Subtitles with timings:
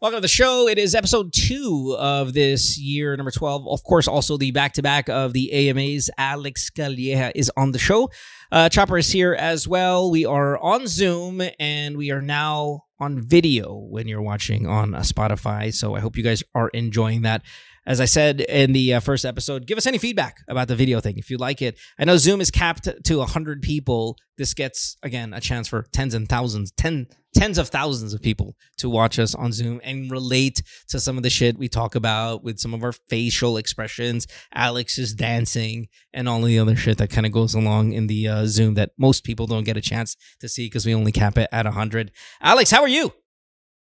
[0.00, 0.66] Welcome to the show.
[0.66, 3.68] It is episode two of this year, number 12.
[3.68, 6.08] Of course, also the back to back of the AMAs.
[6.16, 8.08] Alex Calleja is on the show.
[8.50, 10.10] Uh, Chopper is here as well.
[10.10, 15.70] We are on Zoom and we are now on video when you're watching on Spotify.
[15.70, 17.42] So I hope you guys are enjoying that.
[17.86, 21.00] As I said in the uh, first episode, give us any feedback about the video
[21.00, 21.78] thing if you like it.
[21.98, 24.18] I know Zoom is capped to 100 people.
[24.36, 28.54] This gets, again, a chance for tens and thousands, ten, tens of thousands of people
[28.78, 32.44] to watch us on Zoom and relate to some of the shit we talk about
[32.44, 34.26] with some of our facial expressions.
[34.54, 38.28] Alex is dancing and all the other shit that kind of goes along in the
[38.28, 41.38] uh, Zoom that most people don't get a chance to see because we only cap
[41.38, 42.10] it at 100.
[42.42, 43.12] Alex, how are you?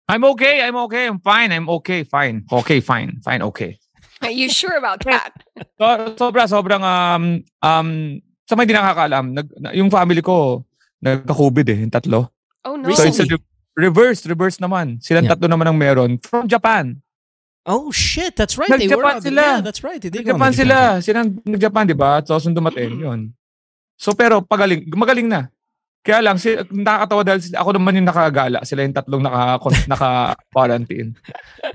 [0.08, 0.64] I'm okay.
[0.64, 1.08] I'm okay.
[1.08, 1.52] I'm fine.
[1.52, 2.04] I'm okay.
[2.08, 2.48] Fine.
[2.48, 2.80] Okay.
[2.80, 3.20] Fine.
[3.24, 3.42] Fine.
[3.52, 3.76] Okay.
[4.24, 5.36] Are you sure about that?
[5.78, 5.86] So,
[6.18, 7.90] sobra, sobrang, um, um,
[8.50, 10.64] sa mga hindi nakakaalam, nag, na- yung family ko,
[11.04, 12.32] nagka-COVID eh, yung tatlo.
[12.66, 12.90] Oh no.
[12.96, 13.46] So it's a re-
[13.78, 15.04] reverse, reverse naman.
[15.04, 15.36] Silang Yeah.
[15.38, 16.98] tatlo naman ang meron from Japan.
[17.68, 18.71] Oh shit, that's right.
[18.71, 19.44] They were Nag-Japan sila.
[19.44, 19.99] Yeah, that's right.
[20.02, 20.77] They Nag-Japan sila.
[21.04, 22.24] Silang nag-Japan, di ba?
[22.24, 23.36] So, dumating, yun.
[23.99, 25.52] So, pero pagaling, magaling na.
[26.08, 28.63] Kaya lang, si, nakakatawa dahil sila, ako naman yung nakagala.
[28.63, 29.60] Sila yung tatlong naka,
[29.91, 31.12] naka-quarantine.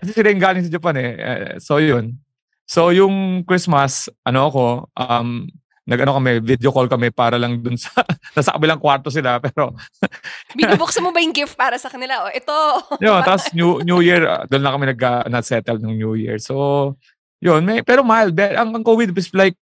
[0.00, 1.10] Kasi sila yung galing sa Japan eh.
[1.20, 2.16] Eh, So, yun.
[2.64, 4.64] So, yung Christmas, ano ako,
[4.96, 5.44] um,
[5.84, 7.92] nag-ano kami, video call kami para lang dun sa,
[8.38, 9.36] nasa kabilang kwarto sila.
[9.36, 9.76] Pero,
[10.56, 12.24] Binubuksan mo ba yung gift para sa kanila?
[12.24, 12.56] O, ito.
[13.04, 16.40] yun, tapos New, New Year, uh, doon lang kami nag, uh, na-settle ng New Year.
[16.40, 16.96] So,
[17.44, 18.32] yun, may, pero mild.
[18.32, 19.60] Ang, ang COVID is like,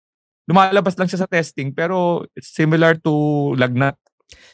[0.49, 3.93] lumalabas lang siya sa testing, pero it's similar to lagnat.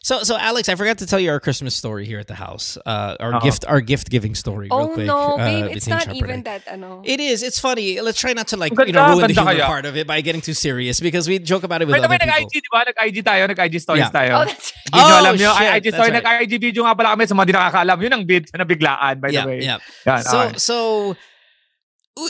[0.04, 2.76] So, so Alex, I forgot to tell you our Christmas story here at the house.
[2.86, 3.40] Uh, our Uh-oh.
[3.46, 4.66] gift, our gift giving story.
[4.66, 5.70] real oh quick, no, uh.
[5.72, 6.58] It's not Chopper even and I.
[6.58, 7.02] that, ano.
[7.06, 7.44] It is.
[7.44, 8.02] It's funny.
[8.02, 9.66] Let's try not to like you know ruin the ganda humor kaya.
[9.70, 12.10] part of it by getting too serious because we joke about it with By the
[12.10, 12.50] way, other people.
[12.50, 12.80] nag-IG, di ba?
[12.90, 14.12] Nag-IG tayo, nag-IG stories Yeah.
[14.12, 14.32] tayo.
[14.42, 16.24] Oh, that's Hindi nyo Oh, alam nyo, shit, IG that's story, right.
[16.26, 17.98] nag-IG video nga pala kami sa mga di nakakaalam.
[18.02, 19.60] Yun ang bid na biglaan, by yeah, the way.
[19.62, 19.78] yeah.
[20.10, 20.58] Yan, So, okay.
[20.58, 20.76] so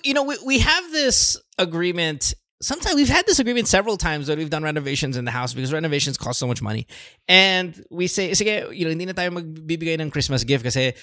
[0.03, 2.35] you know, we, we have this agreement.
[2.61, 5.73] Sometimes we've had this agreement several times that we've done renovations in the house because
[5.73, 6.87] renovations cost so much money.
[7.27, 10.93] And we say, sige, you know, hindi na tayo magbibigay ng Christmas gift kasi,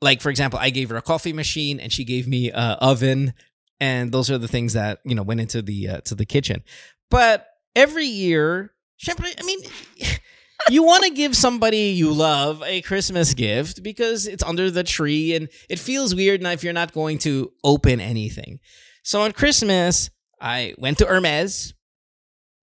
[0.00, 3.34] like, for example, I gave her a coffee machine and she gave me a oven.
[3.80, 6.62] And those are the things that, you know, went into the, uh, to the kitchen.
[7.10, 9.60] But every year, syempre, I mean,
[10.70, 15.34] you want to give somebody you love a Christmas gift because it's under the tree
[15.34, 18.60] and it feels weird now if you're not going to open anything.
[19.02, 21.74] So on Christmas, I went to Hermes,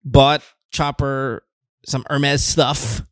[0.04, 1.42] bought Chopper
[1.86, 3.02] some Hermes stuff,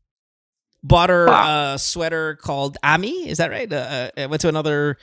[0.83, 3.29] bought her a sweater called Ami.
[3.29, 3.71] Is that right?
[3.73, 4.97] Uh, uh, I went to another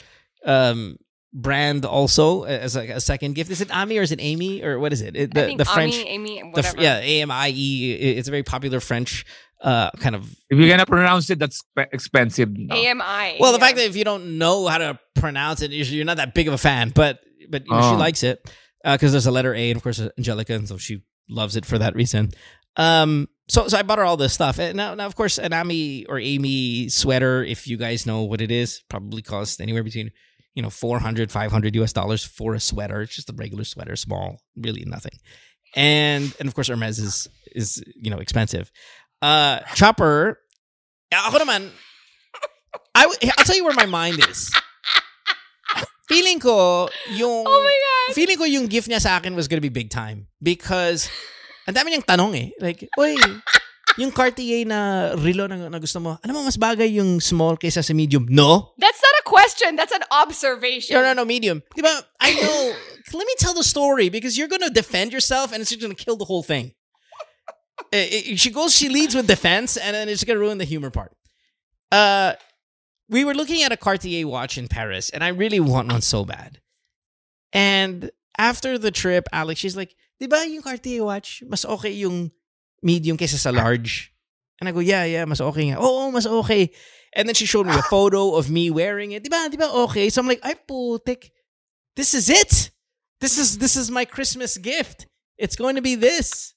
[0.45, 0.97] um,
[1.33, 3.49] brand also as like a second gift.
[3.51, 5.15] Is it Ami or is it Amy or what is it?
[5.15, 5.95] It- I the think the French.
[5.95, 6.77] Ami, Amy, the, whatever.
[6.77, 7.93] f- yeah, A M I E.
[7.93, 9.25] It's a very popular French
[9.61, 12.49] uh, kind of If you're gonna pronounce it, that's expensive.
[12.57, 12.75] No?
[12.75, 13.37] AMI.
[13.39, 13.65] Well, the yeah.
[13.65, 16.47] fact that if you don't know how to pronounce it, you're you're not that big
[16.47, 16.89] of a fan.
[16.89, 17.97] But but you know, she Oh.
[17.97, 18.39] likes it
[18.83, 21.77] because there's a letter A, and of course Angelica, and so she loves it for
[21.77, 22.31] that reason.
[22.77, 24.59] Um, so so I bought her all this stuff.
[24.59, 28.41] And now now of course an Ami or Amy sweater, if you guys know what
[28.41, 30.11] it is, probably costs anywhere between
[30.55, 33.01] you know 400 500 US dollars for a sweater.
[33.01, 35.17] It's just a regular sweater, small, really nothing.
[35.75, 38.71] And and of course Hermes is is you know expensive.
[39.21, 40.39] Uh, Chopper,
[42.95, 44.51] I'll tell you where my mind is.
[46.11, 48.15] Feeling ko yung Oh my God.
[48.15, 51.07] feeling ko yung gift niya sa akin was gonna be big time because
[51.63, 52.47] ang dami niyang tanong eh.
[52.59, 53.15] Like, oy,
[53.95, 57.79] yung Cartier na relo na, na gusto mo, ano mo mas bagay yung small kaysa
[57.79, 58.27] sa medium?
[58.27, 58.75] No.
[58.75, 59.75] That's not a question.
[59.79, 60.99] That's an observation.
[60.99, 61.63] No, no, no, medium.
[61.71, 61.91] Diba?
[62.19, 62.59] I know.
[63.15, 66.15] Let me tell the story because you're gonna defend yourself and it's just gonna kill
[66.19, 66.71] the whole thing.
[67.91, 70.89] Eh, eh, she goes, she leads with defense, and then it's gonna ruin the humor
[70.91, 71.11] part.
[71.91, 72.33] Uh,
[73.11, 76.23] we were looking at a Cartier watch in Paris, and I really want one so
[76.23, 76.59] bad.
[77.51, 82.31] And after the trip, Alex, she's like, "Di ba yung Cartier watch mas okay yung
[82.81, 84.15] medium kaysa sa large?"
[84.63, 86.71] And I go, "Yeah, yeah, mas okay nga." Oo, mas okay.
[87.11, 89.27] And then she showed me a photo of me wearing it.
[89.27, 89.51] Di ba?
[89.51, 90.07] Di ba okay?
[90.07, 91.35] So I'm like, "Ay putik.
[91.99, 92.71] This is it.
[93.19, 95.11] This is this is my Christmas gift.
[95.35, 96.55] It's going to be this."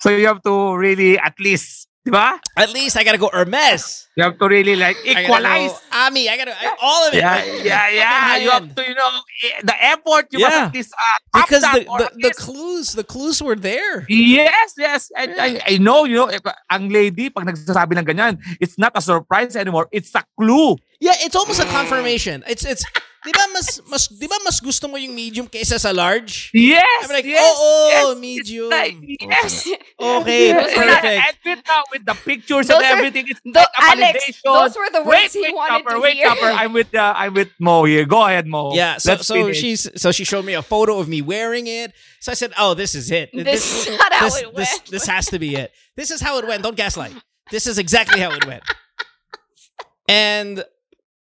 [0.00, 2.40] So you have to really at least, di ba?
[2.56, 4.08] At least I gotta go Hermes.
[4.16, 5.72] You have to really like I gotta equalize.
[5.72, 6.28] go Ami.
[6.28, 7.18] I gotta I, all of it.
[7.20, 8.36] Yeah, yeah, yeah.
[8.40, 9.10] You have to, you know,
[9.44, 10.48] eh, the effort you Yeah.
[10.48, 14.04] must at least uh, because the, the, the clues the clues were there.
[14.08, 15.12] Yes, yes.
[15.16, 16.30] And I, I know, you know,
[16.70, 19.88] ang lady, pag nagsasabi ng ganyan, it's not a surprise anymore.
[19.92, 20.76] It's a clue.
[21.00, 22.44] Yeah, it's almost a confirmation.
[22.48, 22.84] It's it's
[23.24, 26.50] di ba mas, mas, di ba mas gusto mo yung medium kaysa sa large?
[26.54, 27.04] Yes!
[27.04, 28.68] I'm like, yes, oh, yes, oh, it's medium.
[28.70, 29.68] like- yes!
[30.00, 30.74] Okay, Yes.
[30.80, 31.04] perfect.
[31.04, 34.24] And with, now, with the pictures Those and are- everything, it's Tho- like a Alex,
[34.24, 34.40] validation.
[34.44, 36.26] those were the wait, words he wait, wanted Chopper, to wait, hear.
[36.32, 36.50] Chopper.
[36.56, 38.04] I'm with the, I'm with Mo here.
[38.06, 38.72] Go ahead, Mo.
[38.74, 39.58] Yeah, so Let's so finish.
[39.60, 41.92] she's so she showed me a photo of me wearing it.
[42.20, 43.30] So I said, "Oh, this is it.
[43.32, 44.90] This is not how this, it this, went.
[44.90, 45.72] this has to be it.
[45.96, 46.62] This is how it went.
[46.62, 47.12] Don't gaslight.
[47.50, 48.62] This is exactly how it went."
[50.08, 50.64] And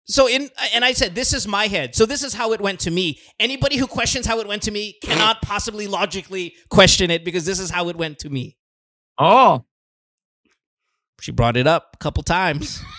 [0.10, 1.96] so in and I said, "This is my head.
[1.96, 3.20] So this is how it went to me.
[3.40, 7.60] Anybody who questions how it went to me cannot possibly logically question it because this
[7.60, 8.58] is how it went to me."
[9.18, 9.66] Oh.
[11.22, 12.82] She brought it up a couple times.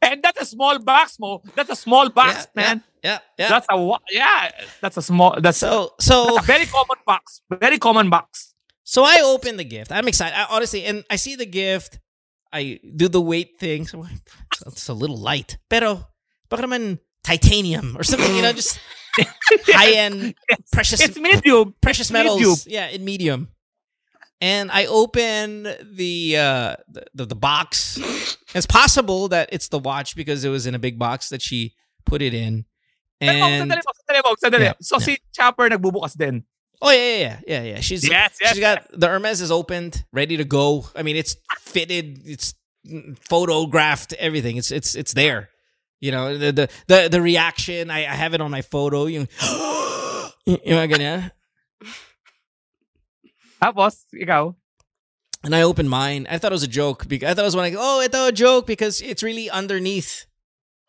[0.00, 1.42] And that's a small box, Mo.
[1.54, 2.82] That's a small box, Yeah, man.
[3.04, 3.48] Yeah, yeah.
[3.48, 4.50] That's a yeah.
[4.80, 5.38] That's a small.
[5.40, 7.42] That's so so that's a very common box.
[7.50, 8.54] Very common box.
[8.84, 9.92] So I open the gift.
[9.92, 10.36] I'm excited.
[10.36, 11.98] I, honestly, and I see the gift.
[12.52, 13.86] I do the weight thing.
[13.86, 14.04] So
[14.66, 15.58] it's a little light.
[15.70, 16.06] Pero
[16.48, 18.78] baka naman titanium or something, you know, just
[19.72, 20.34] high end
[20.72, 21.74] precious It's medium.
[21.80, 22.38] precious metals.
[22.38, 22.56] medium.
[22.66, 23.48] Yeah, in medium.
[24.42, 27.96] And I open the uh the, the, the box.
[28.54, 31.74] It's possible that it's the watch because it was in a big box that she
[32.04, 32.66] put it in.
[33.22, 34.60] And sandali, Mo, sandali, Mo, sandali.
[34.66, 35.04] Yeah, So yeah.
[35.06, 36.42] si Chopper nagbubukas din.
[36.84, 37.80] Oh yeah, yeah, yeah, yeah.
[37.80, 40.84] She's Yes, yes, she's got the Hermes is opened, ready to go.
[40.96, 42.54] I mean, it's fitted, it's
[43.30, 44.56] photographed, everything.
[44.56, 45.48] It's it's it's there.
[46.00, 47.88] You know the the the, the reaction.
[47.88, 49.06] I, I have it on my photo.
[49.06, 49.20] You,
[50.44, 51.30] you know, ganyan.
[53.62, 54.52] Tapos, ikaw.
[55.44, 56.26] And I opened mine.
[56.28, 58.08] I thought it was a joke because I thought it was when I oh, I
[58.08, 60.26] thought a joke because it's really underneath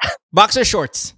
[0.34, 1.14] boxer shorts,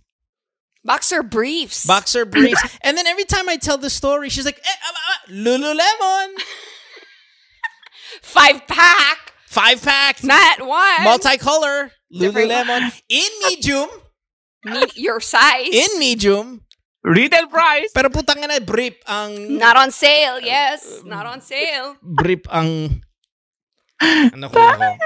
[0.85, 1.83] Boxer briefs.
[1.85, 2.61] boxer briefs.
[2.85, 6.29] and then every time I tell the story, she's like, eh, ah, ah, Lululemon,
[8.21, 9.33] Five pack.
[9.47, 11.01] five pack, Not one.
[11.01, 13.89] multicolor Different- Lululemon in medium,
[14.63, 15.69] Me- your size.
[15.73, 16.61] in medium.
[17.05, 17.89] Retail price.
[17.93, 20.41] Pero putang ina, brief ang Not on sale.
[20.41, 21.01] Yes.
[21.05, 21.97] Not on sale.
[22.01, 23.01] brief ang
[24.33, 24.97] ano ko ako.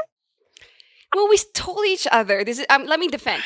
[1.15, 2.43] Well, we told each other.
[2.47, 2.65] This is.
[2.69, 3.43] Um, let me defend.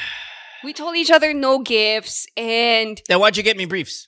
[0.63, 4.07] We told each other no gifts, and Then why'd you get me briefs?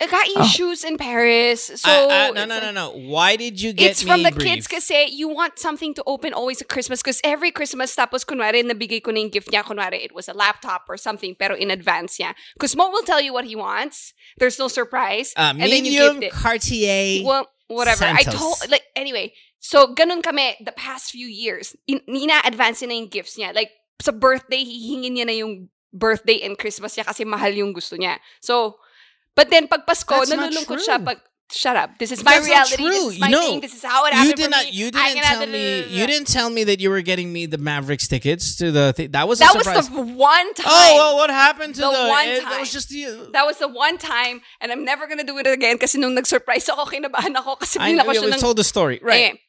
[0.00, 0.46] I got you Oh.
[0.46, 1.72] shoes in Paris.
[1.74, 2.86] So Uh, uh, no, it's no, like- no, no.
[3.10, 4.44] Why did you get It's me from the briefs?
[4.46, 8.62] kids kasi you want something to open always at Christmas because every Christmas tapos kunwari
[8.62, 11.72] nabigay ko na yung gift niya kunwari it was a laptop or something pero in
[11.72, 12.36] advance niya.
[12.54, 14.14] Because Mo will tell you what he wants.
[14.38, 15.32] There's no surprise.
[15.34, 16.38] Uh, and then you medium gift it.
[16.46, 17.24] Cartier.
[17.26, 18.04] Well, whatever.
[18.06, 18.38] I Santos.
[18.38, 19.32] told like anyway.
[19.58, 21.74] So ganun kami the past few years.
[21.90, 23.50] In, ina-advance niya na yung gifts niya.
[23.50, 27.96] Like sa birthday hihingin niya na yung birthday and Christmas niya kasi mahal yung gusto
[27.96, 28.18] niya.
[28.40, 28.76] So
[29.34, 31.18] but then pag Pasko That's not nalulungkot siya pag
[31.48, 31.96] Shut up.
[31.96, 32.76] This is my That's not reality.
[32.76, 32.92] true.
[33.08, 33.40] This is my No.
[33.40, 33.60] thing.
[33.64, 34.68] This is how it happened you did not.
[34.68, 34.70] me.
[34.70, 35.64] You didn't tell me.
[35.88, 38.92] You didn't tell me that you were getting me the Mavericks tickets to the.
[38.92, 40.68] Th- that was a That was the one time.
[40.68, 42.04] oh well, what happened to The the?
[42.12, 42.60] one eh, That time.
[42.60, 43.32] was just the.
[43.32, 46.68] That was the one time, and I'm never gonna do it again kasi nung nag-surprise
[46.68, 48.20] ako, kinabahan ako kasi I binila ko know.
[48.20, 49.32] siya We ng told the story, right?
[49.32, 49.40] Eh,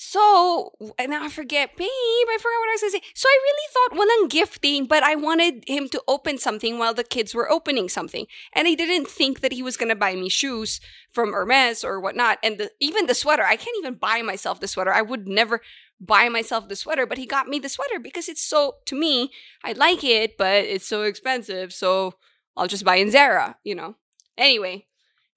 [0.00, 3.12] So, and I forget, babe, I forgot what I was going to say.
[3.14, 7.02] So I really thought walang gifting, but I wanted him to open something while the
[7.02, 8.26] kids were opening something.
[8.52, 10.80] And I didn't think that he was going to buy me shoes
[11.10, 12.38] from Hermes or whatnot.
[12.44, 14.94] And the, even the sweater, I can't even buy myself the sweater.
[14.94, 15.62] I would never
[16.00, 19.32] buy myself the sweater, but he got me the sweater because it's so, to me,
[19.64, 21.72] I like it, but it's so expensive.
[21.72, 22.14] So
[22.56, 23.96] I'll just buy in Zara, you know.
[24.36, 24.86] Anyway,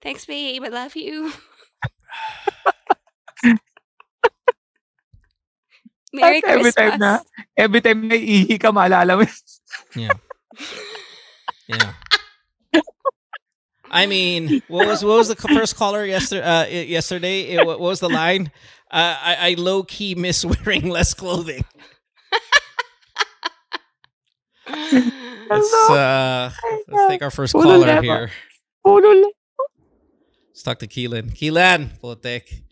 [0.00, 0.62] thanks, babe.
[0.62, 1.32] I love you.
[6.12, 6.74] Merry At every Christmas.
[6.90, 7.18] time na,
[7.56, 9.24] every time na ihi ka, maalala mo.
[9.96, 10.12] Yeah.
[11.68, 11.92] Yeah.
[13.90, 16.44] I mean, what was what was the first caller yesterday?
[16.44, 18.50] Uh, yesterday, It- what was the line?
[18.92, 21.64] Uh, I, I low key miss wearing less clothing.
[24.68, 26.50] Let's uh,
[26.88, 28.30] let's take our first caller here.
[28.86, 29.28] Ulo.
[30.50, 31.32] Let's talk to Keelan.
[31.36, 32.62] Keelan, Potek.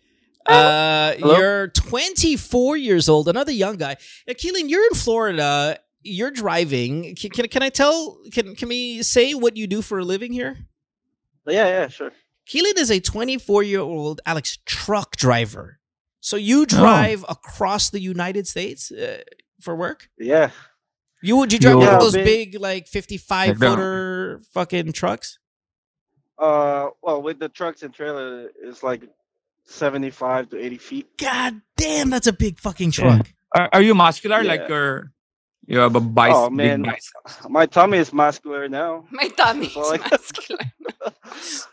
[0.47, 1.37] Uh, Hello?
[1.37, 3.97] you're 24 years old, another young guy.
[4.29, 5.79] Uh, Keelan, you're in Florida.
[6.03, 7.15] You're driving.
[7.15, 8.19] Can, can, can I tell?
[8.33, 10.57] Can can we say what you do for a living here?
[11.47, 12.13] Yeah, yeah, sure.
[12.49, 15.79] Keelan is a 24 year old Alex truck driver.
[16.21, 19.23] So you drive across the United States uh,
[19.61, 20.09] for work?
[20.19, 20.51] Yeah.
[21.23, 25.39] You would you drive one of those big- big like 55 Like footer fucking trucks?
[26.39, 29.03] Uh, well, with the trucks and trailer, it's like
[29.71, 31.07] seventy-five to eighty feet.
[31.19, 33.17] God damn, that's a big fucking Yeah.
[33.17, 33.33] truck.
[33.55, 34.43] Are, are you muscular?
[34.43, 34.49] Yeah.
[34.53, 35.13] Like you're,
[35.67, 36.83] you have a bice, Oh, big man.
[36.83, 37.49] biceps.
[37.49, 39.07] My tummy is muscular now.
[39.11, 40.61] My tummy is So, like- muscular.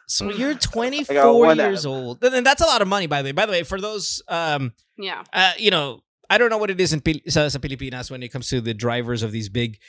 [0.07, 1.89] So you're 24 years ab.
[1.89, 2.23] old.
[2.23, 3.31] And that's a lot of money, by the way.
[3.33, 5.23] By the way, for those, um, Yeah.
[5.33, 5.99] uh, you know,
[6.29, 8.61] I don't know what it is in Pil- sa, sa Pilipinas when it comes to
[8.61, 9.79] the drivers of these big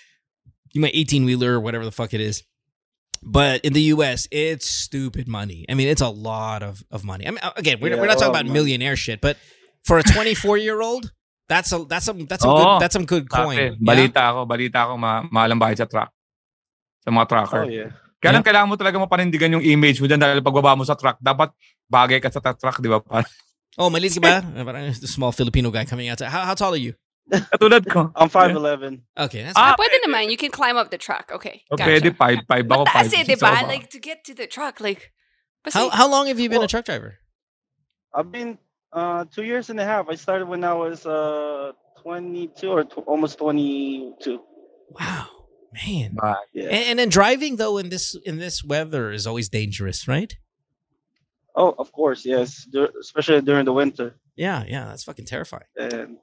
[0.72, 2.42] you might 18 wheeler or whatever the fuck it is.
[3.22, 5.66] But in the US, it's stupid money.
[5.68, 7.26] I mean, it's a lot of, of money.
[7.26, 8.58] I mean, uh, again, we're, Yeah, we're not talking about money.
[8.58, 9.36] millionaire shit, but
[9.84, 11.10] for a 24 year old,
[11.48, 12.60] that's a that's some that's some Oo.
[12.60, 13.56] good that's some good coin.
[13.56, 13.80] Dati, Yeah?
[13.80, 16.12] balita ako, balita ako ma mahal ang bayad sa truck.
[17.02, 17.64] Sa mga trucker.
[17.64, 17.90] Oh yeah.
[18.18, 21.16] Kaya lang kailangan mo talaga mapanindigan yung image mo dyan dahil pagbaba mo sa truck,
[21.22, 21.54] dapat
[21.86, 22.98] bagay ka sa truck, di ba?
[23.78, 24.42] Oh, maliit ka ba?
[24.66, 26.18] Parang the small Filipino guy coming out.
[26.18, 26.98] How, how tall are you?
[27.30, 28.12] Katulad ko.
[28.16, 29.02] I'm five eleven.
[29.16, 30.30] Okay, that's Ah, Pwede naman.
[30.30, 31.30] You can climb up the truck.
[31.32, 31.62] Okay.
[31.70, 31.90] O, Gotcha.
[31.90, 33.62] pwede, 5'5 ako, Mataas 5'6 eh, diba?
[33.68, 35.12] Like, to get to the truck, like...
[35.68, 37.18] how how long have you been a truck driver?
[38.14, 38.56] I've been
[38.92, 40.08] uh two years and a half.
[40.08, 44.40] I started when I was uh 22 or tw- almost 22.
[44.96, 45.26] Wow,
[45.76, 46.16] man.
[46.16, 46.72] Ba- Yeah.
[46.72, 50.32] And, and then driving though in this in this weather is always dangerous, right?
[51.52, 52.64] Oh, of course, yes.
[52.64, 54.16] Dur- especially during the winter.
[54.38, 55.66] Yeah, yeah, that's fucking terrifying.
[55.76, 56.16] And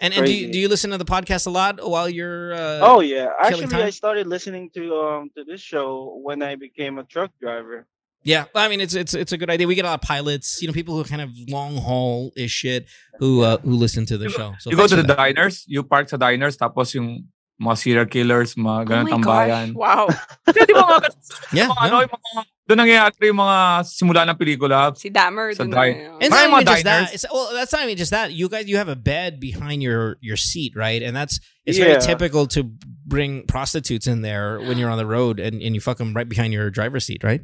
[0.00, 2.54] And, and do you, do you listen to the podcast a lot while you're?
[2.54, 6.56] Uh, oh yeah, killing actually, I started listening to um to this show when I
[6.56, 7.86] became a truck driver.
[8.24, 8.44] yeah.
[8.54, 9.66] I mean, it's it's it's a good idea.
[9.68, 12.50] We get a lot of pilots, you know, people who kind of long haul is
[12.50, 12.88] shit
[13.20, 14.54] who uh, who listen to the You show.
[14.58, 15.16] So you go to the that.
[15.16, 17.28] diners, you park sa diners, tapos yung
[17.60, 19.66] mga serial killers, mga oh ganun my tambayan.
[19.76, 19.76] gosh.
[19.76, 20.04] Wow.
[20.48, 21.08] Kasi di ba mga,
[21.52, 23.58] Yeah, mga ano, yung mga, doon nangyayari yung mga
[23.90, 24.94] simula ng pelikula.
[24.94, 25.50] Si Dahmer.
[25.58, 27.10] Sa dun dri- na- It's not even just that.
[27.10, 28.30] It's, well, that's not even just that.
[28.30, 31.02] You guys, you have a bed behind your your seat, right?
[31.02, 32.62] And that's it's very typical to
[33.06, 36.28] bring prostitutes in there when you're on the road, and, and you fuck them right
[36.28, 37.42] behind your driver's seat, right?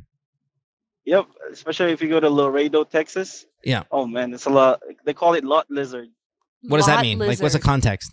[1.06, 3.46] Yep, especially if you go to Laredo, Texas.
[3.62, 3.82] Yeah.
[3.90, 4.82] Oh man, it's a lot.
[5.04, 6.08] They call it lot lizard.
[6.66, 7.18] What does that Lot mean?
[7.18, 8.10] Like, what's the context?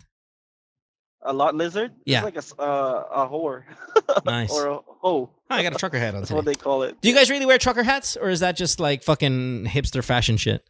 [1.26, 1.90] A lot lizard.
[2.04, 2.18] Yeah.
[2.20, 3.64] It's like a s- uh, a whore.
[4.28, 4.52] Nice.
[4.52, 5.30] or a hoe.
[5.58, 6.36] I got a trucker hat on That's today.
[6.36, 7.00] what they call it.
[7.00, 10.36] Do you guys really wear trucker hats, or is that just like fucking hipster fashion
[10.36, 10.68] shit?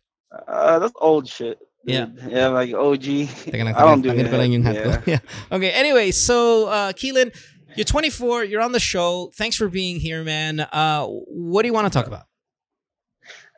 [0.49, 1.59] Uh, that's old shit.
[1.85, 2.07] Yeah.
[2.07, 2.33] dude.
[2.33, 3.05] Yeah, like OG.
[3.05, 5.07] I don't do tanggalin ko lang yung hat that.
[5.07, 5.19] Yeah.
[5.51, 5.57] Yeah.
[5.57, 5.71] Okay.
[5.71, 7.35] Anyway, so uh, Keelan,
[7.77, 8.45] you're 24.
[8.45, 9.31] You're on the show.
[9.35, 10.61] Thanks for being here, man.
[10.61, 12.25] Uh, what do you want to talk about?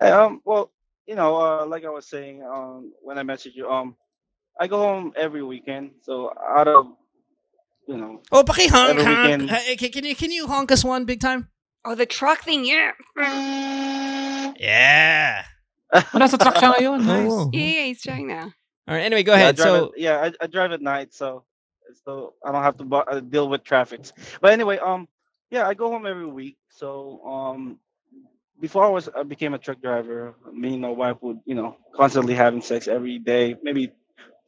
[0.00, 0.72] Um, well,
[1.06, 3.96] you know, uh, like I was saying, um, when I messaged you, um,
[4.60, 5.92] I go home every weekend.
[6.02, 6.86] So out of,
[7.86, 9.42] you know, Oh, paki honk, honk.
[9.48, 11.48] Hey, can, can you can you honk us one big time?
[11.84, 12.92] Oh, the truck thing, yeah.
[14.58, 15.42] Yeah.
[16.14, 17.00] Oh, nasa truck siya ngayon.
[17.06, 17.48] Nice.
[17.48, 17.50] Oh.
[17.52, 18.52] Yeah, yeah, he's trying now.
[18.88, 19.04] All right.
[19.04, 19.56] Anyway, go yeah, ahead.
[19.56, 21.44] drive So, at, yeah, I, I drive at night, so
[22.04, 24.00] so I don't have to bu- uh, deal with traffic.
[24.40, 25.08] But anyway, um,
[25.50, 26.56] yeah, I go home every week.
[26.68, 27.78] So um,
[28.60, 31.76] before I was I became a truck driver, me and my wife would you know
[31.94, 33.92] constantly having sex every day, maybe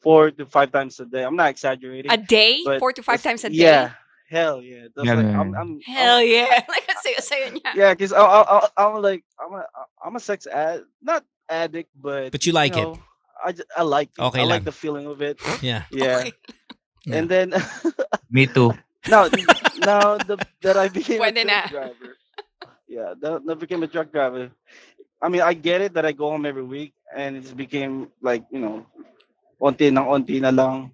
[0.01, 1.25] four to five times a day.
[1.25, 2.11] I'm not exaggerating.
[2.11, 2.63] A day?
[2.65, 3.57] but Four to five times a day?
[3.57, 3.93] Yeah,
[4.31, 4.89] hell yeah.
[4.95, 5.55] That's Yeah, like, yeah, I'm.
[5.55, 6.63] I'm, Hell I'm, yeah.
[6.69, 7.73] like I say, say niya.
[7.75, 9.65] yeah, because I, I, I, I'm like I'm a
[10.05, 12.99] I'm a sex ad not addict, but but you like you it.
[13.45, 14.23] I, ju- I like it.
[14.23, 14.51] Okay I lang.
[14.61, 15.39] like the feeling of it.
[15.63, 15.85] Yeah.
[15.91, 16.33] Yeah, Okay.
[17.07, 17.17] Yeah.
[17.19, 17.55] and then
[18.31, 18.75] Me too.
[19.09, 19.29] now
[19.79, 21.69] now the, that I became a Pwede truck na.
[21.69, 22.11] driver.
[22.89, 24.51] Yeah, that, that became a truck driver.
[25.23, 28.45] I mean, I get it that I go home every week, and it became like
[28.51, 28.87] you know,
[29.61, 30.91] onti na onti na lang,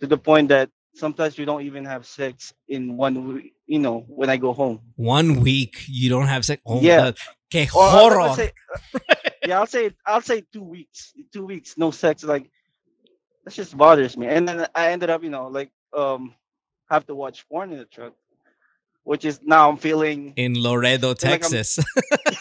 [0.00, 3.54] to the point that sometimes we don't even have sex in one week.
[3.66, 4.80] You know, when I go home.
[4.96, 6.62] One week you don't have sex.
[6.66, 7.08] Oh, Yeah.
[7.08, 7.12] uh,
[7.50, 8.34] que uh, horror.
[8.34, 8.52] say-
[9.46, 11.12] yeah, I'll say I'll say two weeks.
[11.32, 12.24] Two weeks, no sex.
[12.24, 12.50] Like
[13.44, 14.26] that just bothers me.
[14.26, 16.34] And then I ended up, you know, like um,
[16.90, 18.14] have to watch porn in the truck,
[19.08, 20.34] which is now I'm feeling.
[20.36, 21.78] in Laredo, feel like Texas.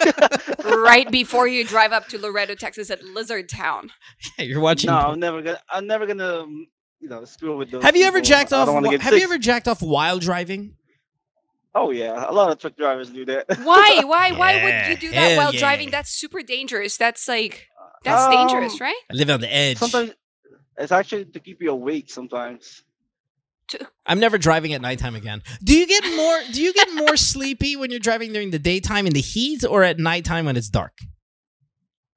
[0.65, 3.89] right before you drive up to Laredo, Texas at Lizard Town.
[4.37, 4.89] Yeah, You're watching.
[4.89, 5.59] no, I'm never gonna.
[5.71, 6.41] I'm never gonna.
[6.43, 6.67] um,
[6.99, 7.83] You know, screw with those.
[7.83, 8.67] have you ever jacked off?
[8.67, 10.75] don't wh- get Have you ever jacked off while driving?
[11.75, 13.45] Oh yeah, a lot of truck drivers do that.
[13.63, 14.01] Why?
[14.03, 14.31] Why?
[14.31, 15.59] Why Yeah, would you do that hell while yeah.
[15.59, 15.89] driving?
[15.91, 16.97] That's super dangerous.
[16.97, 17.67] That's like
[18.03, 19.01] that's Um, dangerous, right?
[19.11, 19.77] I live on the edge.
[19.77, 20.11] Sometimes
[20.77, 22.09] it's actually to keep you awake.
[22.09, 22.83] Sometimes.
[24.05, 25.43] I'm never driving at nighttime again.
[25.63, 26.39] Do you get more?
[26.51, 29.83] Do you get more sleepy when you're driving during the daytime in the heat, or
[29.83, 30.93] at nighttime when it's dark?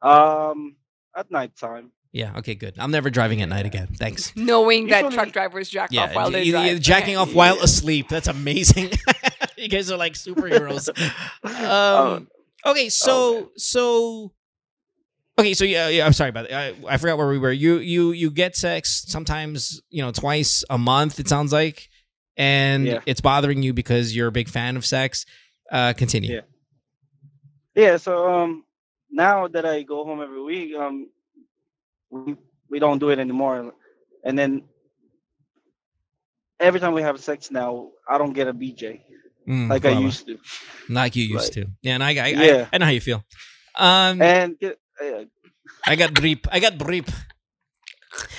[0.03, 0.77] Um,
[1.17, 1.93] at nighttime.
[2.13, 2.37] Yeah.
[2.39, 2.55] Okay.
[2.55, 2.75] Good.
[2.79, 3.89] I'm never driving at night again.
[3.95, 4.33] Thanks.
[4.37, 6.05] Knowing that truck drivers jack Yeah.
[6.05, 6.67] off while they you- drive.
[6.67, 7.31] you're jacking Okay.
[7.31, 8.09] off while asleep.
[8.09, 8.91] That's amazing.
[9.57, 10.89] you guys are like superheroes.
[11.45, 12.29] Um,
[12.67, 12.89] okay.
[12.89, 14.33] So so.
[15.41, 16.75] Okay, so yeah, yeah, I'm sorry about that.
[16.87, 17.51] I, I forgot where we were.
[17.53, 21.19] You you you get sex sometimes, you know, twice a month.
[21.19, 21.89] It sounds like,
[22.37, 23.01] and Yeah.
[23.07, 25.25] it's bothering you because you're a big fan of sex.
[25.73, 26.35] Uh, continue.
[26.35, 26.41] Yeah.
[27.75, 28.65] Yeah, so um
[29.11, 31.09] now that I go home every week, um
[32.11, 32.37] we,
[32.69, 33.73] we don't do it anymore.
[34.25, 34.63] And then
[36.59, 39.01] every time we have sex now, I don't get a BJ
[39.49, 40.39] Mm, like I used to.
[40.91, 41.65] like you used to.
[41.83, 42.67] Yeah, and I, I, Yeah.
[42.73, 43.25] I, I know how you feel.
[43.77, 44.57] Um, And
[45.87, 46.47] I got breep.
[46.51, 47.09] I got breep.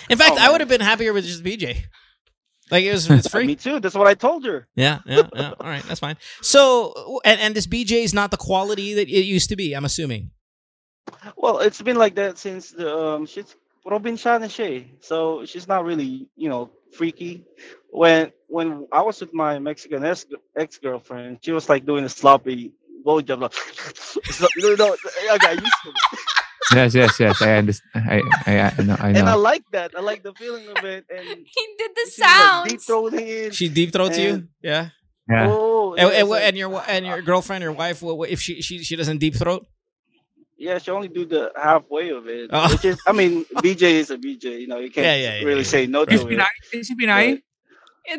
[0.09, 1.83] In fact, Oh, I would have been happier with just BJ.
[2.69, 3.45] Like it was it's free.
[3.45, 3.79] Me too.
[3.79, 4.67] That's what I told her.
[4.75, 5.53] Yeah, yeah, yeah.
[5.59, 6.17] All right, that's fine.
[6.41, 9.73] So, and, and this BJ is not the quality that it used to be.
[9.73, 10.31] I'm assuming.
[11.35, 14.81] Well, it's been like that since the um she's siya.
[14.81, 14.83] eh.
[15.01, 17.43] So she's not really, you know, freaky.
[17.89, 20.25] When when I was with my Mexican ex
[20.55, 22.71] ex girlfriend, she was like doing a sloppy
[23.05, 23.41] blowjob.
[23.41, 23.53] Like,
[23.95, 24.95] so, you know,
[25.31, 25.95] I got used to it.
[26.73, 27.41] Yes, yes, yes.
[27.41, 28.05] I understand.
[28.09, 28.95] I, I, I know.
[28.99, 29.91] I And I like that.
[29.97, 31.05] I like the feeling of it.
[31.09, 32.85] And He did the she's like deep sounds.
[32.87, 33.55] throating it.
[33.55, 34.47] She deep throats you.
[34.61, 34.89] Yeah.
[35.29, 35.47] Yeah.
[35.49, 38.61] Oh, And, and, like- and your and your girlfriend or wife, what, what- if she
[38.61, 39.67] she she doesn't deep throat?
[40.57, 42.69] yeah, she only do the halfway of it, Oh.
[42.71, 44.61] which is, I mean, BJ is a BJ.
[44.61, 45.75] You know, you can't Yeah, yeah, yeah, really yeah.
[45.75, 46.27] say no to Is it.
[46.27, 46.47] Pinay?
[46.73, 47.41] Is she Pinay?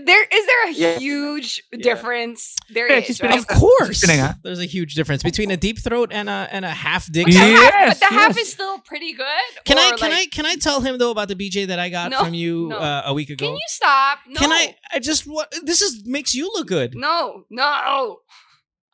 [0.05, 0.99] There is there a Yeah.
[0.99, 1.83] huge Yeah.
[1.83, 2.57] difference?
[2.71, 3.39] There Yeah, is, right?
[3.39, 4.01] Of course,
[4.43, 7.27] there's a huge difference between a deep throat and a and a half dick.
[7.27, 8.47] But the half, Yes, but the half yes.
[8.47, 9.27] is still pretty good.
[9.67, 11.91] Can I Or, can I can I tell him though about the BJ that I
[11.91, 12.79] got No, from you no.
[12.79, 13.45] uh, a week ago?
[13.47, 14.19] Can you stop?
[14.27, 14.41] No.
[14.41, 14.75] Can I?
[14.93, 16.95] I just what this is makes you look good.
[16.95, 18.19] No, no.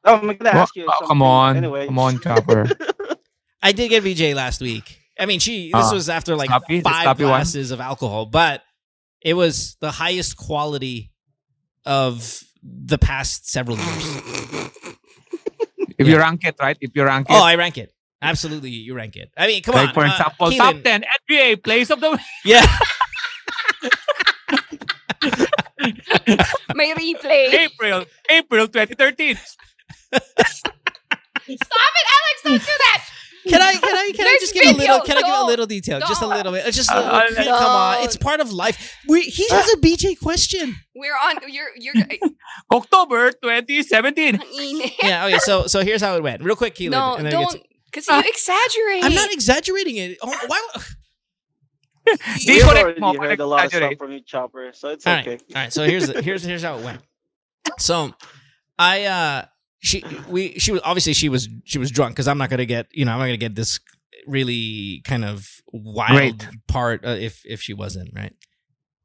[0.05, 0.85] Oh, I'm gonna ask you.
[0.88, 1.09] oh, something.
[1.09, 1.57] come on.
[1.57, 2.69] Anyway, Come on, Copper.
[3.62, 4.99] I did get BJ last week.
[5.21, 6.78] I mean, she this Ah, was after like sloppy?
[6.78, 7.31] The five sloppy one?
[7.33, 8.62] glasses of alcohol, but
[9.21, 11.11] it was the highest quality
[11.85, 14.05] of the past several years.
[15.99, 16.15] If Yeah.
[16.15, 16.77] you rank it, right?
[16.81, 17.33] If you rank it.
[17.35, 17.93] Oh, I rank it.
[18.21, 19.31] Absolutely, you rank it.
[19.37, 19.95] I mean, come like on.
[19.95, 20.59] for uh, example, Keelan.
[20.59, 22.67] top 10 NBA plays of the Yeah.
[26.75, 27.53] My replay.
[27.55, 29.37] April, April 2013.
[29.37, 30.23] Stop
[31.51, 32.43] it, Alex!
[32.45, 33.05] Don't do that.
[33.49, 35.67] Can I can I can I just give a little can I give a little
[35.67, 36.00] detail?
[36.00, 36.67] Just a little bit.
[36.67, 38.05] Uh, Just a Uh, little, uh, come on.
[38.05, 38.97] It's part of life.
[39.09, 40.76] We he has a BJ question.
[40.95, 41.37] We're on.
[41.49, 41.69] You're.
[41.76, 41.95] You're.
[42.73, 44.40] October 2017.
[45.02, 46.43] Yeah, okay, so so here's how it went.
[46.43, 46.90] Real quick, Keelan.
[46.90, 47.57] no, and then don't.
[47.90, 49.00] Because you exaggerate.
[49.02, 50.19] to- I'm not exaggerating it.
[50.23, 50.61] Oh, why
[52.07, 52.14] Di
[52.47, 54.71] We've mo, already heard a lot of stuff from you, Chopper.
[54.73, 55.26] So it's All right.
[55.26, 55.38] okay.
[55.55, 55.73] All right.
[55.73, 57.00] So here's here's here's how it went.
[57.78, 58.14] So
[58.78, 59.45] I uh
[59.81, 62.87] she we she was obviously she was she was drunk because I'm not gonna get
[62.93, 63.79] you know I'm not gonna get this
[64.27, 66.49] really kind of wild Great.
[66.67, 68.33] part uh, if if she wasn't right.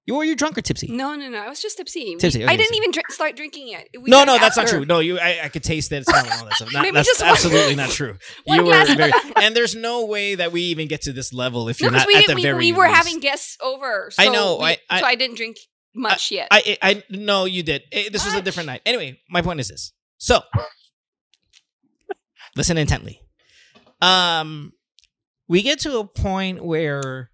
[0.05, 0.87] You were you drunk or tipsy?
[0.91, 1.37] No, no, no.
[1.37, 2.17] I was just tipsy.
[2.17, 2.77] Tipsy, We- okay, I didn't tipsy.
[2.77, 3.87] even drink, start drinking yet.
[3.97, 4.83] We no, no, that's not true.
[4.83, 6.73] No, you I, I could taste it, smell it, all that stuff.
[6.73, 8.17] Not, that's just one- absolutely not true.
[8.45, 11.79] You were very, and there's no way that we even get to this level if
[11.79, 12.97] No, you're because not we, at the we, very we were least.
[12.97, 14.09] having guests over.
[14.11, 15.55] So I know, we- I- I- so I didn't drink
[15.95, 16.49] much yet.
[16.51, 17.83] I, I, I no, you did.
[17.93, 18.81] Eh, this was a different night.
[18.85, 19.93] Anyway, my point is this.
[20.23, 20.39] So,
[22.55, 23.19] listen intently.
[24.01, 24.71] Um,
[25.49, 27.29] we get to a point where,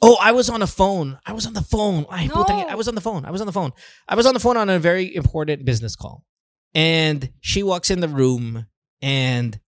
[0.00, 1.18] oh, I was on a phone.
[1.26, 2.06] I was on the phone.
[2.08, 2.34] I, No.
[2.68, 3.24] I was on the phone.
[3.24, 3.72] I was on the phone.
[4.08, 6.24] I was on the phone on a very important business call,
[6.72, 8.66] and she walks in the room,
[9.02, 9.58] and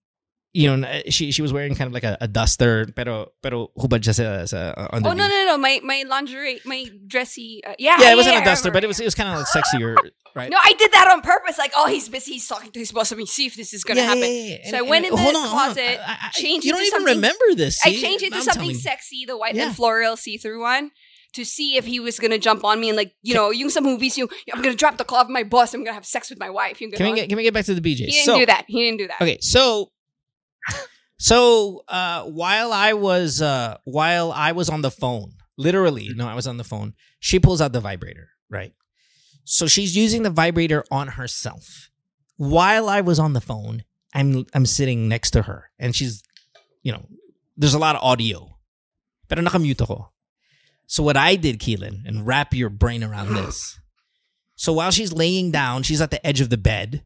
[0.57, 4.01] you know, she she was wearing kind of like a, a duster, pero pero hubad
[4.01, 5.59] siya sa, sa uh, oh no, no, no!
[5.59, 7.61] My my lingerie, my dressy.
[7.61, 9.15] Uh, yeah, Yeah, it wasn't yeah, a duster, I but it remember, was it was
[9.15, 10.01] kind of like sexier,
[10.35, 10.49] right?
[10.49, 11.59] No, I did that on purpose.
[11.59, 12.41] Like, oh, he's busy.
[12.41, 13.13] He's talking to his boss.
[13.13, 14.25] Let me see if this is gonna happen.
[14.73, 16.01] So I went in the closet,
[16.33, 17.77] changed You don't even remember this.
[17.85, 19.69] I changed it to I'm something sexy, the white Yeah.
[19.69, 20.91] and floral see-through one,
[21.37, 23.85] to see if he was gonna jump on me and like, you know, yung some
[23.85, 25.75] movies, you I'm gonna drop the call of my boss.
[25.77, 26.81] I'm gonna have sex with my wife.
[26.81, 28.09] Yung Can we get can we get back to the BJ?
[28.09, 28.65] he didn't so, do that.
[28.67, 29.21] He didn't do that.
[29.21, 29.93] Okay, so
[31.19, 36.35] so uh while I was uh while I was on the phone, literally, no, I
[36.35, 38.73] was on the phone, she pulls out the vibrator, right?
[39.45, 41.91] So she's using the vibrator on herself.
[42.37, 46.23] While I was on the phone, I'm I'm sitting next to her and she's
[46.83, 47.07] you know,
[47.57, 48.59] there's a lot of audio.
[49.29, 50.13] Pero nakamute ako.
[50.87, 53.81] So what I did, Keelan, and wrap your brain around this.
[54.55, 57.03] So while she's laying down, she's at the edge of the bed.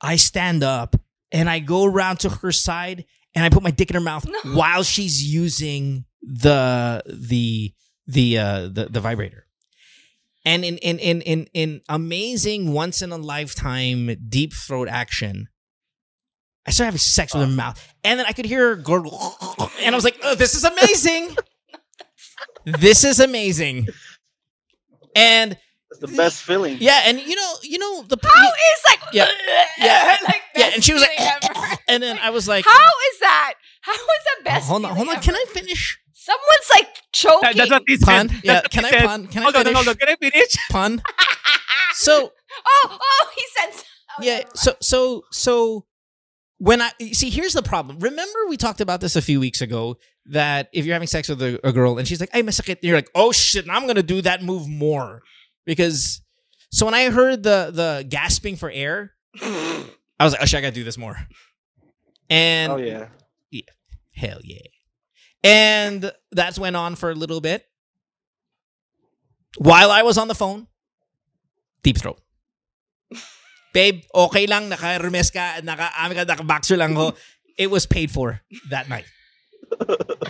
[0.00, 0.96] I stand up
[1.32, 4.26] and I go around to her side and I put my dick in her mouth
[4.26, 4.38] No.
[4.54, 7.72] while she's using the the
[8.06, 9.46] the uh the, the vibrator.
[10.44, 15.48] And in in in in in amazing once in a lifetime deep throat action,
[16.66, 17.94] I started having sex with her mouth.
[18.04, 19.34] And then I could hear her gurgle.
[19.82, 21.36] And I was like, oh, this is amazing.
[22.64, 23.88] this is amazing.
[25.16, 25.56] And
[25.90, 26.76] It's the best feeling.
[26.80, 29.28] yeah, and you know, you know the How is like Yeah.
[29.78, 30.16] Yeah.
[30.24, 32.72] like yeah, and she was like, and then I was like, How
[33.12, 33.54] is that?
[33.82, 34.68] How is that best?
[34.68, 35.22] hold on, hold feeling on.
[35.22, 35.98] Can I finish?
[36.12, 37.40] Someone's like choking.
[37.42, 38.28] That- that's what he Pun?
[38.28, 38.40] said.
[38.44, 39.06] Yeah, what can he I said.
[39.06, 39.26] pun?
[39.26, 39.74] Can I Hold on, finish?
[39.76, 39.94] hold on.
[39.96, 40.56] Can I finish?
[40.70, 41.02] Pun.
[41.94, 42.32] So
[42.66, 43.82] oh, oh, he said.
[44.10, 45.86] oh, yeah, so so so
[46.58, 47.98] when I see, here's the problem.
[47.98, 51.42] Remember, we talked about this a few weeks ago that if you're having sex with
[51.42, 53.86] a, a girl and she's like, "Ay, masakit," and you're like, "Oh shit!" Now I'm
[53.88, 55.22] gonna do that move more
[55.64, 56.20] because.
[56.72, 60.62] So when I heard the the gasping for air, I was like, "Oh shit, I
[60.62, 61.18] gotta do this more."
[62.30, 63.08] And Oh yeah.
[63.50, 63.66] yeah,
[64.14, 64.70] Hell yeah.
[65.42, 67.66] And that went on for a little bit.
[69.58, 70.68] While I was on the phone,
[71.82, 72.20] deep throat.
[73.74, 77.14] Babe, okay lang, naka-remes ka, naka-ami ka, naka-boxer lang ho.
[77.58, 79.06] It was paid for that night.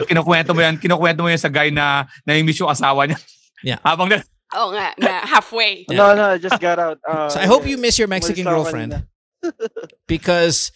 [0.08, 3.18] Kinukwento mo yan, kinukwento mo yan sa guy na na-miss yung asawa niya.
[3.60, 3.80] Yeah.
[3.84, 5.86] Habang na, Oh, nga, na halfway.
[5.88, 5.96] Yeah.
[5.96, 6.98] No, no, I just got out.
[7.06, 7.70] Uh, So I hope yeah.
[7.70, 9.06] you miss your Mexican girlfriend
[10.06, 10.72] because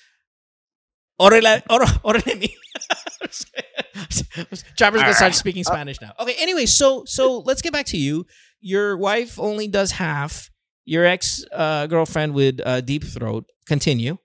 [1.20, 2.54] Orela, or, Orelemi.
[4.76, 6.12] Chopper's gonna start speaking Spanish now.
[6.20, 8.26] Okay, anyway, so so let's get back to you.
[8.60, 10.50] Your wife only does half.
[10.84, 13.44] Your ex uh, girlfriend with uh, deep throat.
[13.66, 14.18] Continue.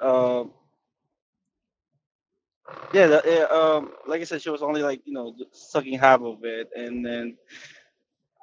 [0.00, 0.44] uh,
[2.92, 6.20] yeah, the, yeah, um, like I said, she was only like you know sucking half
[6.22, 7.36] of it, and then,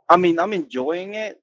[0.10, 1.41] I mean, I'm enjoying it,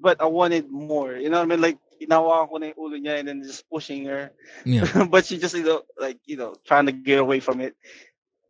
[0.00, 1.14] but I wanted more.
[1.16, 1.60] You know what I mean?
[1.60, 4.30] Like inawa ko na yung ulo niya, and then just pushing her,
[4.64, 4.86] Yeah.
[5.10, 7.68] but she just you know like you know trying to get away from it.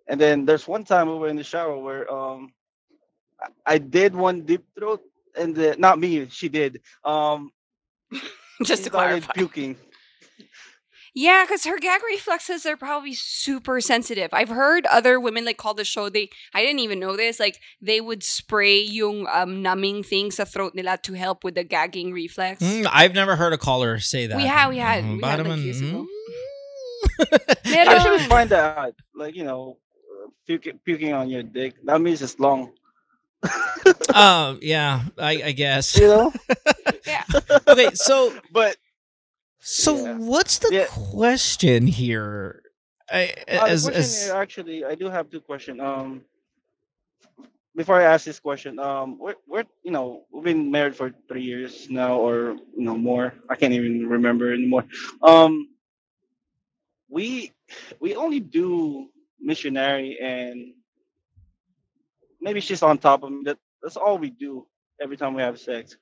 [0.00, 2.52] And then there's one time we were in the shower where um,
[3.40, 5.00] I- I did one deep throat,
[5.36, 6.80] and the, not me, she did.
[7.04, 7.52] Um,
[8.64, 9.32] Just she to started clarify.
[9.32, 9.76] puking.
[11.18, 14.30] Yeah, because her gag reflexes are probably super sensitive.
[14.30, 16.06] I've heard other women like call the show.
[16.08, 17.40] They I didn't even know this.
[17.42, 21.64] Like they would spray yung um, numbing thing sa throat nila to help with the
[21.66, 22.62] gagging reflex.
[22.62, 24.36] Mm, I've never heard a caller say that.
[24.38, 26.06] We had- we had- Mm, we had, like, Bottom years and- ago.
[26.06, 27.88] Mm.
[27.88, 28.94] I should find that out.
[29.14, 29.78] Like, you know,
[30.22, 31.74] uh, puking, puking on your dick.
[31.82, 32.70] That means it's long.
[34.14, 35.96] Um, yeah, I, I guess.
[35.98, 36.32] You know?
[37.06, 37.24] Yeah.
[37.66, 38.76] Okay, so but
[39.68, 40.16] so Yeah.
[40.16, 40.86] what's the Yeah.
[40.86, 42.62] question here?
[43.10, 45.78] I, uh, as, question as actually, I do have two questions.
[45.80, 46.24] Um,
[47.76, 51.42] before I ask this question, um, we're, we're you know we've been married for three
[51.42, 53.34] years now, or you know more.
[53.48, 54.84] I can't even remember anymore.
[55.22, 55.68] Um,
[57.08, 57.52] we
[58.00, 60.72] we only do missionary, and
[62.40, 63.42] maybe she's on top of me.
[63.44, 64.66] That that's all we do
[65.00, 65.96] every time we have sex.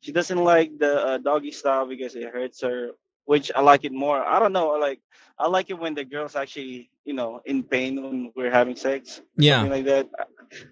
[0.00, 2.92] She doesn't like the uh, doggy style because it hurts her,
[3.24, 4.18] which I like it more.
[4.24, 5.00] I don't know, like
[5.38, 9.20] I like it when the girl's actually, you know, in pain when we're having sex,
[9.36, 9.56] yeah.
[9.60, 10.08] something like that.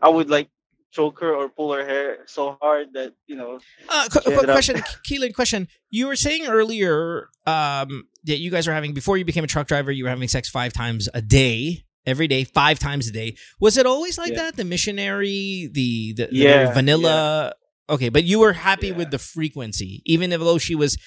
[0.02, 0.48] I- would like
[0.90, 3.60] choke her or pull her hair so hard that you know.
[3.88, 4.54] Uh, qu- Check qu- it out.
[4.54, 4.76] question,
[5.08, 5.68] Keelan, question.
[5.90, 9.66] You were saying earlier um, that you guys were having before you became a truck
[9.68, 9.92] driver.
[9.92, 13.36] You were having sex five times a day, every day, five times a day.
[13.60, 14.44] Was it always like Yeah.
[14.44, 14.56] that?
[14.56, 17.54] The missionary, the the, the Yeah, vanilla.
[17.90, 18.94] Okay, but you were happy Yeah.
[18.96, 20.98] with the frequency, even if though she was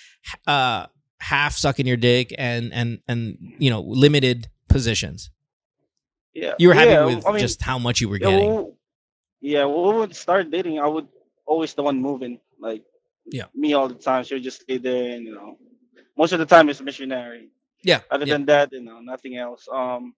[0.48, 0.86] uh,
[1.22, 5.32] half sucking your dick and and and you know limited positions.
[6.34, 8.50] Yeah, You were happy yeah, with I mean, just how much you were yeah, getting.
[8.54, 8.78] well,
[9.42, 9.66] yeah.
[9.66, 11.08] When we would start dating, I would
[11.46, 12.84] always the one moving, like
[13.26, 13.46] Yeah.
[13.56, 14.24] me all the time.
[14.24, 15.58] She would just stay there, and you know,
[16.18, 17.50] most of the time it's missionary.
[17.84, 18.34] Yeah, Other yeah.
[18.36, 19.68] than that, you know, nothing else.
[19.72, 20.14] Um,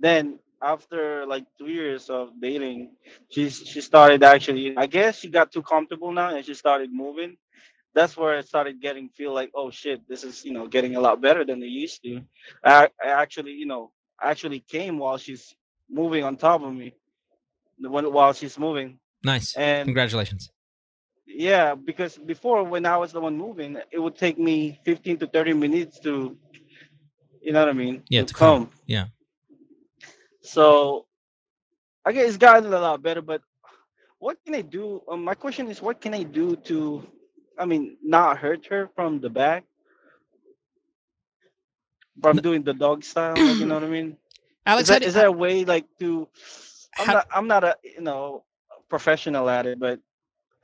[0.00, 2.92] then after like two years of dating,
[3.30, 4.76] she's she started actually.
[4.76, 7.36] I guess she got too comfortable now, and she started moving.
[7.94, 11.00] That's where it started getting feel like, oh shit, this is you know getting a
[11.00, 12.22] lot better than they used to.
[12.64, 15.54] I, I actually, you know, actually came while she's
[15.88, 16.94] moving on top of me,
[17.78, 19.54] the while she's moving, Nice.
[19.56, 20.50] and Congratulations.
[21.26, 25.26] yeah, because before when I was the one moving, it would take me 15 to
[25.26, 26.36] 30 minutes to,
[27.42, 28.02] you know what I mean?
[28.08, 28.66] Yeah, to, to come.
[28.66, 28.70] come.
[28.86, 29.06] Yeah.
[30.42, 31.06] So,
[32.04, 33.40] I guess it's gotten a lot better, but
[34.18, 35.02] what can I do?
[35.08, 37.06] Um, my question is, what can I do to,
[37.58, 39.64] I mean, not hurt her from the back?
[42.22, 44.16] From doing the dog style, like, you know what I mean?
[44.66, 46.28] Alex, is, that, do- is there a way like to?
[46.96, 47.26] I'm How- not.
[47.34, 48.44] I'm not a you know
[48.88, 49.98] professional at it, but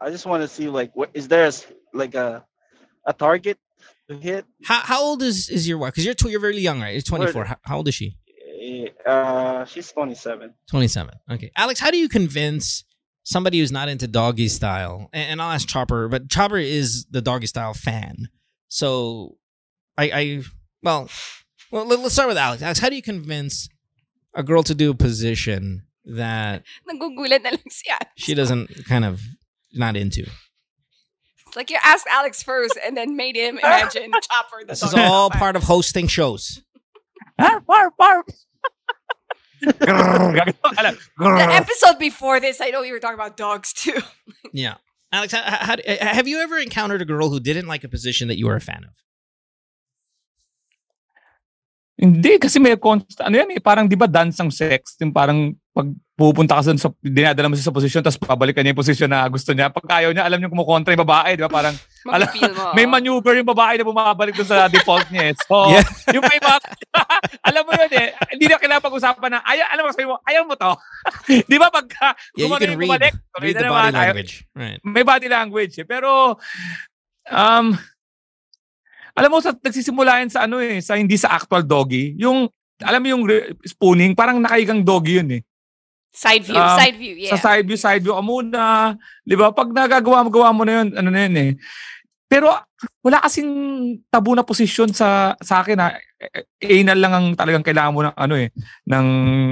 [0.00, 1.50] I just want to see like what is there
[1.92, 2.44] like a
[3.04, 3.58] a target
[4.08, 4.46] to hit?
[4.64, 5.92] How how old is is your wife?
[5.92, 6.92] Because you're tw- you're very young, right?
[6.94, 7.44] You're 24.
[7.44, 8.16] How, how old is she?
[8.62, 10.54] Eh, Uh, she's 27.
[10.68, 11.14] 27.
[11.32, 12.84] Okay, Alex, how do you convince
[13.22, 15.08] somebody who's not into doggy style?
[15.12, 18.28] And, and I'll ask Chopper, but Chopper is the doggy style fan.
[18.68, 19.36] So,
[19.96, 20.42] I I
[20.82, 21.08] well,
[21.70, 22.62] well let, us start with Alex.
[22.62, 23.68] Alex, how do you convince
[24.34, 27.98] a girl to do a position that Nagugulat na lang siya.
[28.16, 29.20] she doesn't kind of
[29.72, 30.26] not into?
[31.46, 34.60] It's like you asked Alex first and then made him imagine Chopper.
[34.60, 36.62] The This is all part of hosting shows.
[37.40, 38.22] Barf, barf, barf.
[38.22, 39.49] Grrr, gagawin ka lang.
[39.60, 43.98] The episode before this, I know you were talking about dogs too.
[44.52, 44.82] Yeah.
[45.12, 48.38] Alex, how, how, have you ever encountered a girl who didn't like a position that
[48.38, 48.94] you were a fan of?
[52.00, 54.96] Hindi, kasi may constant, ano yan eh, parang di ba dance ang sex?
[54.98, 55.86] Yung parang pag
[56.18, 59.54] pupunta ka sa, dinadala mo siya sa posisyon, tapos pabalikan niya yung posisyon na gusto
[59.54, 59.70] niya.
[59.70, 61.48] Pag ayaw niya, alam niya kumukontra yung babae, di ba?
[61.48, 61.72] Parang,
[62.10, 62.74] alam, mo.
[62.74, 65.30] may maneuver yung babae na bumabalik doon sa default niya.
[65.30, 65.34] eh.
[65.46, 65.86] So, Yeah.
[66.18, 66.58] yung may mga,
[67.48, 70.42] alam mo yun eh, hindi na kailangan pag-usapan na, ayaw, alam mo, sabi mo, ayaw
[70.42, 70.72] mo to.
[71.50, 74.32] di ba pag Yeah, you can yung read, bumalik, read the naman, body ayaw- language.
[74.52, 74.80] Right.
[74.82, 75.86] may body language eh.
[75.86, 76.34] Pero,
[77.30, 77.66] um,
[79.10, 82.18] alam mo, sa, nagsisimula yan sa ano eh, sa hindi sa actual doggy.
[82.18, 85.42] Yung, alam mo yung re- spooning, parang nakaigang doggy yun eh.
[86.10, 87.32] Side view, Um, side view, yeah.
[87.34, 88.94] Sa side view, side view ka muna.
[89.22, 89.54] Di ba?
[89.54, 91.50] Pag nagagawa mo, gawa mo na yun, ano na yun eh.
[92.30, 92.50] Pero
[93.02, 93.50] wala kasing
[94.06, 95.98] tabu na posisyon sa sa akin na
[96.62, 98.48] anal lang ang talagang kailangan mo ng ano eh
[98.86, 99.06] ng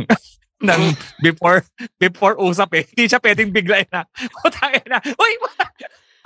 [0.69, 0.83] ng
[1.23, 1.63] before
[1.99, 2.85] before usap eh.
[2.87, 4.07] Hindi siya pwedeng bigla na.
[4.43, 4.99] Putangin na.
[5.03, 5.33] Uy!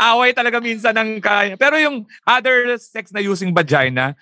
[0.03, 1.57] Away talaga minsan ng kaya.
[1.57, 4.17] Pero yung other sex na using vagina,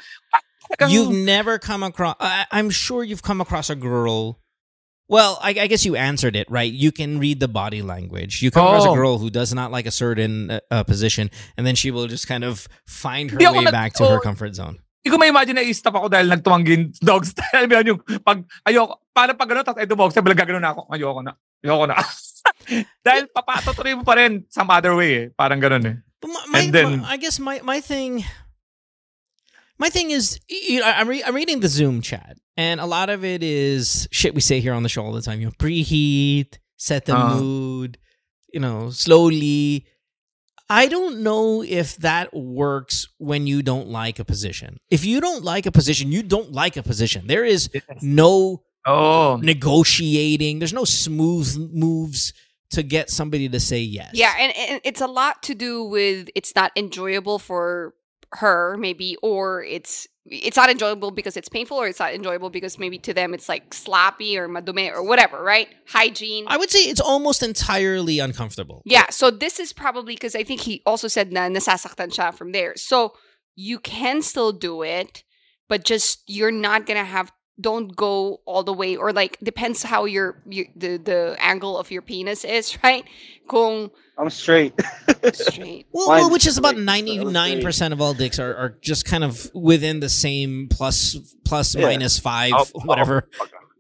[0.86, 2.14] You've never come across.
[2.20, 4.38] I, I'm sure you've come across a girl.
[5.10, 6.70] Well, I, I guess you answered it right.
[6.70, 8.46] You can read the body language.
[8.46, 8.94] You come across a Oh.
[8.94, 12.30] girl who does not like a certain uh, uh, position, and then she will just
[12.30, 14.24] kind of find her way back to her oh.
[14.24, 14.78] comfort zone.
[15.02, 17.66] Hindi ko ma-imagine na i-stop ako dahil nagtumanggin dog style.
[17.66, 21.20] Alam yung pag, ayoko, paano pag gano'n, tapos ito box, sabi gano'n na ako, ayoko
[21.26, 21.32] na,
[21.64, 21.96] ayoko na.
[23.06, 25.26] dahil papatutuloy mo pa rin some other way eh.
[25.34, 25.96] Parang gano'n eh.
[26.52, 28.22] My, And then- my- I guess my my thing,
[29.80, 33.08] my thing is, you know, I'm re- I'm reading the Zoom chat, and a lot
[33.10, 35.40] of it is shit we say here on the show all the time.
[35.40, 37.34] You know, preheat, set the Uh.
[37.40, 37.98] mood,
[38.52, 39.86] you know, slowly.
[40.72, 44.76] I don't know if that works when you don't like a position.
[44.88, 47.26] If you don't like a position, you don't like a position.
[47.26, 47.68] There is
[48.00, 49.38] no Oo.
[49.42, 50.60] negotiating.
[50.60, 52.32] There's no smooth moves
[52.70, 54.12] to get somebody to say yes.
[54.14, 57.94] Yeah, and, and it's a lot to do with it's not enjoyable for
[58.32, 62.78] her, maybe, or it's it's not enjoyable because it's painful, or it's not enjoyable because
[62.78, 65.68] maybe to them it's like sloppy or madume or whatever, right?
[65.88, 66.44] Hygiene.
[66.46, 68.82] I would say it's almost entirely uncomfortable.
[68.84, 72.52] Yeah, so this is probably because I think he also said na nasasaktan siya from
[72.52, 72.74] there.
[72.76, 73.14] So
[73.56, 75.24] you can still do it,
[75.68, 77.32] but just you're not gonna have.
[77.58, 81.90] Don't go all the way, or like depends how your, your the the angle of
[81.90, 83.04] your penis is, right?
[83.48, 84.74] Kung I'm straight.
[85.32, 85.86] straight.
[85.92, 88.78] Well, well, which is about like, ninety so nine percent of all dicks are, are
[88.80, 91.86] just kind of within the same plus plus Yeah.
[91.86, 93.28] minus five Oh, whatever.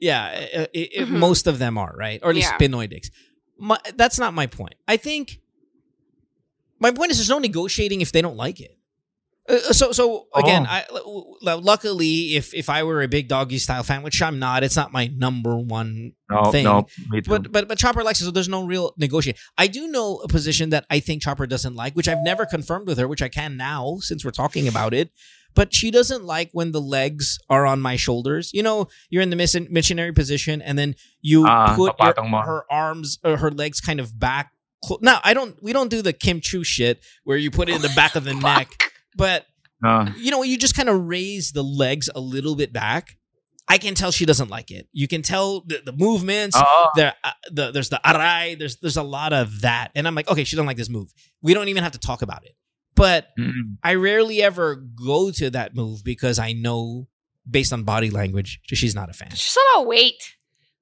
[0.00, 1.18] Yeah, uh, it, it- Mhm.
[1.18, 2.58] most of them are right, or at least Yeah.
[2.68, 3.10] spinoid dicks.
[3.58, 4.74] My, that's not my point.
[4.88, 5.40] I think
[6.78, 8.76] my point is there's no negotiating if they don't like it.
[9.48, 10.70] Uh, so so again, Oh.
[10.70, 14.38] I l- l- luckily if if I were a big doggy style fan, which I'm
[14.38, 16.64] not, it's not my number one No, thing.
[16.64, 16.86] no.
[17.08, 17.30] Me too.
[17.30, 19.38] but but but Chopper likes it, so there's no real negotiation.
[19.56, 22.86] I do know a position that I think Chopper doesn't like, which I've never confirmed
[22.86, 25.10] with her, which I can now since we're talking about it.
[25.54, 28.50] But she doesn't like when the legs are on my shoulders.
[28.52, 32.64] You know, you're in the mission- missionary position, and then you Ah, put your- her
[32.70, 34.52] arms or her legs kind of back.
[34.84, 35.60] clo- Now I don't.
[35.60, 38.22] We don't do the Kim Chu shit where you put it in the back of
[38.24, 39.46] the neck, but
[39.82, 40.06] No.
[40.16, 43.16] you know, you just kind of raise the legs a little bit back.
[43.68, 44.88] I can tell she doesn't like it.
[44.92, 46.56] You can tell the, the movements.
[46.56, 46.64] Oo.
[46.96, 48.58] There, uh, the, there's the arai.
[48.58, 51.12] There's there's a lot of that, and I'm like, okay, she doesn't like this move.
[51.40, 52.56] We don't even have to talk about it.
[52.96, 53.76] But Mm-mm.
[53.84, 57.06] I rarely ever go to that move because I know,
[57.48, 59.30] based on body language, she's not a fan.
[59.30, 60.20] Just a lot of weight.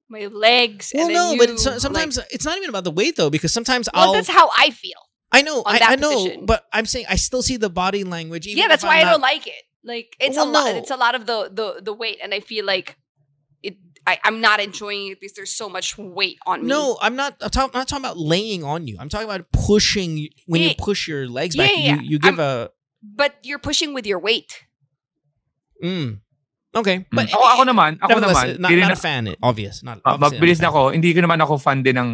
[0.09, 0.91] My legs.
[0.95, 3.17] Well, and then no, you, but it's, sometimes like- it's not even about the weight
[3.17, 4.13] though, because sometimes well, I'll.
[4.15, 4.97] that's how I feel.
[5.31, 6.47] I know, on I, that I know, position.
[6.47, 8.47] but I'm saying I still see the body language.
[8.47, 9.63] Even yeah, that's why I'm I don't like it.
[9.85, 10.73] Like it's Well, a lot.
[10.73, 10.77] no.
[10.79, 12.97] It's a lot of the the the weight, and I feel like
[13.63, 13.77] it.
[14.07, 16.69] I, I'm not enjoying it because there's so much weight on me.
[16.69, 17.37] No, I'm not.
[17.43, 18.97] I'm, talk, I'm not talking about laying on you.
[18.99, 20.17] I'm talking about pushing.
[20.17, 22.71] you- When you push your legs Yeah, back, yeah, you you give a
[23.05, 24.65] but you're pushing with your weight.
[25.83, 25.87] a.
[25.87, 26.11] Mm,
[26.75, 29.23] okay, but ako, ako naman, ako nevertheless, naman, not, not a fan.
[29.29, 30.01] eh, Obvious, not.
[30.05, 30.81] Ah, obviously magbilis not na a fan.
[30.83, 30.93] ako.
[30.97, 32.11] Hindi ko naman ako fan din ng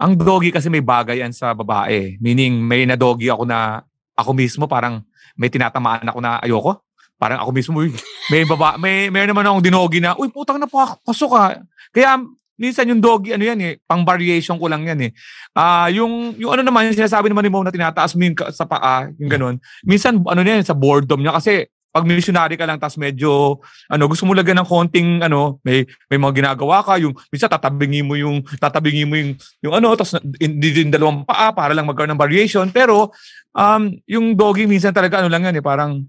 [0.00, 2.16] ang doggy kasi may bagay yan sa babae.
[2.24, 3.84] Meaning may na doggy ako na
[4.16, 5.04] ako mismo parang
[5.36, 6.80] may tinatamaan ako na ayoko.
[7.20, 7.92] Parang ako mismo, uy,
[8.32, 11.44] may baba, may may naman akong dinogi na, uy, putang na pa, pasok ka.
[11.92, 12.16] Kaya
[12.56, 15.10] minsan yung doggy, ano yan eh, pang variation ko lang yan eh.
[15.52, 18.48] Ah, yung, yung ano naman, yung sinasabi naman ni Mo na tinataas mo yung ka-
[18.56, 19.56] sa paa, yung ganun.
[19.84, 23.58] Minsan, ano yan, sa boredom niya kasi pag missionary ka lang tas medyo
[23.90, 28.06] ano gusto mo lagyan ng konting ano may may mga ginagawa ka yung minsan tatabingin
[28.06, 32.14] mo yung tatabingin mo yung yung ano tapos hindi din dalawang paa para lang magkaroon
[32.14, 33.10] ng variation pero
[33.52, 36.06] um yung doggy minsan talaga ano lang yan eh parang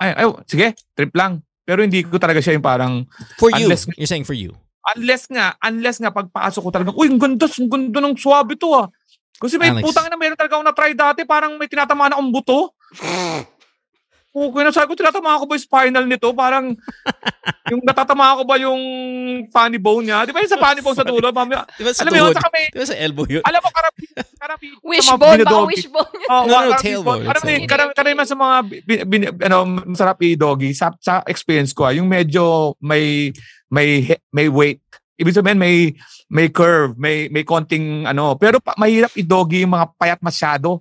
[0.00, 3.04] ay, ay sige trip lang pero hindi ko talaga siya yung parang
[3.36, 4.56] For you, Unless- you're saying for you.
[4.96, 8.72] unless nga unless nga pagpasok ko talaga uy ang ganda ang ganda ng swabe to
[8.72, 8.88] ah
[9.36, 9.84] kasi may Alex.
[9.84, 12.72] putang na meron talaga ako na try dati parang may tinatamaan akong buto
[14.32, 16.32] Okay na, sabi ko, tinatamaan ko ba yung spinal nito?
[16.32, 16.72] Parang,
[17.72, 18.80] yung natatamaan ko ba yung
[19.52, 20.24] funny bone niya?
[20.24, 21.28] Di ba yung sa funny bone sa dulo?
[21.28, 22.36] Mami, Di ba sa alam mo yun, tuhod?
[22.40, 23.44] saka may, Di ba sa elbow yun?
[23.44, 24.02] alam mo, karami,
[24.40, 25.68] karami, Wishbone ba?
[25.68, 26.12] Wishbone.
[26.32, 28.56] Oh, No, no, karami- tailbone, yun, karami, karami sa mga,
[28.88, 33.36] bin, bin, ano, masarap i-doggy, sa, sa experience ko, ah, yung medyo may,
[33.68, 34.80] may, may weight.
[35.20, 35.92] Ibig sabihin, may,
[36.32, 40.80] may curve, may, may konting, ano, pero pa, mahirap i-doggy yung mga payat masyado.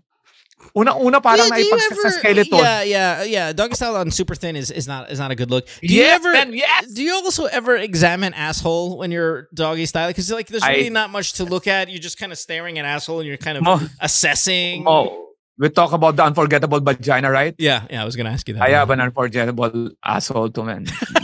[0.75, 2.59] Unang-una parang Yeah, sa skeleton.
[2.59, 3.47] Yeah, yeah, yeah.
[3.53, 5.67] Doggy style on super thin is, is not is not a good look.
[5.81, 6.87] Do you Yes, ever man, yes!
[6.93, 10.07] do you also ever examine asshole when you're doggy style?
[10.07, 11.89] Because like there's I- really not much to look at.
[11.91, 14.85] You're just kind of staring at asshole and you're kind of assessing.
[14.87, 17.53] Oh, we talk about the unforgettable vagina, right?
[17.59, 18.01] Yeah, yeah.
[18.01, 18.63] I was gonna ask you that.
[18.63, 20.87] I have an unforgettable asshole to men.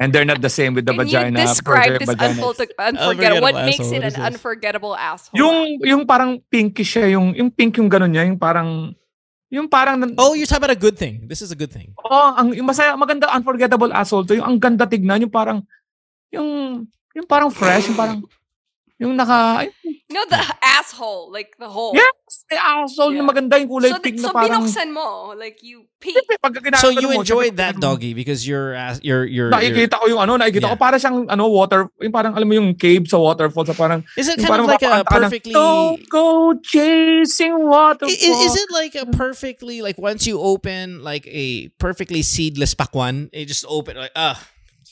[0.00, 1.36] and they're not the same with the Can vagina.
[1.36, 3.44] you describe this unforgettable, unforgettable?
[3.44, 5.36] What makes asshole, it an unforgettable asshole?
[5.36, 8.96] Yung yung parang pinkish siya, yung yung pink yung ganun niya, yung parang
[9.52, 11.28] yung parang Oh, you're talking about a good thing.
[11.28, 11.92] This is a good thing.
[12.00, 15.60] oh, ang yung masaya maganda unforgettable asshole to, yung ang ganda tignan, yung parang
[16.32, 16.48] yung
[17.12, 18.24] yung parang fresh, yung parang
[19.00, 19.72] yung naka ay,
[20.12, 21.96] no, the asshole, like the hole.
[21.96, 23.28] yes, may asshole na Yeah.
[23.32, 26.12] maganda yung kulay so, pink so na parang binuksan mo, like you peek.
[26.20, 29.48] Siyempre, pag ginagawa So you enjoyed siyempre, that pag- doggy because you're as you're you're.
[29.48, 30.76] you're Nakikita ko yung ano, nakikita Yeah.
[30.76, 34.04] ko para siyang ano water, yung parang alam mo yung cave sa waterfall sa parang
[34.20, 35.54] is it yung kind of like a mapapakanta ka ng, perfectly?
[35.56, 36.26] Don't go
[36.60, 38.12] chasing I- waterfall.
[38.12, 43.32] Is, is it like a perfectly like once you open like a perfectly seedless pakwan,
[43.32, 44.36] it just open like ah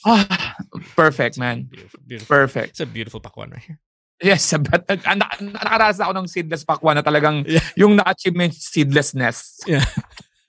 [0.07, 0.55] Ah,
[0.95, 1.67] perfect, man.
[1.67, 2.31] beautiful, beautiful.
[2.31, 2.79] Perfect.
[2.79, 3.83] It's a beautiful pakwan right here.
[4.19, 7.63] Yes, but uh, na, nakaranas ako ng seedless pakwan na talagang Yeah.
[7.79, 9.63] yung na-achievement seedlessness.
[9.63, 9.87] Yeah.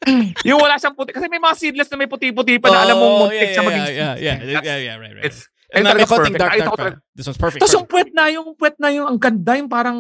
[0.48, 1.14] yung wala siyang puti.
[1.14, 3.62] Kasi may mga seedless na may puti-puti pa na alam mong Oh, muntik yeah, siya
[3.62, 5.26] yeah, maging yeah, yeah, yeah, yeah, yeah, right, right.
[5.28, 6.42] It's, And ayun may konting perfect.
[6.42, 7.62] dark, dark talaga- This one's perfect.
[7.62, 10.00] Tapos yung puwet na, yung puwet na yung ang ganda, yung parang,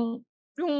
[0.57, 0.73] yung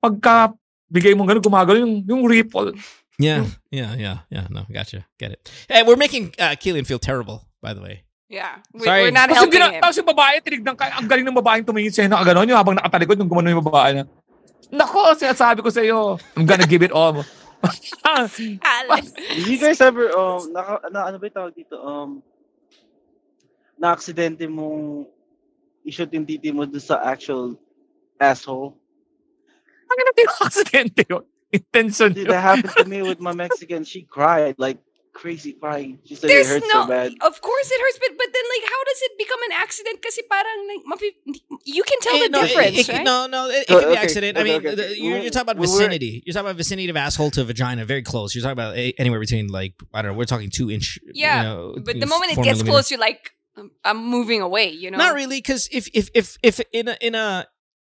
[0.00, 0.54] pagka
[0.88, 2.72] bigay mo ganun, gumagano yung, yung ripple.
[3.20, 4.46] Yeah, yeah, yeah, yeah.
[4.48, 5.04] No, gotcha.
[5.20, 5.44] Get it.
[5.68, 8.03] Hey, we're making uh, Keelan feel terrible, by the way.
[8.24, 9.02] Yeah, we, Sorry.
[9.04, 9.82] we're not Tapos yung, helping gina- him.
[9.84, 12.74] tapos yung babae, tinignan ka, ang galing ng babaeng tumingin sa'yo na gano'n, yung habang
[12.74, 14.04] nakatalikod, yung gumano yung babae na,
[14.72, 17.20] Nako, sinasabi ko sa'yo, I'm gonna give it all.
[18.04, 19.12] Alex.
[19.16, 22.20] Did you guys ever um naka, na ano ba yung tawag dito um
[23.80, 25.08] na aksidente mong
[25.84, 27.56] i-shoot yung titi mo dun sa actual
[28.20, 28.76] asshole?
[29.88, 31.24] Ang ina yung aksidente yun.
[31.54, 33.86] Intention Dude, that happened to me with my Mexican.
[33.86, 34.76] She cried like
[35.14, 35.98] crazy crying.
[36.04, 37.12] She said There's it hurt no, so bad.
[37.22, 40.02] of course it hurts, but but then like, how does it become an accident?
[40.02, 41.00] Kasi parang like,
[41.64, 43.04] you can tell Eh, the no, difference, it- right?
[43.04, 44.38] No, no, it, it Oh, can be okay, accident.
[44.38, 44.74] I mean, okay.
[44.74, 46.22] the- you're, you're talking about We- we vicinity.
[46.26, 48.34] You're talking about vicinity of asshole to vagina, very close.
[48.34, 50.18] You're talking about a, anywhere between like I don't know.
[50.18, 50.98] We're talking two inch.
[51.14, 52.70] Yeah, you know, But the moment it gets millimeter.
[52.70, 54.70] close, you're like, I'm, I'm moving away.
[54.70, 57.46] You know, Not really, because if if if if in a in a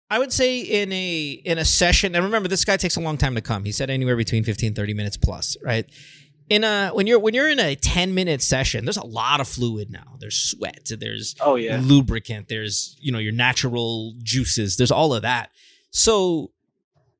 [0.09, 3.17] I would say in a in a session, and remember this guy takes a long
[3.17, 3.65] time to come.
[3.65, 5.83] He said anywhere between 15, 30 minutes plus, right?
[6.49, 9.47] In a when you're when you're in a 10 minute session, there's a lot of
[9.47, 10.15] fluid now.
[10.19, 11.79] There's sweat, there's Oh yeah.
[11.83, 15.49] lubricant, there's you know your natural juices, there's all of that.
[15.91, 16.51] So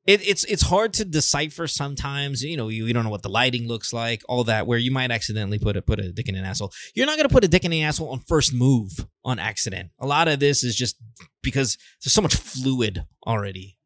[0.05, 2.41] it, it's it's hard to decipher sometimes.
[2.41, 4.65] You know, you, you don't know what the lighting looks like, all that.
[4.65, 6.71] Where you might accidentally put a put a dick in an asshole.
[6.95, 9.89] You're not gonna put a dick in an asshole on first move on accident.
[9.99, 10.95] A lot of this is just
[11.43, 13.77] because there's so much fluid already.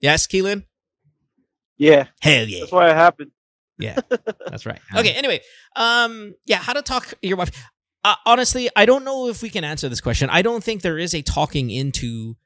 [0.00, 0.64] Yes, Keelan.
[1.76, 2.06] Yeah.
[2.20, 2.60] Hell yeah.
[2.60, 3.32] That's why it happened.
[3.80, 3.98] Yeah,
[4.46, 4.80] that's right.
[4.96, 5.12] Okay.
[5.12, 5.40] Anyway,
[5.76, 7.50] um, yeah, how to talk your wife?
[8.02, 10.30] Uh, honestly, I don't know if we can answer this question.
[10.30, 12.36] I don't think there is a talking into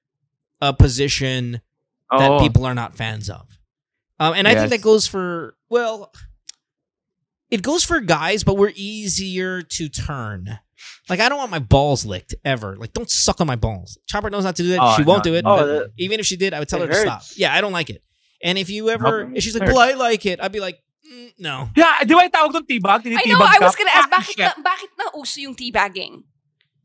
[0.61, 1.61] a position
[2.11, 2.41] that Oo.
[2.41, 3.47] people are not fans of.
[4.19, 6.13] Um, and I think that goes for well,
[7.51, 10.59] it goes for guys, but we're easier to turn.
[11.09, 12.77] Like I don't want my balls licked ever.
[12.77, 13.99] Like don't suck on my balls.
[14.07, 14.81] Chopper knows not to do that.
[14.81, 15.33] Oh, she won't no.
[15.33, 15.45] do it.
[15.47, 17.23] Oh, that- even if she did, I would tell it her to stop.
[17.37, 18.03] Yeah, I don't like it.
[18.43, 20.79] And if you ever, if she's like, "Well, I like it," I'd be like,
[21.39, 23.01] "No." Yeah, di ba yung tawag doon tibag?
[23.07, 23.41] I know.
[23.41, 24.45] I was gonna ask, Ah, bakit shit.
[24.45, 26.25] na, bakit na uso yung teabagging?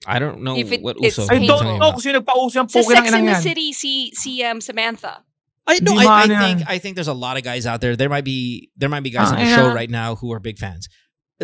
[0.08, 1.28] I don't know If it- what it's Uso.
[1.28, 2.00] I don't talking know about.
[2.00, 3.42] kung sino nagpauso yung Sa pukin ng Sex inang in the yan.
[3.44, 5.24] City, si, si um, Samantha.
[5.68, 6.40] I no, Di I, I man yan.
[6.40, 7.96] think I think there's a lot of guys out there.
[8.00, 9.76] There might be there might be guys Ah, on the show yeah.
[9.76, 10.88] right now who are big fans.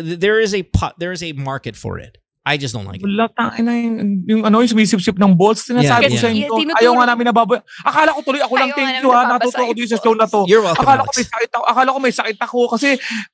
[0.00, 2.16] Th- There is a pot, there is a market for it.
[2.46, 3.10] I just don't like it.
[3.10, 5.66] Wala, tangin na yung, yung ano, yung sumisip-sip ng balls.
[5.66, 6.22] Yeah, Sinasabi ko yeah.
[6.22, 7.58] sa inyo, Yeah, ayaw nga namin nababoy.
[7.82, 10.30] Akala ko tuloy, ako lang Ayaw thank you ha, natuto ako dito sa show na
[10.30, 10.46] to.
[10.46, 10.86] You're welcome.
[10.86, 11.18] Akala ko Alex.
[11.18, 11.64] may sakit ako.
[11.66, 12.88] Akala ko may sakit ako kasi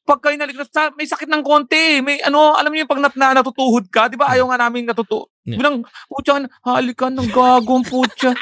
[0.08, 2.00] pag kayo naligtas, may sakit ng konti.
[2.00, 4.32] May ano, alam niyo yung pag nat, na, natutuhod ka, di ba?
[4.32, 5.28] Ayaw nga namin natuto.
[5.44, 5.60] Yeah.
[5.60, 8.32] Bilang, putya, halikan ng gagong putya.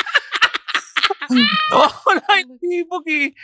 [2.06, 3.34] Wala yung tibok eh.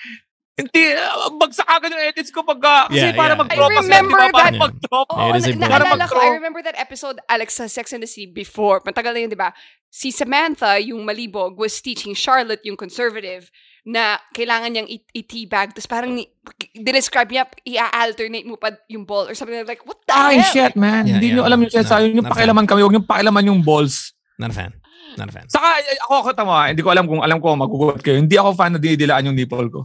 [0.56, 3.40] Hindi, uh, bagsak agad yung edits ko pagka, kasi Yeah, para yeah.
[3.44, 5.08] mag-drop I remember Para that- mag-drop.
[5.12, 8.00] Oo, It is a na- naalala ko, I remember that episode, Alex, sa Sex and
[8.00, 8.80] the City before.
[8.80, 9.52] Matagal na yun, di ba?
[9.92, 13.52] Si Samantha, yung malibog, was teaching Charlotte, yung conservative,
[13.84, 15.76] na kailangan niyang i- i-teabag.
[15.76, 16.32] Tapos parang ni-
[16.74, 20.50] describe niya, i-alternate mo pa yung ball or something like, what the Ay, hell?
[20.50, 21.04] shit, man.
[21.04, 21.36] Yeah, Hindi yeah.
[21.36, 22.16] nyo alam yung sinasabi.
[22.16, 24.16] No, yung pakialaman kami, huwag yung pakialaman yung balls.
[24.40, 24.72] Not a fan.
[25.14, 25.46] Not a fan.
[25.52, 28.16] Saka, eh, ako, ako, tama, hindi ko alam kung alam ko magugulat kayo.
[28.16, 29.80] Hindi ako fan na dinidilaan yung nipple ko.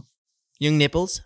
[0.62, 1.20] Yung nipples?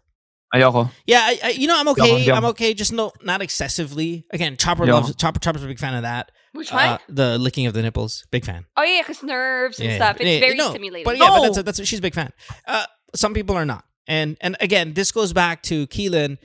[0.54, 0.90] Ayoko.
[1.06, 2.08] Yeah, I, I, you know, I'm okay.
[2.08, 2.72] hindi ako- I'm okay.
[2.72, 4.24] Just no, not excessively.
[4.32, 4.94] Again, Chopper Yeah.
[4.94, 5.40] loves Chopper.
[5.40, 6.30] Chopper's a big fan of that.
[6.52, 6.86] Which one?
[6.88, 8.64] Uh, the licking of the nipples, big fan.
[8.78, 10.16] oh yeah, because nerves and Yeah, stuff.
[10.20, 11.04] It's yeah, very no, stimulating.
[11.04, 11.52] But yeah, but No.
[11.52, 12.30] that's that's she's a big fan.
[12.66, 16.38] Uh, some people are not, and and again, this goes back to Keelan.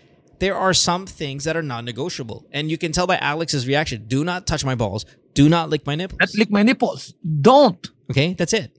[0.43, 4.05] There are some things that are non-negotiable, and you can tell by Alex's reaction.
[4.09, 5.05] Do not touch my balls.
[5.35, 6.19] Do not lick my nipples.
[6.19, 7.13] Not lick my nipples.
[7.23, 7.79] Don't.
[8.09, 8.75] Okay, that's it.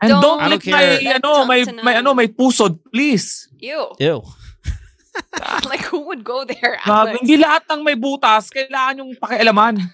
[0.00, 0.22] And Don't.
[0.22, 2.00] don't, I don't lick my, That ano, my, tongue to my, none.
[2.00, 3.48] ano, my pusod, please.
[3.60, 3.92] Ew.
[4.00, 4.22] Ew.
[5.68, 7.20] like, who would go there, Gago, Alex?
[7.20, 9.76] hindi lahat ng may butas, kailangan yung pakialaman.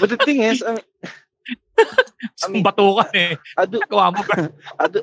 [0.00, 0.84] But the thing is, I mean,
[2.44, 3.36] I mean- batukan eh.
[3.56, 4.52] I do, Gawa mo ba?
[4.80, 5.00] I do,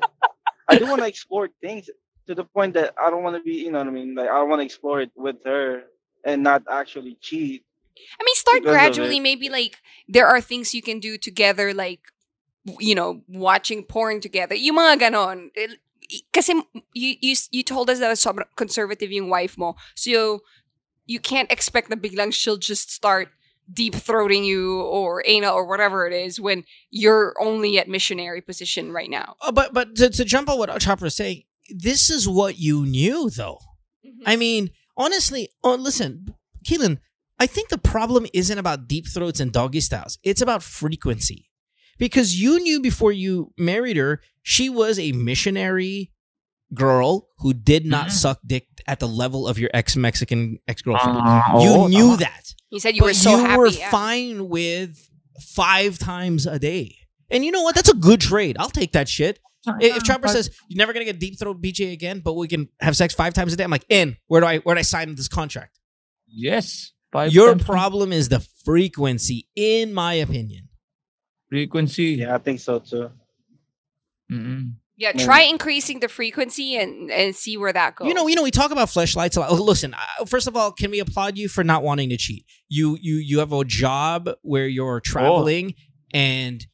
[0.70, 1.90] I do want to explore things
[2.28, 4.16] to the point that I don't want to be, you know what I mean?
[4.16, 5.90] Like, I want to explore it with her
[6.26, 7.66] and not actually cheat.
[8.20, 9.20] I mean, start Because gradually.
[9.20, 9.78] Maybe like
[10.08, 12.02] there are things you can do together, like
[12.80, 14.56] you know, watching porn together.
[14.56, 15.50] Yung mga ganon.
[15.56, 15.78] Il-
[16.34, 16.60] Kasi
[16.94, 20.44] you you you told us that sobrang conservative yung wife mo, so
[21.08, 23.32] you can't expect na biglang she'll just start
[23.72, 28.92] deep throating you or anal or whatever it is when you're only at missionary position
[28.92, 29.36] right now.
[29.40, 32.84] Uh, but but to, to jump on what Chopper is saying, this is what you
[32.86, 33.60] knew, though.
[34.26, 36.36] I mean, honestly, oh, listen,
[36.68, 37.00] Keelan,
[37.42, 40.18] I think the problem isn't about deep throats and doggy styles.
[40.24, 41.50] It's about frequency.
[41.98, 46.12] Because you knew before you married her, she was a missionary
[46.74, 48.12] girl who did not Mhm.
[48.12, 51.18] suck dick at the level of your ex Mexican ex girlfriend.
[51.22, 52.18] Ah, you oo, knew tama.
[52.18, 52.44] that.
[52.70, 53.58] You said you but were so you happy.
[53.58, 53.90] were yeah.
[53.92, 55.10] fine with
[55.62, 56.96] five times a day.
[57.30, 57.76] And you know what?
[57.76, 58.56] That's a good trade.
[58.60, 59.40] I'll take that shit.
[59.80, 62.70] If, if Chopper says you're never gonna get deep throat BJ again, but we can
[62.80, 64.18] have sex five times a day, I'm like, in.
[64.28, 65.78] Where do I where do I sign this contract?
[66.28, 66.92] Yes.
[67.12, 70.70] Five Your times problem is the frequency, in my opinion.
[71.50, 72.16] Frequency.
[72.20, 73.12] Yeah, I think so too.
[74.32, 74.74] Mm-mm.
[74.96, 75.26] Yeah, Yeah.
[75.26, 78.08] try increasing the frequency and and see where that goes.
[78.08, 79.52] You know, you know, we talk about flashlights a lot.
[79.60, 82.46] Listen, uh, first of all, can we applaud you for not wanting to cheat?
[82.70, 85.74] You you you have a job where you're traveling,
[86.14, 86.66] and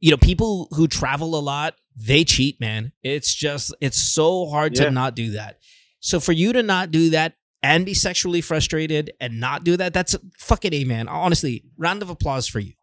[0.00, 2.92] you know people who travel a lot they cheat, man.
[3.02, 4.84] It's just it's so hard Yeah.
[4.86, 5.58] to not do that.
[6.00, 7.34] So for you to not do that
[7.64, 11.08] and be sexually frustrated and not do that, that's a fucking a man.
[11.08, 12.74] Honestly, round of applause for you.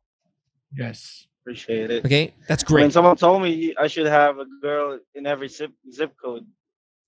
[0.76, 1.28] Yes.
[1.44, 2.06] Appreciate it.
[2.06, 5.72] Okay, that's When great, someone told me I should have a girl in every zip
[5.92, 6.46] zip code.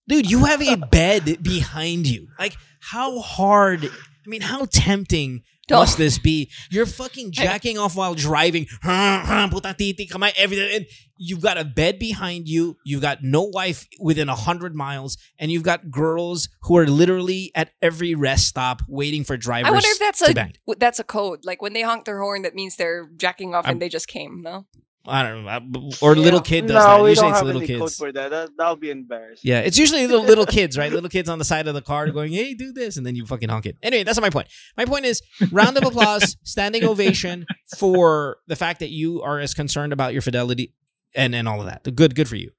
[0.07, 0.29] dude.
[0.29, 2.27] You have a bed behind you.
[2.39, 3.85] Like how hard?
[3.85, 6.51] I mean, how tempting Don't- must this be?
[6.69, 8.65] You're fucking jacking off while driving.
[8.81, 10.69] Puta titi, kamay, everything.
[10.75, 10.85] And
[11.17, 12.75] you've got a bed behind you.
[12.83, 17.51] You've got no wife within a hundred miles, and you've got girls who are literally
[17.55, 19.69] at every rest stop waiting for drivers.
[19.69, 20.53] I wonder if that's to a bang.
[20.79, 21.45] that's a code.
[21.45, 24.07] Like when they honk their horn, that means they're jacking off I'm- and they just
[24.07, 24.41] came.
[24.41, 24.65] No,
[25.05, 25.89] I don't know.
[26.01, 27.03] Or little kid does no, that.
[27.03, 27.97] we Usually don't it's have little any code kids.
[27.97, 28.31] for that.
[28.31, 28.49] that.
[28.57, 29.41] That'll be embarrassing.
[29.49, 30.91] Yeah, it's usually little little kids, right?
[30.91, 33.25] Little kids on the side of the car going, "Hey, do this," and then you
[33.25, 33.77] fucking honk it.
[33.83, 34.47] Anyway, that's not my point.
[34.77, 37.45] My point is round of applause, standing ovation
[37.77, 40.73] for the fact that you are as concerned about your fidelity
[41.13, 41.83] and and all of that.
[41.95, 42.51] Good, good for you.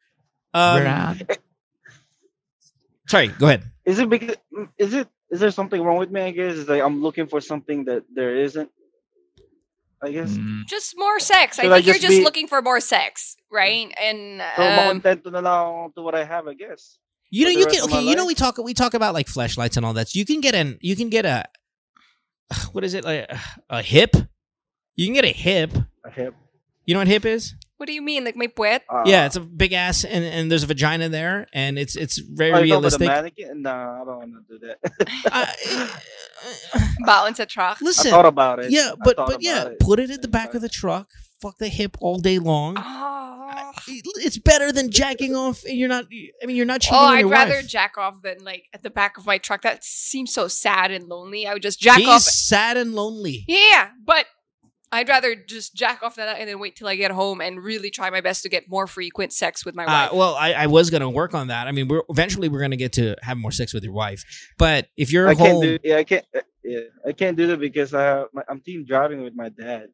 [0.53, 1.19] Um,
[3.09, 3.65] sorry, go ahead.
[3.87, 4.37] Is it because
[4.79, 6.21] is it is there something wrong with me?
[6.21, 8.71] I guess it's like I'm looking for something that there isn't.
[10.05, 10.31] I guess.
[10.37, 10.67] Mm.
[10.69, 11.59] just more sex.
[11.59, 13.89] I Should I think you're just just be- looking for more sex, right?
[14.01, 16.99] And So um, makontento na lang ako to what I have, I guess.
[17.31, 18.07] You know, For the you rest can of my okay.
[18.07, 18.29] You know, life?
[18.29, 20.09] we talk we talk about like flashlights and all that.
[20.13, 21.45] So you can get an you can get a
[22.73, 23.27] what is it like
[23.71, 24.15] a hip?
[24.95, 25.73] You can get a hip.
[26.05, 26.35] A hip.
[26.87, 27.55] You know what hip is?
[27.77, 28.25] what do you mean?
[28.25, 28.83] Like my poet?
[28.89, 32.17] Uh, yeah, it's a big ass, and, and there's a vagina there, and it's it's
[32.17, 33.09] very you talking about the realistic.
[33.09, 33.63] mannequin?
[33.63, 34.79] No, I don't want to do that.
[35.33, 35.91] I-
[37.07, 37.79] Balance a truck.
[37.81, 38.71] I listen, thought about it.
[38.71, 39.79] yeah, but but yeah, it.
[39.81, 41.11] put it at the back of the truck.
[41.41, 42.77] Fuck the hip all day long.
[42.79, 45.63] Oh, It's better than jacking off.
[45.65, 46.07] and You're not.
[46.43, 47.67] I mean, you're not cheating oh on I'd your rather wife.
[47.69, 49.63] jack off than like at the back of my truck.
[49.63, 51.47] That seems so sad and lonely.
[51.47, 52.23] I would just jack He's off.
[52.23, 53.45] sad and lonely.
[53.47, 54.27] Yeah, but
[54.95, 57.91] I'd rather just jack off that and then wait till I get home and really
[57.91, 60.13] try my best to get more frequent sex with my Uh, wife.
[60.13, 61.67] well, I, I was gonna work on that.
[61.69, 64.23] I mean, we're eventually we're gonna get to have more sex with your wife.
[64.59, 65.79] But if you're I can't do.
[65.85, 66.25] Yeah, I can't.
[66.35, 69.49] uh, Yeah, I can't do that because I have, my, I'm team driving with my
[69.51, 69.89] dad.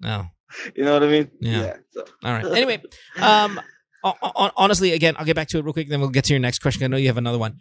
[0.00, 0.26] no.
[0.76, 1.30] You know what I mean?
[1.40, 1.76] Yeah.
[1.92, 2.44] so All right.
[2.60, 2.82] Anyway,
[3.20, 3.58] um,
[4.04, 5.88] ho- ho- honestly, again, I'll get back to it real quick.
[5.88, 6.84] Then we'll get to your next question.
[6.84, 7.58] I know you have another one.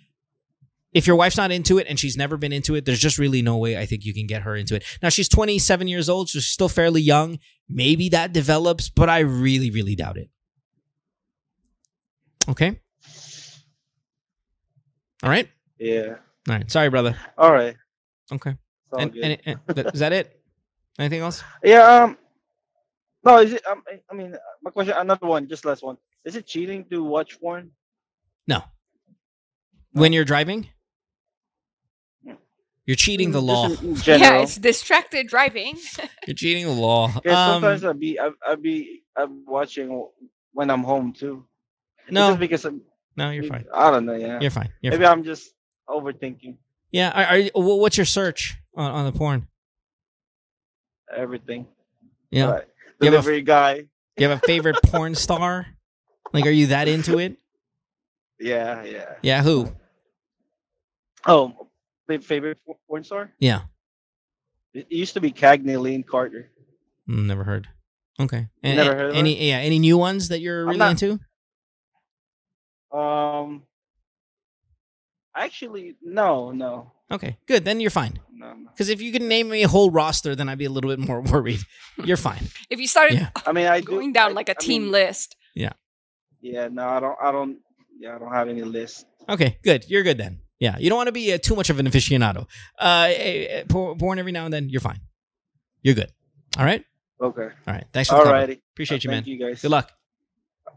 [0.93, 3.41] If your wife's not into it and she's never been into it, there's just really
[3.41, 4.83] no way I think you can get her into it.
[5.01, 7.39] Now she's 27 years old, so she's still fairly young.
[7.69, 10.29] Maybe that develops, but I really, really doubt it.
[12.49, 12.79] Okay.
[15.23, 15.47] All right.
[15.79, 16.15] Yeah.
[16.49, 16.69] All right.
[16.69, 17.15] Sorry, brother.
[17.37, 17.75] All right.
[18.31, 18.55] Okay.
[18.97, 19.59] And, and, and
[19.93, 20.41] is that it?
[20.99, 21.43] Anything else?
[21.63, 22.03] yeah.
[22.03, 22.17] Um.
[23.23, 23.65] No, is it?
[23.67, 24.95] Um, I- mean, my question.
[24.97, 25.47] Another one.
[25.47, 25.97] Just last one.
[26.25, 27.71] Is it cheating to watch porn?
[28.47, 28.63] No.
[29.93, 30.67] When you're driving.
[32.85, 33.69] you're cheating the law.
[33.69, 35.77] just in- in Yeah, it's distracted driving.
[36.27, 37.05] You're cheating the law.
[37.07, 40.07] Um, sometimes I'll be I I be I'm watching
[40.53, 41.45] when I'm home too.
[42.09, 42.81] No, just because I'm,
[43.15, 43.65] no, you're fine.
[43.73, 44.15] I don't know.
[44.15, 44.69] Yeah, You're fine.
[44.81, 45.11] You're maybe fine.
[45.19, 45.53] I'm just
[45.87, 46.57] overthinking
[46.91, 47.11] Yeah.
[47.11, 49.47] Are, are you, what's your search on, on the porn?
[51.15, 51.67] everything.
[52.31, 52.51] Yeah.
[52.51, 52.63] Right.
[53.01, 53.85] You have a- guy.
[54.17, 55.67] You have a favorite porn star?
[56.33, 57.37] Like, are you that into it?
[58.39, 59.13] Yeah, yeah.
[59.21, 59.43] Yeah.
[59.43, 59.71] Who?
[61.25, 61.70] Oh, fa-
[62.19, 63.31] favorite por- porn star?
[63.39, 63.61] Yeah.
[64.73, 66.45] It it used to be Kagney Linn Karter.
[67.09, 67.67] Mm, never heard.
[68.19, 68.47] Okay.
[68.63, 69.47] And, Never heard of any?
[69.49, 69.57] Yeah.
[69.57, 71.19] Any new ones that you're really not- into?
[72.91, 73.63] Um,
[75.35, 77.37] actually, no, no, Okay.
[77.47, 77.65] Good.
[77.65, 78.19] Then you're fine.
[78.33, 78.53] no.
[78.53, 78.69] no.
[78.71, 80.99] Because if you could name me a whole roster, then I'd be a little bit
[80.99, 81.59] more worried.
[82.03, 82.47] You're fine.
[82.69, 83.29] If you started Yeah.
[83.45, 85.73] I mean, I do, going down I- like a I team mean, list, Yeah.
[86.41, 87.17] Yeah, no, I don't.
[87.21, 87.57] I don't.
[87.99, 89.05] Yeah, I don't have any list.
[89.29, 89.85] Okay, good.
[89.87, 90.39] You're good then.
[90.61, 92.45] Yeah, you don't want to be uh, too much of an aficionado.
[92.79, 94.99] Uh, eh, eh, por- porn every now and then, you're fine.
[95.81, 96.11] You're good.
[96.57, 96.85] All right.
[97.19, 97.41] Okay.
[97.67, 97.85] All right.
[97.91, 98.33] Thanks for the call.
[98.33, 98.61] Alrighty.
[98.73, 99.23] Appreciate you, man.
[99.23, 99.61] Thank you guys.
[99.63, 99.91] Good luck.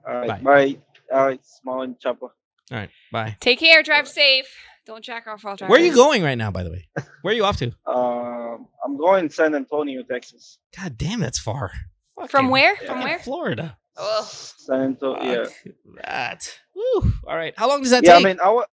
[0.08, 0.28] All right.
[0.28, 0.38] Bye.
[0.40, 0.76] Bye.
[1.12, 1.40] All right.
[1.44, 2.26] Small and chopper.
[2.72, 2.88] All right.
[3.12, 3.36] Bye.
[3.40, 4.46] take care, drive safe.
[4.86, 5.70] Don't jack off while driving.
[5.70, 6.50] Where are you going right now?
[6.50, 6.88] By the way,
[7.22, 7.72] where are you off to?
[7.86, 10.58] Um, I'm going San Antonio, Texas.
[10.78, 11.72] God damn, that's far.
[12.16, 12.74] From Fucking- where?
[12.80, 12.86] Yeah.
[12.86, 13.18] From where?
[13.18, 13.76] Florida.
[13.96, 15.46] Oh, San Antonio.
[15.64, 15.72] Yeah.
[16.02, 16.58] that.
[16.74, 17.12] Woo.
[17.26, 17.54] All right.
[17.56, 18.12] How long does that Yeah.
[18.12, 18.24] I take?
[18.24, 18.66] mean, I was.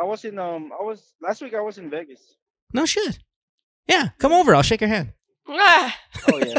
[0.00, 0.70] I was in um.
[0.78, 1.54] I was last week.
[1.54, 2.20] I was in Vegas.
[2.72, 3.18] no shit.
[3.88, 4.54] Yeah, come over.
[4.54, 5.12] I'll shake your hand.
[5.48, 5.96] Ah.
[6.30, 6.58] Oh yeah.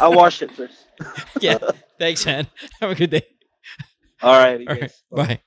[0.00, 0.84] I washed it first.
[1.40, 1.58] yeah.
[1.98, 2.48] Thanks, man.
[2.80, 3.22] Have a good day.
[4.20, 4.60] All right.
[4.68, 4.92] All right.
[5.12, 5.40] Bye.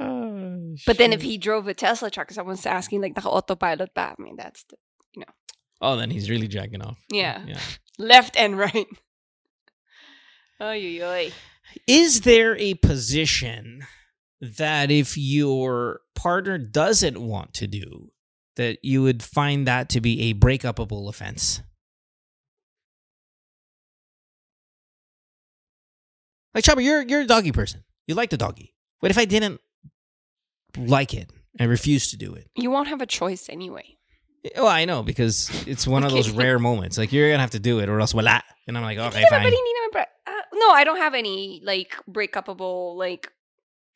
[0.00, 4.16] Oh, But then if he drove a Tesla truck, someone's asking like the autopilot back.
[4.18, 4.76] I mean, that's the
[5.14, 5.32] you know.
[5.82, 6.96] oh, then he's really jacking off.
[7.10, 7.44] Yeah.
[7.46, 7.58] Yeah.
[7.98, 8.86] left and right.
[10.60, 11.32] Oh, oy, oy.
[11.86, 13.82] Is there a position
[14.40, 18.10] that if your partner doesn't want to do,
[18.56, 21.62] that you would find that to be a breakupable offense?
[26.54, 27.84] Like Chopper, you're you're a doggy person.
[28.06, 28.74] You like the doggy.
[29.00, 29.60] What if I didn't
[30.76, 32.50] like it and refused to do it?
[32.56, 33.96] You won't have a choice anyway.
[34.56, 36.96] Well, I know because it's one of those rare moments.
[36.98, 38.40] Like you're gonna have to do it, or else voila.
[38.66, 39.42] And I'm like, okay, fine.
[39.42, 43.30] hindi naman, bro- uh, no, I don't have any like breakupable like.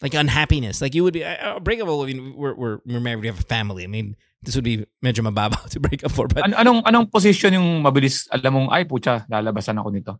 [0.02, 0.80] Like unhappiness.
[0.80, 2.02] Like you would be uh, breakable.
[2.02, 3.20] I mean, we're, we're we're married.
[3.20, 3.84] We have a family.
[3.84, 6.28] I mean, this would be medyo mababaw to break up for.
[6.28, 10.18] But An- anong anong position yung mabilis alam mong ay pucha lalabasan ako nito.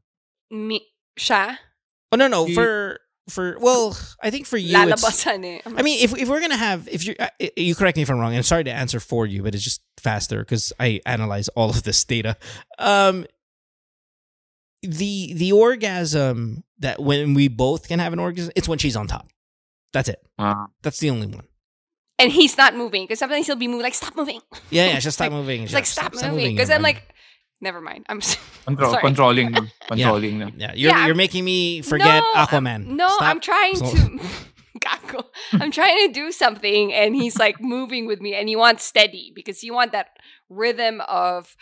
[0.50, 0.80] Me,
[1.18, 1.56] siya?
[2.12, 5.60] oh no no You- for for well, I think for you, it's, Lalabasan eh.
[5.64, 8.18] I mean, if if we're gonna have if you uh, you correct me if I'm
[8.18, 8.32] wrong.
[8.32, 11.70] And I'm sorry to answer for you, but it's just faster because I analyze all
[11.70, 12.36] of this data.
[12.78, 13.24] Um,
[14.82, 19.06] the the orgasm that when we both can have an orgasm, it's when she's on
[19.06, 19.28] top.
[19.94, 20.20] That's it.
[20.82, 21.46] That's the only one.
[22.18, 24.40] and he's not moving because sometimes he'll be moving like stop moving.
[24.70, 25.00] Yeah, yeah.
[25.00, 25.62] Just stop Like- moving.
[25.62, 27.02] It's Just like stop, moving because yeah, I'm like,
[27.60, 28.04] never mind.
[28.08, 28.36] I'm s-
[28.66, 29.00] Control, Sorry.
[29.02, 29.70] controlling lang.
[29.88, 30.52] Controlling lang.
[30.56, 32.86] Yeah, you're Yeah, you're making me forget No, Aquaman.
[32.86, 33.08] no.
[33.08, 33.22] Stop.
[33.22, 34.20] I'm trying So- to.
[34.80, 35.24] Gakko.
[35.52, 39.32] I'm trying to do something, and he's like moving with me, and he wants steady
[39.34, 40.08] because he want that
[40.50, 41.56] rhythm of.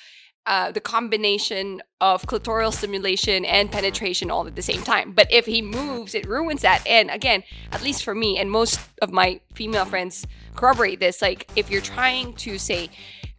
[0.44, 5.12] Uh, the combination of clitoral stimulation and penetration all at the same time.
[5.12, 6.82] But if he moves, it ruins that.
[6.84, 10.26] And again, at least for me and most of my female friends
[10.56, 11.22] corroborate this.
[11.22, 12.90] Like, if you're trying to say,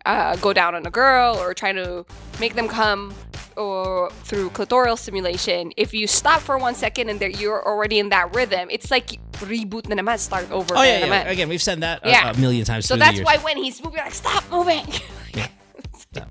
[0.05, 2.05] uh, go down on a girl or trying to
[2.39, 3.13] make them come
[3.57, 8.33] or through clitoral stimulation, if you stop for one second and you're already in that
[8.33, 11.07] rhythm, it's like reboot na naman, start over Oh yeah, yeah.
[11.07, 11.29] naman.
[11.29, 12.31] Again, we've said that a- Yeah.
[12.31, 12.85] a, million times.
[12.85, 14.87] So that's why when he's moving, like stop moving.
[15.33, 15.47] Yeah.
[15.99, 16.29] Stop.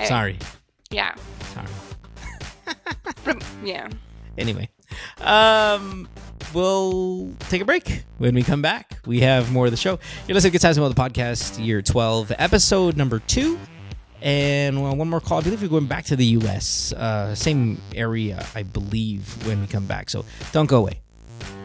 [0.00, 0.38] Anyway, Sorry,
[0.90, 1.14] Yeah.
[1.54, 1.66] sorry.
[3.64, 3.88] Yeah.
[4.38, 4.68] Anyway,
[5.20, 6.08] um,
[6.54, 8.04] we'll take a break.
[8.18, 9.98] When we come back, we have more of the show.
[10.26, 13.58] You're listening to Good Times About the Podcast, year 12, episode number two.
[14.22, 15.38] And well, one more call.
[15.38, 16.92] I believe we're going back to the U.S.
[16.92, 20.08] Uh, same area, I believe, when we come back.
[20.10, 21.00] So don't go away.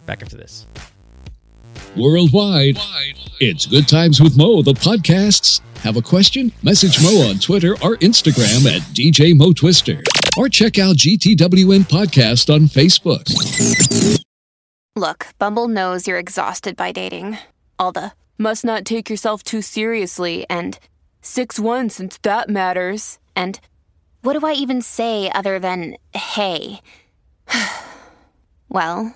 [0.05, 0.65] Back after this.
[1.95, 2.77] Worldwide,
[3.39, 5.61] it's Good Times with Mo, the podcasts.
[5.79, 6.51] Have a question?
[6.63, 10.01] Message Mo on Twitter or Instagram at DJ Mo Twister.
[10.37, 13.23] or check out GTWM Podcast on Facebook.
[14.95, 17.37] Look, Bumble knows you're exhausted by dating.
[17.77, 20.77] All the must not take yourself too seriously and
[21.21, 23.19] 6 1 since that matters.
[23.35, 23.59] And
[24.21, 26.81] what do I even say other than hey?
[28.69, 29.15] well,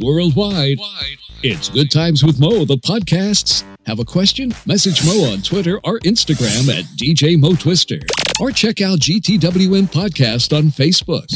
[0.00, 0.78] Worldwide,
[1.42, 3.64] it's Good Times with Mo, the podcasts.
[3.84, 4.54] Have a question?
[4.64, 7.98] Message Mo on Twitter or Instagram at DJ Mo Twister.
[8.40, 11.26] Or check out GTWM Podcast on Facebook.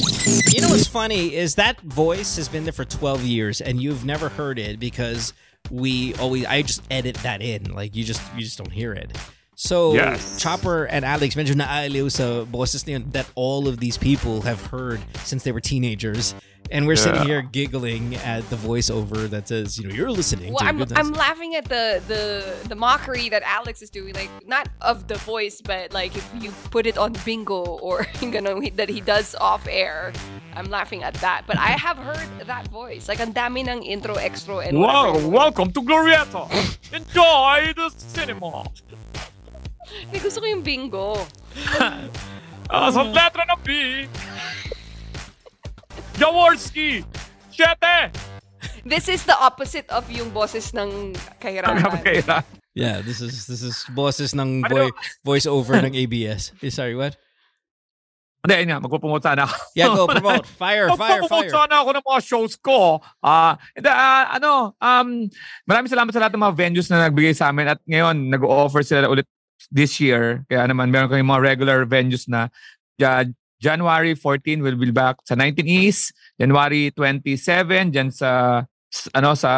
[0.54, 4.04] You know what's funny is that voice has been there for 12 years and you've
[4.04, 5.32] never heard it because
[5.68, 7.74] we always I just edit that in.
[7.74, 9.10] Like you just you just don't hear it.
[9.56, 10.40] So Yes.
[10.40, 15.00] Chopper and Alex mentioned na aliw sa boses that all of these people have heard
[15.24, 16.34] since they were teenagers.
[16.72, 20.60] And we're sitting here giggling at the voiceover that says, you know, you're listening Well,
[20.60, 24.30] to I'm, Good I'm laughing at the, the the mockery that Alex is doing, like
[24.48, 28.58] not of the voice, but like if you put it on bingo or you know
[28.76, 30.14] that he does off air.
[30.56, 33.06] I'm laughing at that, but I have heard that voice.
[33.06, 36.48] Like ang dami ng intro, extra, and Wow, welcome to Glorietta.
[36.88, 38.64] Enjoy the cinema.
[40.08, 41.20] Hindi, gusto ko yung bingo.
[42.72, 44.08] Ah, sa letra ng B.
[46.16, 47.04] Jaworski.
[47.52, 48.12] Siyete.
[48.82, 52.42] This is the opposite of yung boses ng kahirapan.
[52.72, 54.72] Yeah, this is this is boses ng Ano?
[54.72, 54.88] boy,
[55.22, 56.56] voiceover ng ABS.
[56.64, 57.14] Eh, Sorry, what?
[58.42, 59.54] Hindi, yun nga, magpupromote sana ako.
[59.78, 60.48] Yeah, go promote.
[60.58, 61.52] Fire, fire, fire.
[61.52, 62.98] sana ako ng mga shows ko.
[63.22, 65.08] Ah, hindi, ah, ano, um,
[65.62, 69.06] maraming salamat sa lahat ng mga venues na nagbigay sa amin at ngayon nag-offer sila
[69.06, 69.28] ulit
[69.70, 70.42] this year.
[70.50, 72.50] Kaya naman meron kami mga regular venues na
[72.98, 73.28] Ja-
[73.62, 78.60] January 14 will be back sa 19 East, January 27 diyan sa
[79.14, 79.52] ano sa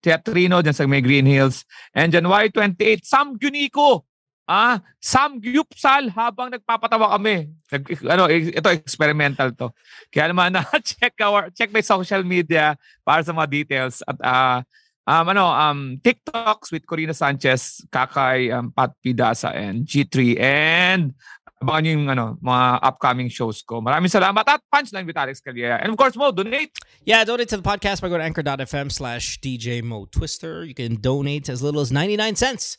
[0.00, 1.66] Teatrino diyan sa may Green Hills.
[1.90, 4.06] And January 28 Sam Gunico
[4.50, 7.54] Ah, Sam Gyupsal habang nagpapatawa kami.
[7.70, 9.70] Nag, ano, ito experimental to.
[10.10, 12.74] Kaya naman na check our check my social media
[13.06, 14.02] para sa mga details.
[14.02, 14.58] At ah
[15.06, 21.14] um, ano um TikToks with Corina Sanchez, Kakay, um, Pat Pidasa and G3 and
[21.60, 23.80] abangan nyo yung ano, mga upcoming shows ko.
[23.80, 25.76] Maraming salamat at Punchline with Alex Calleja.
[25.80, 26.72] And of course, Mo, donate.
[27.04, 30.64] Yeah, donate to the podcast by going to anchor.fm slash DJ Mo Twister.
[30.64, 32.78] You can donate as little as 99 cents.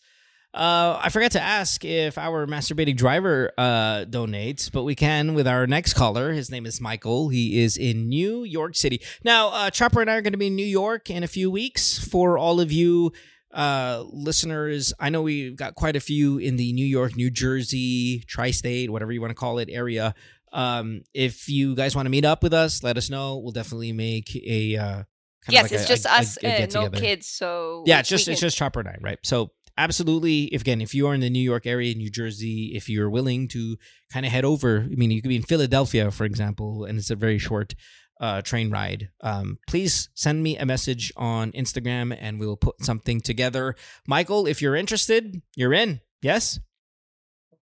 [0.53, 5.47] Uh, I forgot to ask if our masturbating driver uh, donates, but we can with
[5.47, 6.33] our next caller.
[6.33, 7.29] His name is Michael.
[7.29, 8.99] He is in New York City.
[9.23, 11.49] Now, uh, Chopper and I are going to be in New York in a few
[11.49, 11.99] weeks.
[11.99, 13.13] For all of you
[13.53, 18.23] uh, listeners, I know we've got quite a few in the New York, New Jersey,
[18.27, 20.13] tri state, whatever you want to call it, area.
[20.53, 23.37] Um, if you guys want to meet up with us, let us know.
[23.37, 24.75] We'll definitely make a.
[24.77, 25.03] Uh,
[25.43, 27.27] kind Yes, like it's a- just a- us, a no kids.
[27.27, 29.19] So Yeah, it's just it's just Chopper and I, right?
[29.23, 32.89] So absolutely, if again, if you are in the New York area, New Jersey, if
[32.89, 33.77] you're willing to
[34.13, 37.09] kind of head over, I mean, you could be in Philadelphia, for example, and it's
[37.09, 37.73] a very short
[38.21, 39.09] uh, train ride.
[39.21, 43.75] Um, please send me a message on Instagram, and we will put something together.
[44.07, 45.99] Michael, if you're interested, you're in.
[46.21, 46.59] Yes.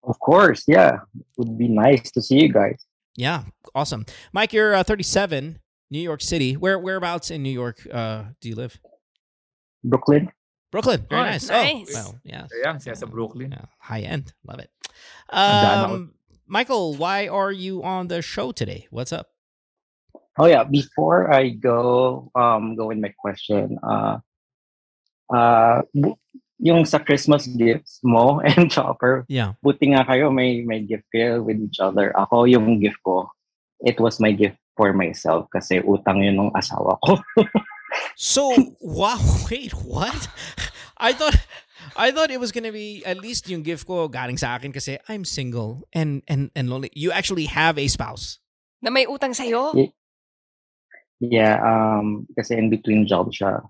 [0.04, 1.00] Of course, yeah.
[1.18, 2.76] It would be nice to see you guys.
[3.16, 3.44] Yeah,
[3.74, 4.04] awesome.
[4.32, 5.58] Mike, you're uh, 37,
[5.90, 6.54] New York City.
[6.56, 8.78] Where whereabouts in New York uh, do you live?
[9.82, 10.30] Brooklyn.
[10.70, 11.06] Brooklyn.
[11.10, 11.48] Very Oh, nice.
[11.48, 11.90] nice.
[11.96, 12.46] Oh, well, yeah.
[12.62, 13.50] Yeah, siya sa Brooklyn.
[13.52, 14.32] Yeah, high end.
[14.46, 14.70] Love it.
[15.30, 16.12] Um,
[16.46, 18.86] Michael, why are you on the show today?
[18.90, 19.29] What's up?
[20.38, 24.18] Oh yeah, before I go um go in my question, uh
[25.32, 25.82] uh
[26.60, 29.56] yung sa Christmas gifts mo and Chopper, Yeah.
[29.64, 32.12] buti nga kayo may may gift kayo with each other.
[32.14, 33.32] Ako yung gift ko,
[33.80, 37.18] it was my gift for myself kasi utang yun ng asawa ko.
[38.16, 39.18] So wow,
[39.50, 40.28] wait, what?
[41.00, 41.36] I thought
[41.96, 45.00] I thought it was gonna be at least yung gift ko galing sa akin kasi
[45.08, 46.92] I'm single and and and lonely.
[46.92, 48.36] You actually have a spouse.
[48.84, 49.76] Na may utang sa'yo?
[49.76, 49.92] Yeah.
[51.20, 53.62] Yeah, um kasi in between job siya.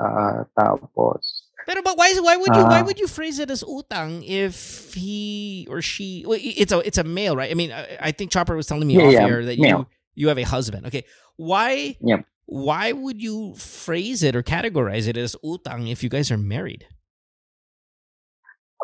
[0.00, 2.84] Uh, tapos Pero but why why would you why Ah.
[2.84, 7.04] would you phrase it as utang if he or she well, it's a it's a
[7.04, 7.50] male right?
[7.50, 9.82] I mean I, I think Chopper was telling me Yeah, off yeah, air that male.
[9.82, 10.86] you you have a husband.
[10.86, 11.04] Okay,
[11.36, 12.24] why Yep.
[12.46, 16.86] why would you phrase it or categorize it as utang if you guys are married?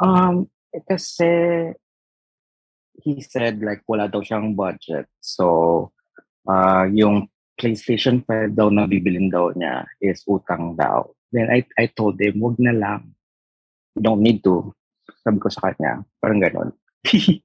[0.03, 0.49] Um,
[0.89, 1.73] kasi
[3.03, 5.07] he said like wala daw siyang budget.
[5.21, 5.93] So,
[6.49, 7.32] uh, yung
[7.63, 11.07] PlayStation 5 daw na bibilin daw niya is utang daw.
[11.31, 13.15] Then I, I told him, wag na lang.
[13.95, 14.75] You don't need to.
[15.23, 16.75] Sabi ko sa kanya, parang ganon.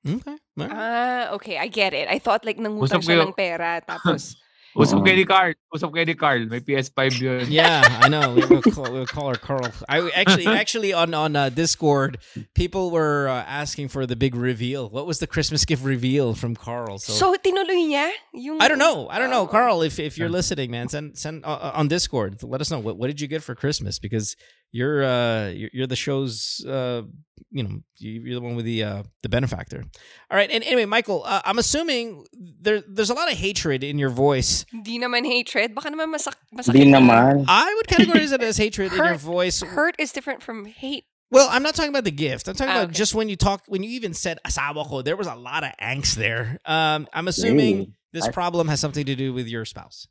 [0.00, 0.36] Okay.
[0.72, 1.56] Ah, okay.
[1.60, 2.08] I get it.
[2.08, 4.32] I thought like nangutang siya ng pera tapos
[4.76, 5.04] Usap Oo.
[5.04, 5.54] kay ni Carl.
[5.74, 6.46] Usap kay ni Carl.
[6.46, 7.50] May PS5 yun.
[7.50, 8.34] Yeah, I know.
[8.34, 9.66] We will call, we'll call her Carl.
[9.88, 12.18] I actually, actually on on uh, Discord,
[12.54, 14.88] people were uh, asking for the big reveal.
[14.88, 16.98] What was the Christmas gift reveal from Carl?
[17.02, 18.10] So, So, tinuloy niya?
[18.32, 19.08] Yung, I don't know.
[19.10, 19.46] I don't know, Oh.
[19.50, 19.82] Carl.
[19.82, 22.38] If if you're listening, man, send send uh, on Discord.
[22.46, 24.36] Let us know what what did you get for Christmas because
[24.72, 27.02] you're uh you're, you're the show's uh
[27.50, 29.84] you know you- you're the one with the uh the benefactor.
[30.30, 33.98] All right, and anyway, Michael, uh, I'm assuming there there's a lot of hatred in
[33.98, 34.64] your voice.
[34.70, 35.74] Hindi naman hatred.
[35.74, 36.72] Baka naman masak masakit.
[36.74, 37.00] Di na.
[37.00, 37.44] naman.
[37.48, 39.60] I would categorize it as hatred in your voice.
[39.62, 41.04] Hurt is different from hate.
[41.32, 42.48] Well, I'm not talking about the gift.
[42.48, 42.98] I'm talking Ah, about okay.
[42.98, 45.70] just when you talk when you even said asawa ko, there was a lot of
[45.82, 46.58] angst there.
[46.66, 47.92] Um, I'm assuming Really?
[48.12, 50.06] this I- problem has something to do with your spouse.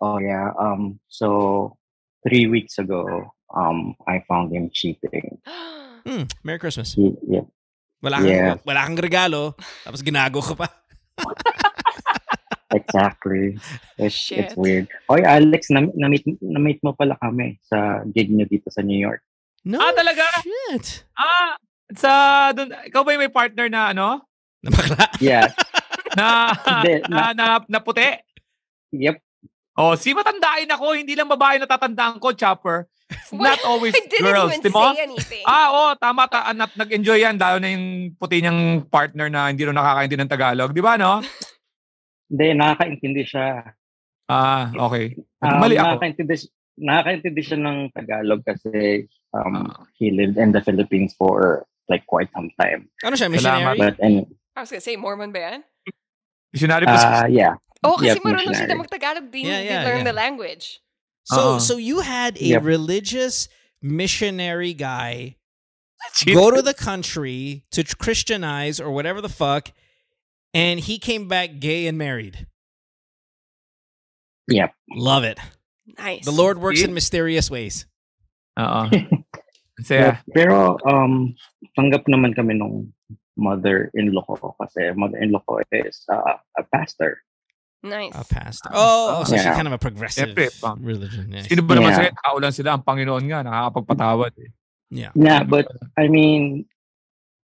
[0.00, 0.50] Oh yeah.
[0.58, 1.00] Um.
[1.08, 1.76] So
[2.22, 5.38] three weeks ago, um, I found him cheating.
[6.02, 6.98] Hmm, Merry Christmas.
[6.98, 7.46] He, yeah.
[8.02, 8.58] Wala kang, Yeah.
[8.66, 9.54] wala kang regalo,
[9.86, 10.66] tapos ginago ka pa.
[12.74, 13.54] Exactly.
[14.00, 14.38] It's, Shit.
[14.50, 14.88] it's weird.
[15.12, 19.20] Oy, Alex, na, na-meet, na-meet mo pala kami sa gig niyo dito sa New York.
[19.62, 20.24] No Ah, talaga?
[20.42, 21.04] shit.
[21.14, 21.54] Ah,
[21.94, 22.10] sa
[22.50, 24.24] dun, ikaw ba yung may partner na ano?
[24.64, 25.04] Na bakla.
[25.20, 25.52] Yeah.
[26.18, 28.04] Na Hindi, na, na, na puti?
[28.92, 29.16] yep.
[29.72, 32.84] Oh, si matandain ako, hindi lang babae na tatandaan ko, Chopper.
[33.08, 34.92] It's not always I didn't girls, even di mo?
[34.92, 35.44] say anything.
[35.44, 36.28] Ah, oo, tama.
[36.28, 40.22] Ta, ah, nat- nag-enjoy yan, lalo na yung puti niyang partner na hindi rin nakakaintindi
[40.22, 40.70] ng Tagalog.
[40.72, 41.24] Di ba, no?
[42.28, 43.64] Hindi, nakakaintindi siya.
[44.28, 45.16] Ah, okay.
[45.40, 45.96] Um, Mali ako.
[45.96, 46.34] Nakakaintindi,
[46.76, 49.88] nakakaintindi siya ng Tagalog kasi um, Ah.
[49.96, 52.88] he lived in the Philippines for like quite some time.
[53.04, 53.32] Ano siya, Salamat.
[53.32, 53.78] missionary?
[53.80, 54.16] But and
[54.52, 55.60] I was gonna say, Mormon ba yan?
[56.52, 58.78] Missionary pa uh, yeah, Oh, kasi Yep, marunong sila missionary.
[58.78, 59.24] mag-Tagalog.
[59.34, 60.10] They, Yeah, they learn yeah.
[60.10, 60.78] the language.
[61.26, 61.58] So Oo.
[61.62, 62.62] so you had a Yep.
[62.62, 63.46] religious
[63.82, 65.38] missionary guy
[66.26, 69.70] go to the country to Christianize or whatever the fuck,
[70.54, 72.46] and he came back gay and married.
[74.50, 74.74] Yep.
[74.98, 75.38] Love it.
[75.98, 76.24] Nice.
[76.24, 76.86] The Lord works See?
[76.86, 77.86] in mysterious ways.
[78.58, 78.90] Oo.
[79.82, 80.18] Saya.
[80.34, 81.34] Pero um,
[81.78, 82.92] tanggap naman kami nung
[83.38, 87.22] mother-in-law ko kasi mother-in-law ko is uh, a pastor.
[87.82, 88.12] Nice.
[88.14, 88.70] A pastor.
[88.72, 91.30] Oh, so she's kind of a progressive Siyempre, pang- religion.
[91.30, 91.48] Nice.
[91.48, 91.96] Sino ba naman Yeah.
[91.96, 92.10] sila?
[92.24, 92.70] Tao lang sila.
[92.78, 94.32] Ang Panginoon nga, nakakapagpatawad.
[94.38, 94.50] Eh.
[94.90, 95.10] Yeah.
[95.14, 95.66] Yeah, but
[95.98, 96.66] I mean,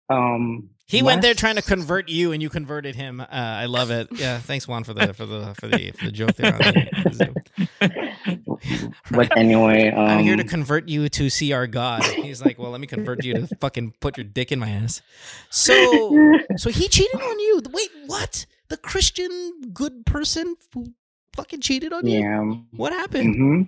[0.10, 3.22] um, He went there trying to convert you, and you converted him.
[3.22, 4.10] Uh, I love it.
[4.12, 6.54] Yeah, thanks Juan for the for the for the for the joke there.
[6.54, 7.36] On the, Zoom.
[9.12, 12.04] but anyway, um, I'm here to convert you to see our God.
[12.04, 15.02] He's like, well, let me convert you to fucking put your dick in my ass.
[15.50, 15.74] So,
[16.58, 17.62] so he cheated on you.
[17.72, 18.46] Wait, what?
[18.70, 20.94] The Christian good person who
[21.36, 22.20] fucking cheated on you?
[22.20, 22.42] yeah.
[22.76, 23.36] What happened?
[23.36, 23.62] hmm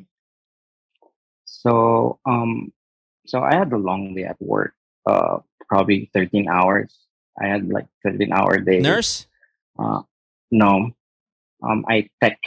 [1.46, 2.72] So, um,
[3.26, 4.74] so I had a long day at work,
[5.06, 6.98] uh, probably 13 hours.
[7.42, 8.80] I had like 13 hour day.
[8.80, 9.26] Nurse,
[9.80, 10.02] Uh,
[10.52, 10.92] no,
[11.64, 12.38] um, I tech.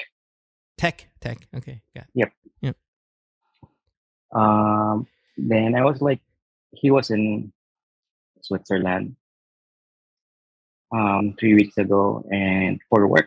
[0.78, 1.46] tech, tech.
[1.56, 2.06] Okay, got.
[2.14, 2.76] yep yep
[4.30, 6.20] Um, then I was like,
[6.72, 7.52] he was in
[8.42, 9.16] Switzerland,
[10.94, 13.26] um, three weeks ago, and for work.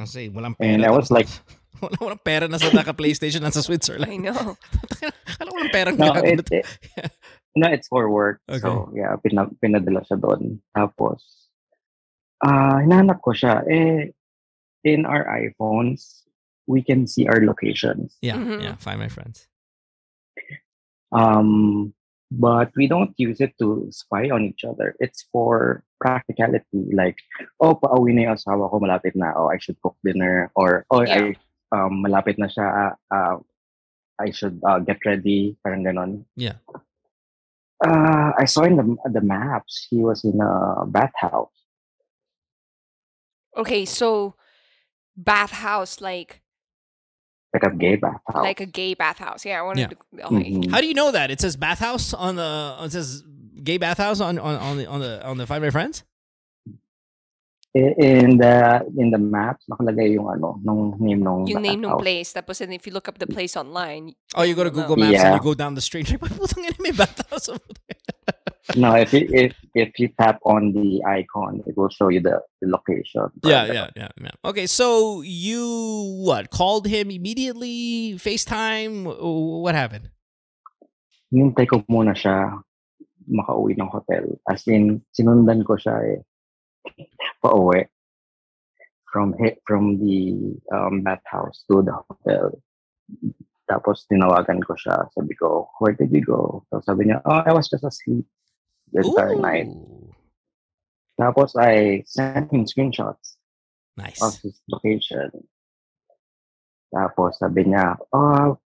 [0.00, 0.72] I'll say, walang pera.
[0.72, 1.28] And I was like,
[1.84, 4.24] wala walang pera na sa naka PlayStation nasa I Switzerland.
[4.24, 4.56] know.
[5.44, 6.64] Alam walang pera no, it, it,
[6.96, 7.08] Yeah.
[7.54, 8.40] no, it's for work.
[8.48, 8.64] Okay.
[8.64, 10.58] So, yeah, pina, pinadala siya doon.
[10.74, 11.20] Tapos,
[12.42, 13.62] ah, hinahanap ko siya.
[13.68, 14.10] Eh,
[14.82, 16.24] in our iPhones,
[16.66, 18.16] we can see our locations.
[18.24, 18.58] Yeah, Mhm.
[18.64, 18.74] yeah.
[18.80, 19.46] Find my friends.
[21.12, 21.92] Um,
[22.38, 24.94] but we don't use it to spy on each other.
[24.98, 26.90] It's for practicality.
[26.92, 27.18] Like,
[27.60, 29.32] oh, pauwi na yung asawa ko, malapit na.
[29.36, 30.50] Oh, I should cook dinner.
[30.54, 31.32] Or, oh, Yeah.
[31.32, 32.66] I, um, malapit na siya.
[32.66, 33.36] ah, ah,
[34.18, 35.56] I should uh, get ready.
[35.62, 36.24] Parang ganon.
[36.36, 36.62] Yeah.
[37.82, 41.50] Uh, I saw in the the maps he was in a bathhouse.
[43.58, 44.38] Okay, so
[45.18, 46.40] bathhouse like
[47.54, 48.34] like a gay bathhouse.
[48.34, 49.44] like a gay bathhouse.
[49.46, 49.86] Yeah, I wanted Yeah.
[50.22, 50.50] to okay.
[50.52, 50.70] Mhm.
[50.70, 51.30] How do you know that?
[51.30, 52.76] It says bathhouse on the.
[52.80, 53.22] It says
[53.62, 56.02] gay bathhouse on on, on the on the on the Find My Friends.
[57.74, 62.30] In the in the maps nakalagay yung ano nung name nung Yung name ng place.
[62.30, 64.70] Tapos and if you look up the place online, Oh, you go to.
[64.70, 65.34] Google Maps and Yeah.
[65.34, 66.06] you go down the street.
[66.22, 67.98] Like, putang ina, may bathhouse over there.
[68.78, 72.38] No, if you if if you tap on the icon, it will show you the,
[72.62, 73.26] the location.
[73.42, 74.38] Yeah, yeah, yeah, yeah.
[74.46, 75.66] Okay, so you
[76.22, 76.54] what?
[76.54, 78.14] Called him immediately?
[78.22, 79.04] FaceTime?
[79.04, 80.14] What happened?
[81.34, 82.54] Hintay ko muna siya
[83.26, 84.38] makauwi ng hotel.
[84.48, 86.18] As in, sinundan ko siya eh.
[87.42, 87.86] Pauwi.
[89.12, 89.34] From
[89.66, 92.58] from the um, bathhouse to the hotel.
[93.70, 95.06] Tapos tinawagan ko siya.
[95.14, 96.66] Sabi ko, where did you go?
[96.68, 98.26] So sabi niya, oh, I was just asleep
[98.92, 99.70] the entire night.
[101.14, 103.38] Tapos I sent him screenshots
[103.96, 104.18] Nice.
[104.18, 105.30] of his location.
[106.90, 108.58] Tapos sabi niya, oh,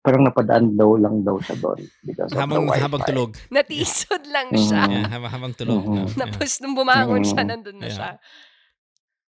[0.00, 2.84] parang napadaan daw lang daw siya doon because of Habang, the Wi-Fi.
[2.88, 3.30] habang tulog.
[3.54, 4.82] Natisod lang siya.
[4.84, 4.92] Mm.
[4.96, 5.82] Yeah, habang, habang tulog.
[5.84, 5.92] Mhm.
[5.92, 6.08] Yeah.
[6.24, 7.48] Tapos nung bumangon siya, Mm.
[7.52, 7.96] nandun na Yeah.
[7.96, 8.10] siya.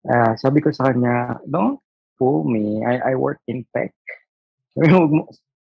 [0.00, 1.14] Ah, sabi ko sa kanya,
[1.44, 1.82] don't
[2.16, 2.80] fool me.
[2.80, 3.92] I, I work in tech.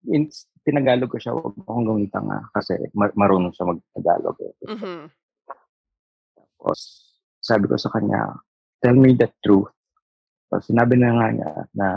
[0.06, 0.30] In,
[0.62, 4.38] tinagalog ko siya, huwag mo akong gawin tanga kasi mar- marunong siya mag-Tagalog.
[4.38, 4.54] Eh.
[4.70, 4.98] Mhm.
[6.36, 6.78] Tapos,
[7.38, 8.38] sabi ko sa kanya,
[8.78, 9.70] tell me the truth.
[10.46, 11.88] Tapos sinabi na nga niya na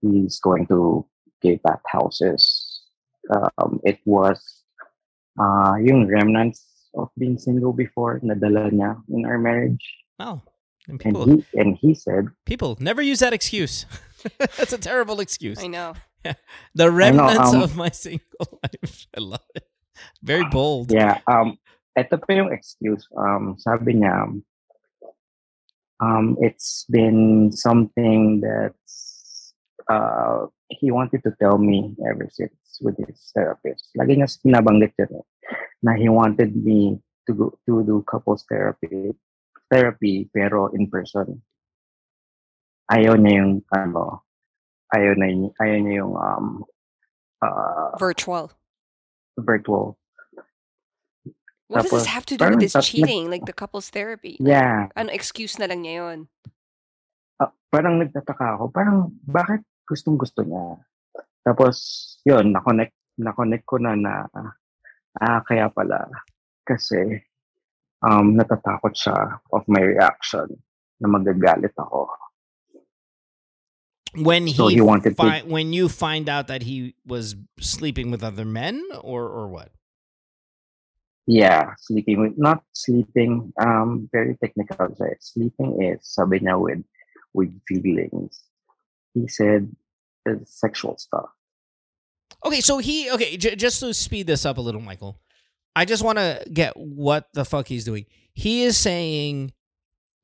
[0.00, 1.02] he's going to
[1.44, 2.80] gay back houses.
[3.28, 4.40] Um, it was
[5.36, 6.64] uh, yung remnants
[6.96, 9.84] of being single before nadala niya in our marriage.
[10.18, 10.40] Wow.
[10.88, 13.86] And And people, he, and he said, people never use that excuse.
[14.38, 15.62] That's a terrible excuse.
[15.62, 15.94] I know.
[16.74, 19.06] The remnants um, of my single life.
[19.16, 19.68] I love it.
[20.22, 20.90] Very bold.
[20.90, 21.60] Yeah, um,
[21.92, 23.04] ito pa yung excuse.
[23.12, 24.40] Um, sabi niya,
[26.00, 29.52] um, it's been something that's
[29.92, 30.48] uh,
[30.80, 33.90] he wanted to tell me ever since with his therapist.
[33.94, 35.22] Lagi niya sinabanggit yun
[35.82, 39.14] na he wanted me to go to do couples therapy
[39.70, 41.40] therapy pero in person.
[42.92, 44.22] Ayaw niya yung ano,
[44.92, 45.26] ayaw na
[45.64, 46.46] ayaw niya yung um
[47.40, 48.52] uh, Virtual.
[49.38, 49.98] virtual.
[51.66, 53.30] What does this have to do with this cheating?
[53.30, 54.36] Like the couples therapy?
[54.38, 54.92] Yeah.
[54.94, 56.18] Ano excuse na lang niya yun?
[57.40, 60.80] Ah, parang nagtataka ako, parang bakit gustong gusto niya?
[61.44, 61.76] Tapos,
[62.24, 64.24] yun, na-connect, na-connect ko na na,
[65.20, 66.08] ah, kaya pala,
[66.64, 67.20] kasi,
[68.00, 70.48] um, natatakot siya of my reaction
[71.00, 72.08] na magagalit ako.
[74.14, 78.14] When he, So he wanted to- fi- when you find out that he was sleeping
[78.14, 79.74] with other men or or what?
[81.26, 85.16] Yeah, sleeping with, not sleeping, um, very technical siya.
[85.18, 86.84] Sleeping is, sabi niya, with,
[87.32, 88.44] with feelings.
[89.14, 89.70] He said,
[90.44, 91.26] sexual stuff.
[92.44, 93.36] Okay, so he okay.
[93.36, 95.20] J- just to speed this up a little, Michael.
[95.74, 98.06] I just want to get what the fuck he's doing.
[98.34, 99.52] He is saying,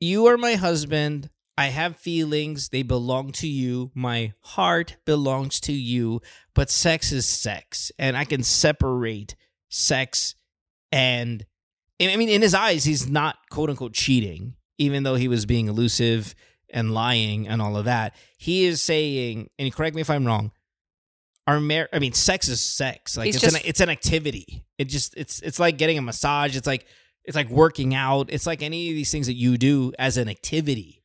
[0.01, 1.31] "You are my husband.
[1.57, 2.69] I have feelings.
[2.69, 3.91] They belong to you.
[3.95, 6.21] My heart belongs to you.
[6.55, 9.37] But sex is sex, and I can separate
[9.69, 10.35] sex
[10.93, 11.45] and.
[12.03, 15.69] I mean, in his eyes, he's not quote unquote cheating, even though he was being
[15.69, 16.35] elusive
[16.73, 18.15] and lying and all of that.
[18.39, 20.53] He is saying, and correct me if I'm wrong
[21.47, 23.17] our mar- I mean, sex is sex.
[23.17, 24.65] Like He's it's an just- it's an activity.
[24.79, 26.55] It just it's it's like getting a massage.
[26.57, 26.87] It's like
[27.25, 28.29] it's like working out.
[28.31, 31.03] It's like any of these things that you do as an activity.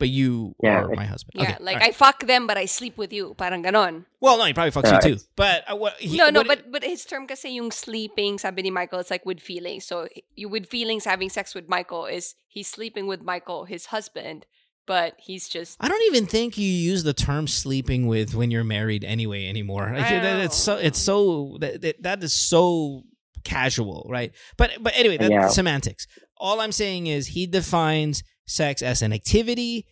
[0.00, 1.34] But you Yeah, are my husband.
[1.36, 1.90] Yeah, Okay, like all right.
[1.90, 3.34] I fuck them but I sleep with you.
[3.36, 4.06] Parang ganon.
[4.18, 5.22] well, no, he probably fucks Yeah, you too.
[5.36, 6.00] But uh, what?
[6.00, 9.10] He, no, no, what- but but his term kasi yung sleeping, sabi ni Michael, it's
[9.10, 9.84] like with feelings.
[9.84, 14.46] So you with feelings having sex with Michael is he's sleeping with Michael, his husband,
[14.86, 18.64] but he's just I don't even think you use the term sleeping with when you're
[18.64, 19.90] married anyway anymore.
[19.94, 23.02] Like, I that- it's so it's so that, that that is so
[23.44, 24.32] casual, right?
[24.56, 25.48] But but anyway, that's Yeah.
[25.48, 26.06] semantics.
[26.36, 29.86] All I'm saying is he defines sex as an activity,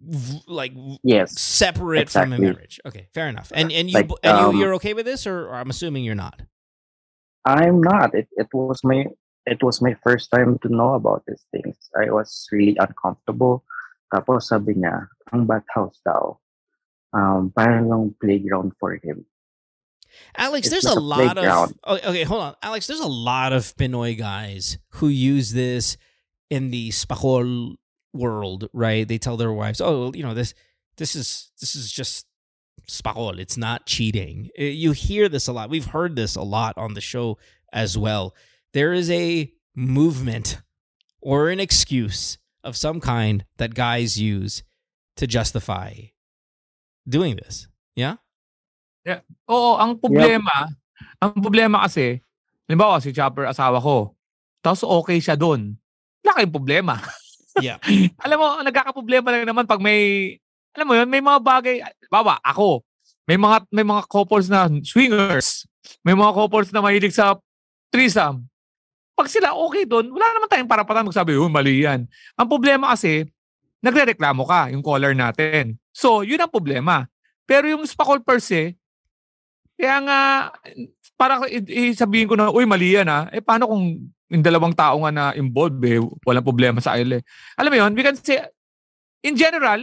[0.00, 1.38] v- like Yes.
[1.40, 2.80] separate from a marriage.
[2.86, 3.52] Okay, fair enough.
[3.54, 6.04] And and you Like, and um, you you're okay with this, or, or I'm assuming
[6.04, 6.40] you're not.
[7.44, 8.14] I'm not.
[8.14, 9.04] It it was my
[9.46, 11.76] it was my first time to know about these things.
[11.96, 13.64] I was really uncomfortable.
[14.12, 16.38] Tapos sabi niya, ang bathhouse daw,
[17.14, 19.26] um, parang yung playground for him.
[20.36, 21.78] Alex, It's there's a a lot of playground.
[21.84, 22.24] oh, okay.
[22.24, 22.86] Hold on, Alex.
[22.86, 25.96] There's a lot of Pinoy guys who use this
[26.48, 27.76] in the spakol
[28.14, 29.06] world, right?
[29.06, 30.54] They tell their wives, "Oh, you know this.
[30.96, 32.24] This is this is just
[32.88, 33.38] spakol.
[33.38, 35.68] It's not cheating." Uh, You hear this a lot.
[35.68, 37.36] We've heard this a lot on the show
[37.72, 38.32] as well.
[38.76, 40.60] There is a movement
[41.24, 44.60] or an excuse of some kind that guys use
[45.16, 46.12] to justify
[47.08, 47.72] doing this.
[47.96, 48.20] Yeah.
[49.00, 49.24] Yeah.
[49.48, 50.68] Oo, ang problema,
[51.24, 52.20] ang problema kasi,
[52.68, 54.12] halimbawa si Chopper asawa ko,
[54.60, 55.80] tapos okay siya doon.
[56.20, 57.00] Wala kayong problema.
[57.56, 57.80] Yeah.
[58.20, 60.36] alam mo, nagkakaproblema lang naman pag may,
[60.76, 61.80] alam mo yun, may mga bagay,
[62.12, 62.84] bawa, ako,
[63.24, 65.64] may mga, may mga couples na swingers,
[66.04, 67.40] may mga couples na mahilig sa
[67.88, 68.44] threesome.
[69.16, 72.04] Pag sila okay doon, wala naman tayong parapatan magsabi, oh, mali yan.
[72.36, 73.24] Ang problema kasi,
[73.80, 75.80] nagre-reklamo ka, yung caller natin.
[75.88, 77.08] So, yun ang problema.
[77.48, 78.76] Pero yung spakol per se,
[79.80, 80.20] kaya nga,
[81.16, 81.40] para
[81.96, 83.32] sabihin ko na, uy, mali yan ha.
[83.32, 85.96] Eh, paano kung yung dalawang tao nga na involved, eh,
[86.26, 87.16] walang problema sa kanila.
[87.16, 87.24] eh.
[87.56, 88.44] Alam mo yun, we can say,
[89.24, 89.80] in general,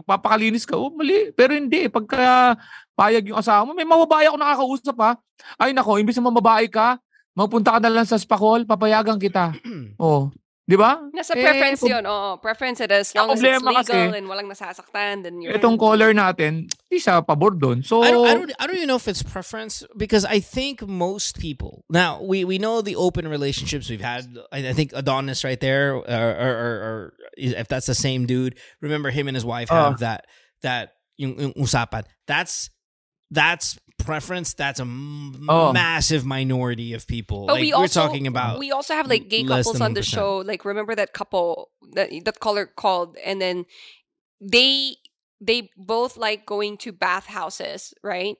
[0.00, 1.36] magpapakalinis ka, oh, mali.
[1.36, 2.56] Pero hindi, eh, pagka
[2.96, 5.12] payag yung asawa mo, may mababae ako nakakausap ha.
[5.60, 6.96] Ay nako, imbis na mababae ka,
[7.36, 9.54] Magpunta ka na lang sa Spacol, papayagan kita.
[10.00, 10.30] Oh.
[10.70, 11.02] Di ba?
[11.10, 12.06] Nasa Eh, preference yun.
[12.06, 15.74] Oo, preference it as long as it's legal kasi, and walang nasasaktan, then you're Itong
[15.74, 17.82] caller natin, di siya pabor doon.
[17.82, 20.86] So, I don't, I don't, I don't even know if it's preference because I think
[20.86, 24.30] most people now we we know the open relationships we've had.
[24.54, 26.96] I, I think Adonis right there, or, or, or, or
[27.34, 30.06] if that's the same dude, remember him and his wife have Uh.
[30.06, 30.30] that
[30.62, 32.06] that yung, yung usapan.
[32.30, 32.70] That's
[33.34, 33.74] that's
[34.04, 34.54] preference.
[34.54, 35.72] That's a m- Oh.
[35.72, 37.46] massive minority of people.
[37.46, 40.38] But like, we are talking about we also have like gay couples on the show.
[40.38, 43.66] Like remember that couple that that caller called, and then
[44.40, 44.96] they
[45.40, 48.36] they both like going to bathhouses, right?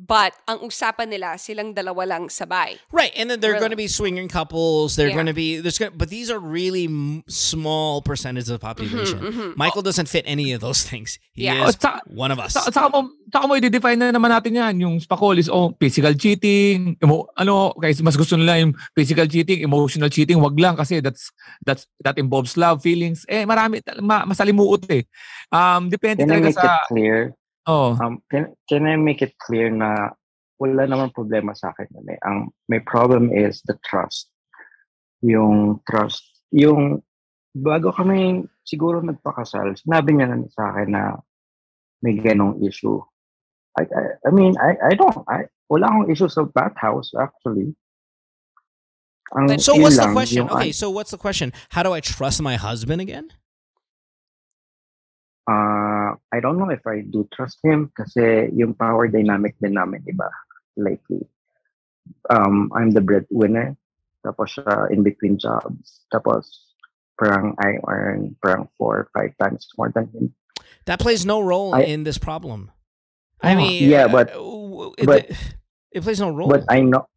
[0.00, 2.80] But ang usapan nila silang dalawa lang sabay.
[2.88, 3.68] Right, and then they're Really?
[3.68, 4.96] going to be swinging couples.
[4.96, 5.20] They're Yeah.
[5.20, 9.20] going to be there's going, but these are really m- small percentage of the population.
[9.20, 9.60] mhm.
[9.60, 11.20] Michael doesn't fit any of those things.
[11.36, 11.68] He Yeah.
[11.68, 12.56] is Oh, sa- one of us.
[12.56, 14.80] sa, saka mo, saka mo i-define na naman natin yan.
[14.80, 16.96] Yung Spakol is, oh, physical cheating.
[17.04, 20.40] Emo, ano, guys, mas gusto nila yung physical cheating, emotional cheating.
[20.40, 21.28] Wag lang kasi that's,
[21.60, 23.28] that's, that involves love, feelings.
[23.28, 25.04] Eh, marami, ma, masalimuot eh.
[25.52, 27.36] Um, depende Can I talaga make sa, it clear?
[27.66, 30.14] Oh, Um, can, can I make it clear na
[30.60, 32.20] wala naman problema sa akin yun eh.
[32.28, 34.28] Ang may problem is the trust.
[35.24, 36.20] Yung trust.
[36.52, 37.00] Yung
[37.56, 41.02] bago kami siguro nagpakasal, sinabi niya na sa akin na
[42.04, 43.00] may ganong issue.
[43.80, 47.72] I, I, I mean, I, I don't, I, wala akong issue sa bathhouse actually.
[49.32, 50.50] Ang so what's the question?
[50.50, 51.54] Okay, so what's the question?
[51.70, 53.30] How do I trust my husband again?
[55.50, 60.06] Uh, I don't know if I do trust him kasi yung power dynamic din namin,
[60.06, 60.30] iba,
[60.78, 61.26] lately.
[62.30, 63.74] Um, I'm the breadwinner.
[64.22, 66.06] Tapos siya in between jobs.
[66.14, 66.70] Tapos
[67.18, 70.30] parang I earn parang four or five times more than him.
[70.86, 72.70] That plays no role I- in this problem.
[73.42, 75.26] I Oh, mean, yeah, uh, but- w- it, but-
[75.90, 76.46] it plays no role.
[76.52, 77.08] But I know,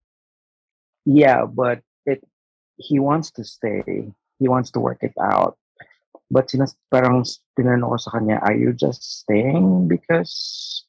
[1.05, 2.23] yeah, but it
[2.81, 4.09] he wants to stay.
[4.39, 5.59] He wants to work it out.
[6.33, 7.21] But sinas parang
[7.53, 10.81] tinanong ko sa kanya, are you just staying because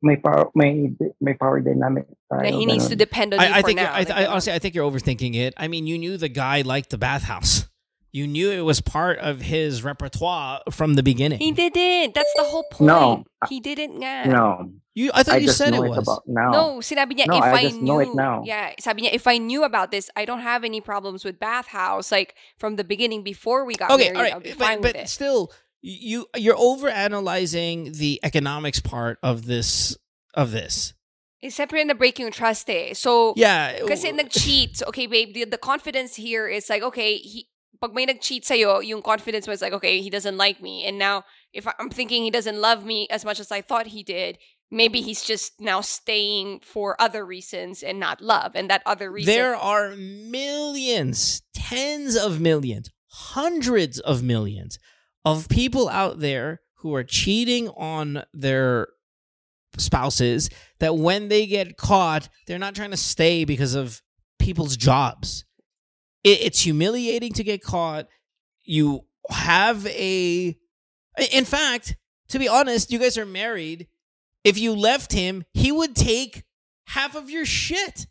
[0.00, 3.60] may power may may power dynamic tayo, he needs to depend on you I, I
[3.60, 3.92] for think now.
[3.92, 5.52] I, like, I, honestly I think you're overthinking it.
[5.60, 7.68] I mean, you knew the guy liked the bathhouse.
[8.12, 11.38] You knew it was part of his repertoire from the beginning.
[11.38, 12.14] he didn't.
[12.14, 12.88] That's the whole point.
[12.88, 13.24] No.
[13.48, 14.26] he didn't nga.
[14.26, 15.98] No, you, I thought I you just said know it it, was.
[16.08, 16.50] about now.
[16.50, 18.42] No, sinabi niya, No, if I I, just knew, know it now.
[18.44, 22.10] yeah, sabi niya, if I knew about this, I don't have any problems with bathhouse.
[22.10, 24.80] Like from the beginning, before we got okay, married, all right, I'll be but, fine
[24.82, 25.08] but with it.
[25.08, 29.96] still, you you're overanalyzing the economics part of this
[30.34, 30.94] of this.
[31.42, 32.92] Eh, siyempre na break yung trust eh.
[32.92, 34.82] So, Yeah, kasi nag-cheat.
[34.88, 37.48] Okay, babe, the, the confidence here is like, okay, he,
[37.80, 40.84] pag may nag-cheat sa'yo, yung confidence was like, okay, he doesn't like me.
[40.84, 44.02] And now, if I'm thinking he doesn't love me as much as I thought he
[44.02, 44.38] did,
[44.70, 48.52] maybe he's just now staying for other reasons and not love.
[48.54, 49.32] And that other reason...
[49.32, 54.78] There are millions, tens of millions, hundreds of millions
[55.24, 58.88] of people out there who are cheating on their
[59.76, 64.02] spouses that when they get caught, they're not trying to stay because of
[64.38, 65.44] people's jobs.
[66.24, 68.06] It, it's humiliating to get caught.
[68.64, 70.56] You have a.
[71.32, 71.96] In fact,
[72.28, 73.88] to be honest, you guys are married.
[74.44, 76.44] If you left him, he would take
[76.86, 78.06] half of your shit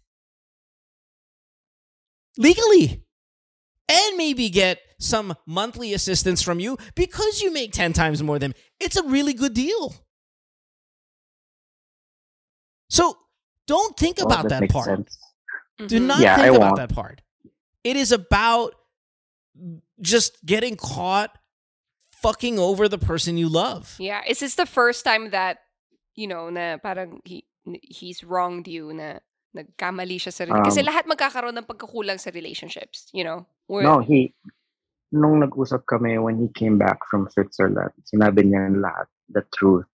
[2.38, 3.04] legally
[3.90, 8.52] and maybe get some monthly assistance from you because you make 10 times more than
[8.52, 8.58] him.
[8.80, 9.96] It's a really good deal.
[12.90, 13.18] So
[13.68, 14.86] don't think Oh, about that makes part.
[14.88, 15.18] sense.
[15.88, 16.06] Do Mhm.
[16.06, 16.76] not Yeah, think I about won't.
[16.78, 17.22] that part.
[17.84, 18.76] It is about
[20.02, 21.32] just getting caught
[22.20, 23.96] fucking over the person you love.
[24.00, 25.60] Yeah, is this the first time that
[26.16, 27.46] you know na parang he
[27.84, 29.20] he's wronged you na
[29.56, 33.48] nagkamali siya sa rela- kasi Um, lahat magkakaroon ng pagkakulang sa relationships, you know.
[33.66, 34.34] Where- No, he,
[35.10, 39.90] nung nag-usap kami when he came back from Switzerland, sinabi niya lahat, the truth,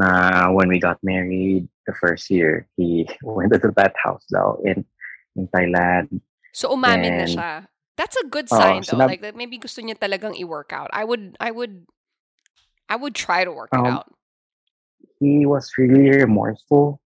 [0.00, 4.84] na when we got married the first year, he went to that house daw in,
[5.36, 6.08] in Thailand.
[6.54, 7.50] So umamin na siya.
[7.98, 8.94] That's a good Oo, sign though.
[9.02, 10.90] sinab- like that maybe gusto niya talagang i-work out.
[10.94, 11.86] I would I would
[12.86, 14.08] I would try to work it Um, out.
[15.18, 17.02] He was really remorseful.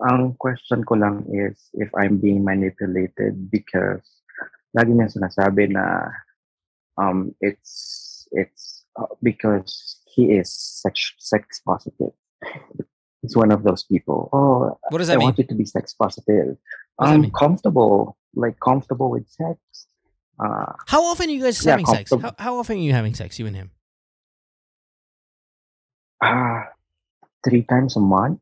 [0.00, 4.04] Ang question ko lang is if I'm being manipulated because
[4.76, 6.12] lagi niya sinasabi na
[7.00, 12.12] um, it's it's uh, because he is sex sex positive.
[13.26, 14.28] He's one of those people.
[14.32, 15.26] Oh, What does I that mean?
[15.26, 16.56] want it to be sex positive.
[16.96, 19.58] What does that I'm comfortable, like comfortable with sex.
[20.38, 22.12] Uh, How often are you guys Yeah, having sex?
[22.20, 23.70] How, how often are you having sex, you and him?
[26.22, 26.64] ah,
[27.44, 28.40] three times a month.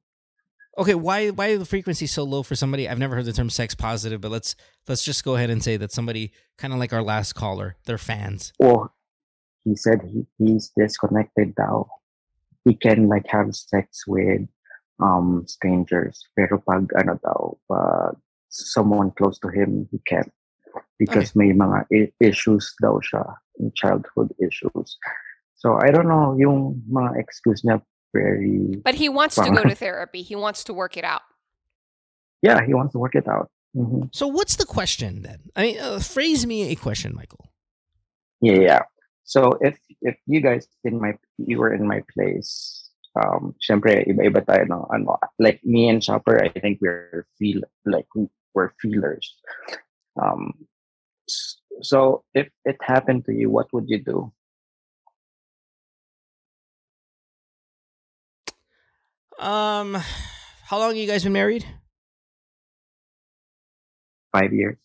[0.77, 2.89] Okay, why why the frequency so low for somebody?
[2.89, 4.57] I've never heard the term sex positive, but let's
[4.89, 7.99] let's just go ahead and say that somebody kind of like our last caller, they're
[7.99, 8.53] fans.
[8.61, 8.89] Oh,
[9.65, 11.89] he said he, he's disconnected now.
[12.65, 14.43] He can like have sex with
[15.01, 16.23] um strangers.
[16.37, 18.17] Pero pag ano daw, pag
[18.49, 20.31] someone close to him, he can't.
[20.99, 23.23] Because may mga i- issues daw siya,
[23.75, 24.99] childhood issues.
[25.55, 27.83] So I don't know, yung mga excuse niya
[28.15, 30.23] very But he wants to go to therapy.
[30.23, 31.23] He wants to work it out.
[32.43, 33.49] yeah, he wants to work it out.
[33.75, 35.51] hmm So what's the question then?
[35.57, 37.51] I mean, uh, phrase me a question, Michael.
[38.41, 38.83] Yeah, yeah.
[39.25, 42.84] So if if you guys in my you were in my place,
[43.15, 48.07] um, syempre iba-iba tayo no, ano, like me and Chopper, I think we're feel like
[48.15, 49.35] we- we're feelers.
[50.15, 50.55] Um,
[51.83, 54.31] so if it happened to you, what would you do?
[59.39, 59.99] Um,
[60.71, 61.67] how long you guys been married?
[64.33, 64.79] Five years?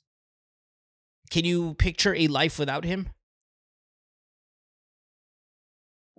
[1.30, 3.10] Can you picture a life without him?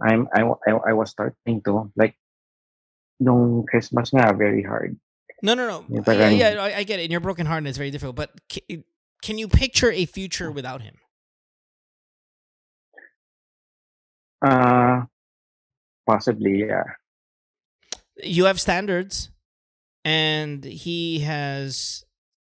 [0.00, 2.16] I'm I, I, I was starting to like
[3.20, 4.96] nung Christmas nga very hard.
[5.42, 5.84] No, no, no.
[5.88, 7.04] Yeah, Yeah, yeah, I, get it.
[7.04, 8.16] In your broken heart, and it's very difficult.
[8.16, 8.84] But can,
[9.22, 10.96] can you picture a future without him?
[14.42, 15.04] Uh
[16.06, 16.84] possibly, yeah.
[18.22, 19.30] You have standards,
[20.04, 22.04] and he has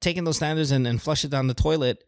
[0.02, 2.04] taken those standards and, and flushed it down the toilet.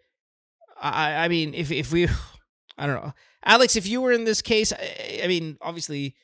[0.82, 2.08] I, I mean, if if we,
[2.78, 3.14] I don't know,
[3.46, 6.16] Alex, if you were in this case, I, I mean, obviously,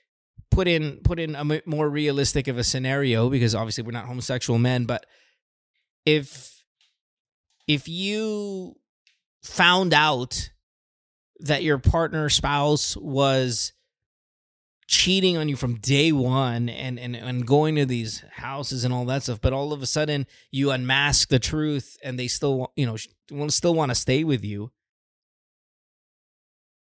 [0.51, 4.59] put in put in a more realistic of a scenario because obviously we're not homosexual
[4.59, 5.05] men, but
[6.05, 6.63] if
[7.67, 8.75] if you
[9.43, 10.49] found out
[11.39, 13.73] that your partner spouse was
[14.87, 19.03] cheating on you from day one and, and and going to these houses and all
[19.05, 22.85] that stuff but all of a sudden you unmask the truth and they still you
[22.85, 22.95] know
[23.49, 24.71] still want to stay with you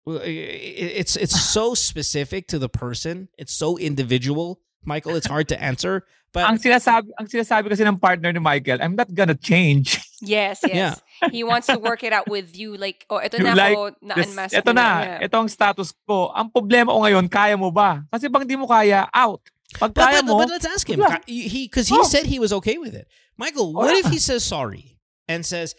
[0.07, 6.05] it's it's so specific to the person it's so individual michael it's hard to answer
[6.33, 9.99] but ang sinasabi, ang sinasabi kasi ng partner ni Michael, I'm not gonna change.
[10.23, 10.95] Yes, Yeah.
[10.95, 11.03] yes.
[11.35, 12.77] He wants to work it out with you.
[12.79, 15.27] Like, oh, ito You na like ako, na This, unmask ito ko na, Yeah.
[15.27, 16.31] ito ang status ko.
[16.31, 18.07] Ang problema ko ngayon, kaya mo ba?
[18.15, 19.43] Kasi pag di mo kaya, out.
[19.75, 21.03] Pag But, kaya but, mo, but let's ask him.
[21.03, 21.19] wala.
[21.19, 22.07] Ka- He because he Oh.
[22.07, 23.11] said he was okay with it.
[23.35, 25.75] Michael, Oh, what if he says sorry and says,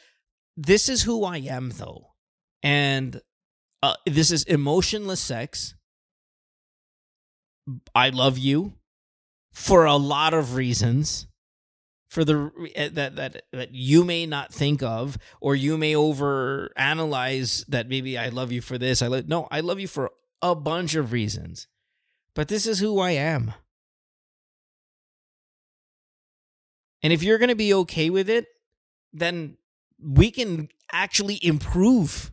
[0.59, 2.11] "This is who I am, though,
[2.59, 3.23] and
[3.83, 5.75] uh, this is emotionless sex.
[7.95, 8.73] I love you
[9.51, 11.27] for a lot of reasons."
[12.09, 16.69] For the eh, that that that you may not think of, or you may over
[16.75, 19.01] analyze that maybe I love you for this.
[19.01, 20.11] I lo- no, I love you for
[20.41, 21.69] a bunch of reasons,
[22.35, 23.53] but this is who I am.
[27.03, 28.45] And if you're going to be okay with it,
[29.13, 29.57] then
[29.99, 32.31] we can actually improve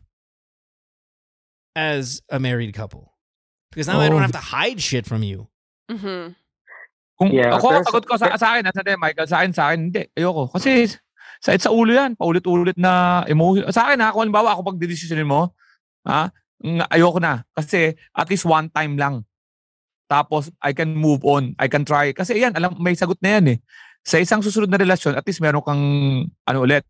[1.75, 3.13] as a married couple.
[3.71, 4.25] Because now I don't Oh.
[4.25, 5.47] have to hide shit from you.
[5.91, 6.33] Mhm.
[7.19, 10.07] Kung Yeah, ako, sagot ko sa, sa akin, sa Michael, sa akin, sa akin, hindi.
[10.15, 10.47] Ayoko.
[10.55, 10.87] Kasi
[11.43, 13.67] sa, sa ulo yan, paulit-ulit na emotion.
[13.75, 15.51] Sa akin ha, kung halimbawa ako pag decisionin mo,
[16.07, 16.31] ha,
[16.89, 17.43] ayoko na.
[17.53, 19.27] Kasi at least one time lang.
[20.09, 21.53] Tapos I can move on.
[21.61, 22.15] I can try.
[22.15, 23.59] Kasi yan, alam, may sagot na yan eh.
[24.07, 25.83] Sa isang susunod na relasyon, at least meron kang,
[26.47, 26.87] ano ulit,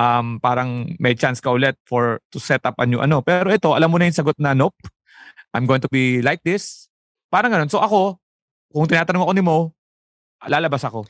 [0.00, 3.20] um, parang may chance ka ulit for to set up a new ano.
[3.20, 4.80] Pero ito, alam mo na yung sagot na, nope,
[5.52, 6.88] I'm going to be like this.
[7.28, 7.68] Parang ganun.
[7.68, 8.16] So ako,
[8.72, 9.76] kung tinatanong ako ni Mo,
[10.48, 11.04] lalabas ako.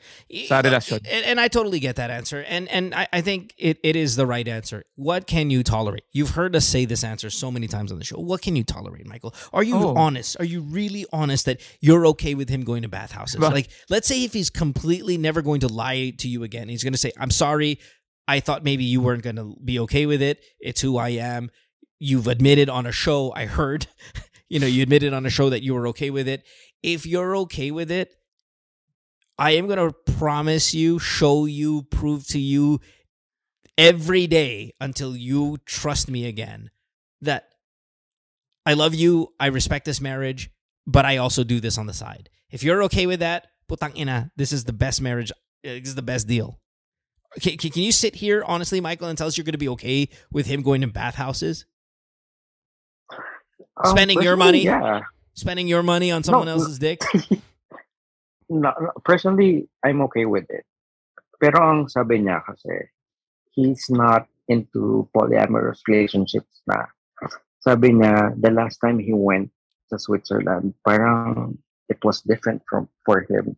[0.51, 1.07] Sa relasyon.
[1.07, 2.43] And, and I totally get that answer.
[2.51, 4.83] And and I, I think it, it is the right answer.
[4.99, 6.03] What can you tolerate?
[6.11, 8.19] You've heard us say this answer so many times on the show.
[8.19, 9.31] What can you tolerate, Michael?
[9.55, 9.95] Are you Oh.
[9.95, 10.35] honest?
[10.43, 13.39] Are you really honest that you're okay with him going to bathhouses?
[13.39, 16.83] Ba- Like, let's say if he's completely never going to lie to you again, he's
[16.83, 17.79] going to say, I'm sorry.
[18.31, 20.45] I thought maybe you weren't going to be okay with it.
[20.61, 21.51] It's who I am.
[21.99, 23.89] You've admitted on a show, I heard,
[24.49, 26.45] you know, you admitted on a show that you were okay with it.
[26.81, 28.15] If you're okay with it,
[29.37, 32.79] I am going to promise you, show you, prove to you
[33.77, 36.71] every day until you trust me again
[37.21, 37.49] that
[38.65, 40.51] I love you, I respect this marriage,
[40.87, 42.31] but I also do this on the side.
[42.49, 45.35] If you're okay with that, putang ina, this is the best marriage, uh,
[45.83, 46.61] this is the best deal.
[47.39, 49.69] Can, can, can you sit here honestly, Michael, and tell us you're going to be
[49.71, 51.65] okay with him going to bathhouses,
[53.83, 54.65] Um, Spending your money?
[54.65, 55.01] Yeah.
[55.35, 57.01] spending your money on someone No, else's dick?
[58.51, 60.67] no, no, personally, I'm okay with it.
[61.41, 62.91] Pero ang sabi niya kasi,
[63.57, 66.85] he's not into polyamorous relationships na.
[67.65, 69.49] Sabi niya, the last time he went
[69.89, 71.57] to Switzerland, parang
[71.89, 73.57] it was different from for him.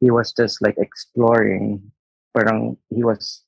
[0.00, 1.82] he was just like exploring.
[2.36, 3.42] Parang he was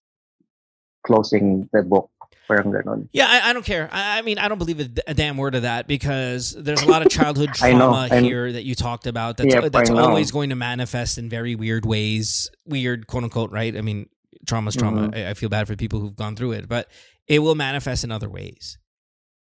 [1.06, 2.10] closing the book.
[2.48, 3.08] Parang ganon.
[3.12, 3.88] Yeah, I, I don't care.
[3.92, 7.02] I, I mean, I don't believe a damn word of that because there's a lot
[7.02, 9.36] of childhood I know, trauma here that you talked about.
[9.36, 12.50] That's that's always going to manifest in very weird ways.
[12.66, 13.76] Weird, quote unquote, right?
[13.76, 14.08] I mean,
[14.46, 15.08] trauma's trauma.
[15.08, 15.26] Mhm.
[15.26, 16.88] I, I feel bad for people who've gone through it, but
[17.28, 18.78] it will manifest in other ways.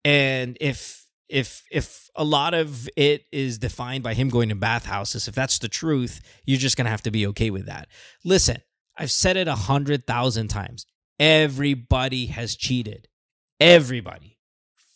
[0.04, 5.28] And if if if a lot of it is defined by him going to bathhouses,
[5.28, 7.88] if that's the truth, you're just gonna have to be okay with that.
[8.22, 8.58] Listen,
[8.96, 10.86] I've said it a hundred thousand times.
[11.18, 13.08] Everybody has cheated.
[13.60, 14.38] Everybody.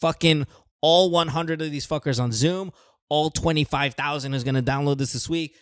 [0.00, 0.46] Fucking
[0.82, 2.70] all 100 of these fuckers on Zoom,
[3.08, 5.54] all 25,000 is going to download this this week.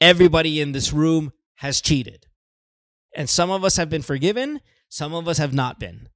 [0.00, 2.26] Everybody in this room has cheated.
[3.14, 6.08] And some of us have been forgiven, some of us have not been.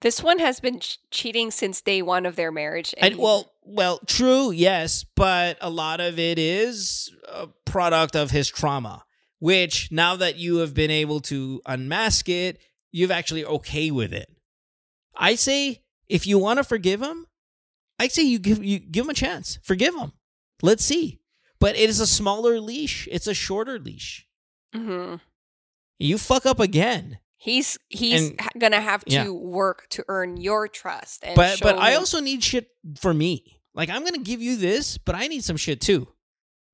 [0.00, 2.94] This one has been ch- cheating since day one of their marriage.
[2.98, 8.30] And he- well, well, true, yes, but a lot of it is a product of
[8.30, 9.04] his trauma,
[9.38, 12.60] which now that you have been able to unmask it,
[12.92, 14.28] you've actually okay with it.
[15.16, 17.26] I say if you want to forgive him,
[17.98, 19.58] I say you give you give him a chance.
[19.62, 20.12] Forgive him.
[20.62, 21.20] Let's see.
[21.60, 23.08] But it is a smaller leash.
[23.10, 24.26] It's a shorter leash.
[24.74, 25.16] Mm-hmm.
[25.98, 27.18] You fuck up again.
[27.36, 29.28] he's he's And- gonna have to yeah.
[29.30, 31.24] work to earn your trust.
[31.24, 33.60] And But but I also need shit for me.
[33.74, 36.08] Like I'm gonna give you this, but I need some shit too.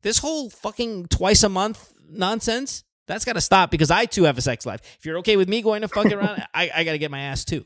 [0.02, 4.42] This whole fucking twice a month nonsense, that's gotta stop because I too have a
[4.42, 4.80] sex life.
[4.98, 7.44] If you're okay with me going to fuck around, I, I gotta get my ass
[7.44, 7.64] too.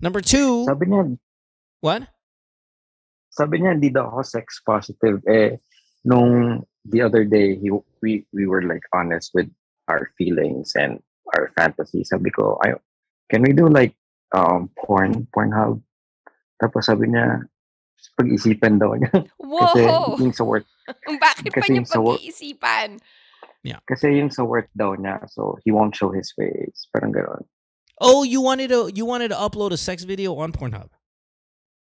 [0.00, 1.18] Number two, Sabi niya,
[1.80, 2.06] what?
[3.38, 5.22] sabi niya hindi daw ako sex positive.
[5.30, 5.54] Eh,
[6.02, 7.70] nung the other day, he,
[8.02, 9.46] we, we were like honest with
[9.86, 10.98] our feelings and
[11.38, 12.10] our fantasies.
[12.10, 12.74] Sabi ko, ay,
[13.30, 13.94] can we do like
[14.34, 15.78] um porn, Pornhub?
[16.58, 17.46] Tapos sabi niya,
[18.18, 19.10] pag-isipan daw niya.
[19.62, 20.18] Kasi Whoa!
[20.18, 20.66] yung sa work,
[21.24, 22.90] Bakit pa kasi niya yung sa work- pag-iisipan?
[23.84, 26.88] kasi yung sa work daw niya, so he won't show his face.
[26.94, 27.44] Parang gano'n.
[28.00, 30.88] Oh, you wanted to you wanted to upload a sex video on Pornhub.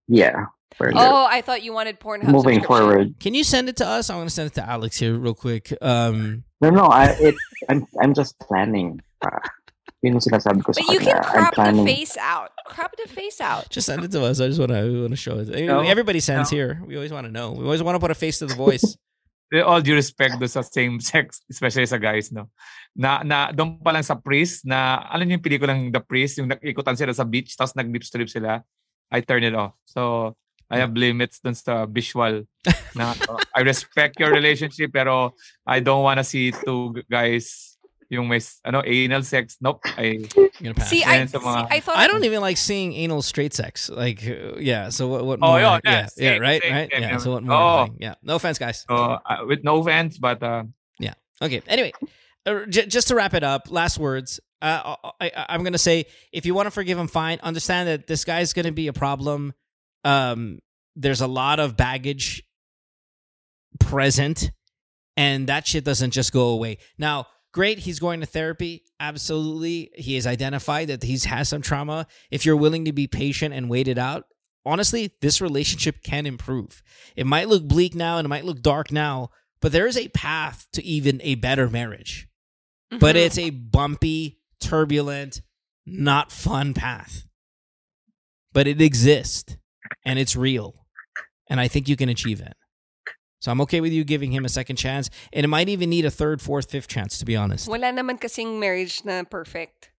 [0.07, 0.49] Yeah.
[0.79, 1.05] Parang gano'n.
[1.11, 2.31] Oh, I thought you wanted Pornhub.
[2.31, 3.19] Moving forward.
[3.19, 4.09] Can you send it to us?
[4.09, 5.73] I want to send it to Alex here real quick.
[5.81, 7.35] Um, No, no, I, it,
[7.69, 8.99] I'm, I'm just planning.
[9.21, 9.37] Uh,
[10.01, 11.25] yun yung sinasabi ko sa But you can kanya.
[11.25, 12.51] I'm crop the face out.
[12.69, 13.65] Crop the face out.
[13.69, 14.37] just send it to us.
[14.37, 15.49] I just want to want to show it.
[15.49, 16.57] No, Everybody sends no.
[16.57, 16.81] here.
[16.85, 17.57] We always want to know.
[17.57, 18.85] We always want to put a face to the voice.
[19.47, 22.51] With all due respect do sa same sex, especially sa guys, no?
[22.91, 26.51] Na, na doon pa lang sa priest, na, alam niyo yung pelikulang The Priest, yung
[26.51, 28.59] nag-ikutan sila sa beach, tapos nag-lips to lips sila,
[29.07, 29.71] I turn it off.
[29.87, 30.35] So,
[30.67, 32.43] I have limits dun sa visual.
[32.91, 33.15] Na,
[33.55, 35.31] I respect your relationship, pero
[35.63, 37.76] I don't wanna see two guys
[38.09, 39.57] yung may, ano, anal sex.
[39.59, 39.81] Nope.
[39.85, 40.25] I,
[40.63, 40.77] I'm.
[40.81, 43.53] See, I, Yan sa see, mga- I thought I don't even like seeing anal straight
[43.53, 43.89] sex.
[43.89, 44.89] Like, uh, yeah.
[44.89, 45.25] So what?
[45.25, 45.59] what Oh, more?
[45.59, 46.89] yeah, yeah, yeah, yeah, right, same, right.
[46.91, 47.09] same, Yeah.
[47.11, 47.17] yeah.
[47.17, 47.55] So what more?
[47.55, 47.85] Oh.
[47.85, 47.97] thing?
[47.99, 48.15] Yeah.
[48.23, 48.85] No offense, guys.
[48.89, 50.63] uh, uh, with no offense, but uh,
[50.99, 51.61] yeah Okay.
[51.67, 51.91] Anyway,
[52.45, 54.39] uh, j- just to wrap it up, last words.
[54.61, 57.37] Uh, I, I, I'm gonna say, if you want to forgive him, fine.
[57.43, 59.53] Understand that this guy's gonna be a problem.
[60.03, 60.59] Um,
[60.95, 62.41] there's a lot of baggage
[63.79, 64.51] present,
[65.15, 66.77] and that shit doesn't just go away.
[66.97, 68.83] Now, great, he's going to therapy.
[68.99, 72.07] Absolutely, he has identified that he's has some trauma.
[72.31, 74.25] If you're willing to be patient and wait it out,
[74.65, 76.83] honestly, this relationship can improve.
[77.15, 79.29] It might look bleak now and it might look dark now,
[79.61, 82.27] but there is a path to even a better marriage.
[82.89, 83.25] But Mhm.
[83.25, 85.41] it's a bumpy, turbulent,
[85.85, 87.25] not fun path.
[88.53, 89.57] But it exists
[90.05, 90.85] and it's real.
[91.49, 92.53] And I think you can achieve it.
[93.39, 95.09] So I'm okay with you giving him a second chance.
[95.31, 97.67] And it might even need a third, fourth, fifth chance, to be honest.
[97.69, 99.91] Wala naman kasing marriage na perfect.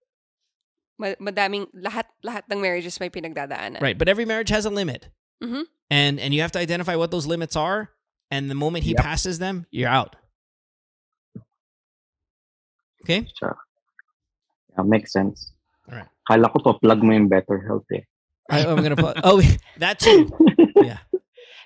[0.99, 3.79] Madaming lahat lahat ng marriages may pinagdadaanan.
[3.79, 3.97] Right.
[3.97, 5.07] But every marriage has a limit.
[5.41, 5.63] Mhm.
[5.89, 7.91] And and you have to identify what those limits are.
[8.29, 8.99] And the moment he Yep.
[9.01, 10.17] passes them, you're out.
[13.03, 13.25] Okay?
[13.39, 13.57] Sure.
[14.77, 15.51] Yeah, makes sense.
[15.89, 16.07] Alright.
[16.27, 18.03] Kala ko to plug mo yung better health eh.
[18.51, 19.17] I, I'm gonna plug.
[19.23, 19.39] oh
[19.79, 20.27] that too.
[20.83, 20.99] Yeah.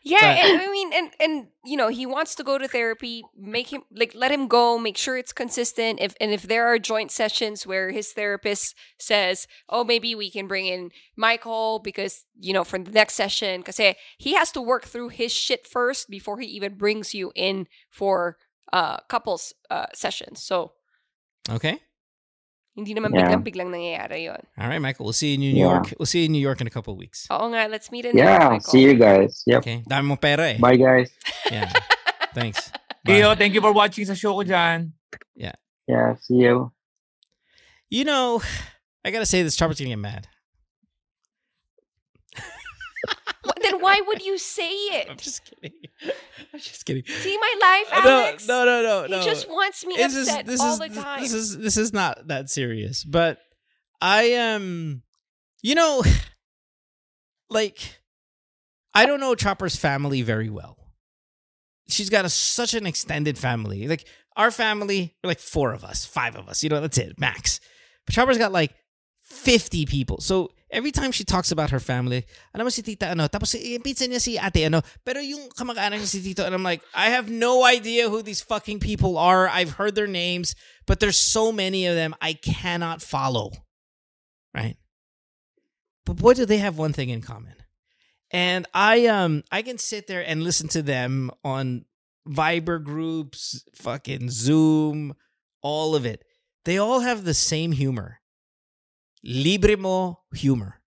[0.06, 3.24] Yeah, and, I mean, and and you know, he wants to go to therapy.
[3.38, 4.78] Make him like let him go.
[4.78, 6.00] Make sure it's consistent.
[6.02, 10.48] If and if there are joint sessions where his therapist says, "Oh, maybe we can
[10.48, 13.80] bring in Michael because you know for the next session," because
[14.18, 18.38] he has to work through his shit first before he even brings you in for
[18.74, 20.44] uh couples uh sessions.
[20.44, 20.74] So
[21.50, 21.80] Okay.
[22.74, 23.30] Hindi naman Yeah.
[23.30, 24.41] biglang biglang nangyayari yon.
[24.58, 25.06] All right, Michael.
[25.06, 25.78] We'll see you in New Yeah.
[25.78, 25.94] York.
[26.02, 27.30] We'll see you in New York in a couple of weeks.
[27.30, 28.72] Oo nga, let's meet in New York, Yeah, Michael.
[28.74, 29.44] see you guys.
[29.45, 29.60] Yep.
[29.62, 29.78] Okay.
[29.86, 30.58] Dami mo pera eh.
[30.58, 31.14] Bye guys.
[31.54, 31.70] Yeah.
[32.38, 32.74] Thanks.
[33.06, 33.22] Bye.
[33.22, 34.95] Tio, thank you for watching sa show ko dyan.
[35.84, 36.72] Yeah, see you.
[37.91, 38.40] You know,
[39.04, 40.32] I gotta say this Chopper's gonna get mad.
[43.44, 45.07] What then why would you say it?
[45.10, 45.77] I'm just kidding.
[46.53, 47.03] I'm just kidding.
[47.06, 48.48] See my life, Uh, No, Alex.
[48.48, 49.23] no, no, no, He no.
[49.23, 51.22] just wants me just- upset this all is the time.
[51.22, 53.03] this is this is not that serious.
[53.03, 53.40] But
[54.02, 55.03] I am,
[55.61, 56.03] you know,
[57.49, 57.80] like
[58.94, 60.77] I don't know Chopper's family very well.
[61.90, 63.88] She's got a, such an extended family.
[63.88, 64.07] Like
[64.38, 66.64] our family, we're like four of us, five of us.
[66.64, 67.60] You know, that's it, max.
[68.06, 68.73] But Chopper's got like
[69.22, 70.19] fifty people.
[70.22, 74.10] So every time she talks about her family, alam mo si tita ano, tapos pizza
[74.10, 77.30] niya si ate ano, pero yung kamag-anak niya si tito, and I'm like, I have
[77.30, 79.48] no idea who these fucking people are.
[79.48, 80.56] I've heard their names,
[80.86, 83.54] but there's so many of them I cannot follow.
[84.54, 84.76] Right?
[86.06, 87.56] But boy, do they have one thing in common.
[88.34, 91.86] And I um I can sit there and listen to them on
[92.28, 95.14] Viber groups, fucking Zoom,
[95.62, 96.26] all of it.
[96.66, 98.23] They all have the same humor.
[99.24, 100.82] Libre mo humor.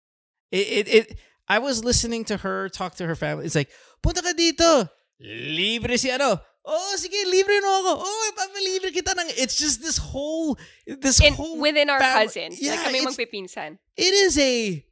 [0.52, 1.18] It, it, it
[1.48, 3.46] I was listening to her talk to her family.
[3.46, 3.70] It's like,
[4.02, 4.88] punta ka dito.
[5.20, 6.40] Libre si ano.
[6.66, 8.02] Oh, sige, libre no ako.
[8.02, 9.30] Oh, ipapalibre kita ng...
[9.38, 10.58] It's just this whole...
[10.84, 11.58] This In, whole...
[11.58, 12.60] within our fam- cousins.
[12.60, 13.78] Yeah, like kami magpipinsan.
[13.96, 14.84] it is a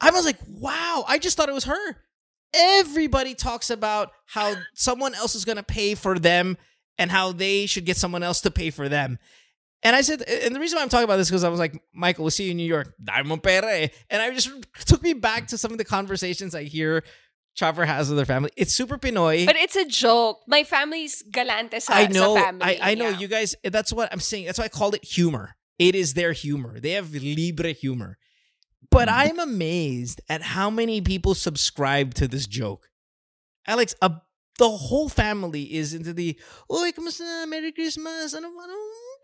[0.00, 1.96] I was like, wow, I just thought it was her.
[2.54, 6.56] Everybody talks about how someone else is going to pay for them
[6.98, 9.18] and how they should get someone else to pay for them.
[9.82, 11.80] And I said, and the reason why I'm talking about this because I was like,
[11.92, 12.94] Michael, we'll see you in New York.
[13.42, 13.88] Pera eh.
[14.10, 14.50] And I just
[14.86, 17.04] took me back to some of the conversations I hear
[17.54, 18.50] Chopper has with her family.
[18.56, 19.46] It's super Pinoy.
[19.46, 20.40] But it's a joke.
[20.46, 22.80] My family's galante sa, I know, sa family.
[22.80, 23.18] I, I know yeah.
[23.18, 23.54] you guys.
[23.64, 24.46] That's what I'm saying.
[24.46, 25.56] That's why I called it humor.
[25.78, 26.80] It is their humor.
[26.80, 28.18] They have libre humor.
[28.90, 29.20] But Mm-hmm.
[29.20, 32.88] I'm amazed at how many people subscribe to this joke.
[33.66, 34.12] Alex, a,
[34.58, 36.38] the whole family is into the,
[36.72, 37.46] Oy, kamusta?
[37.48, 38.34] Merry Christmas.
[38.34, 38.74] Ano, ano,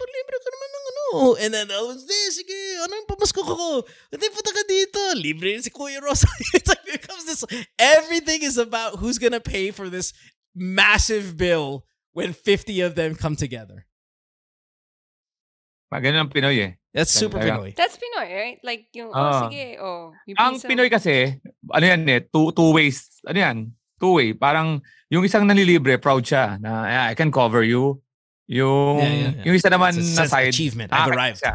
[0.02, 1.04] libre ka naman ng ano.
[1.38, 3.86] And then, oh, hindi, sige, ano yung pamasko ko?
[4.10, 4.98] Hindi, punta ka dito.
[5.14, 6.26] Libre si Kuya Rosa.
[6.56, 7.46] it's like, it becomes this,
[7.78, 10.10] everything is about who's gonna pay for this
[10.54, 13.86] massive bill when 50 of them come together.
[15.94, 16.72] Ah, Ganun ang Pinoy eh.
[16.90, 17.54] That's super Talaga.
[17.54, 17.70] Pinoy.
[17.78, 18.58] That's Pinoy, right?
[18.66, 19.46] Like, yung, oh, Ah.
[19.46, 20.10] sige, oh.
[20.34, 21.38] Ang pinsan- Pinoy kasi,
[21.70, 23.22] ano yan eh, two, two ways.
[23.22, 23.56] Ano yan?
[24.02, 24.34] Two way.
[24.34, 28.02] Parang yung isang nanilibre, proud siya na I can cover you.
[28.46, 29.44] Yung, Yeah, yeah, yeah.
[29.48, 30.92] yung isa naman It's a na side, achievement.
[30.92, 31.38] I've nakakaita arrived.
[31.40, 31.54] Siya.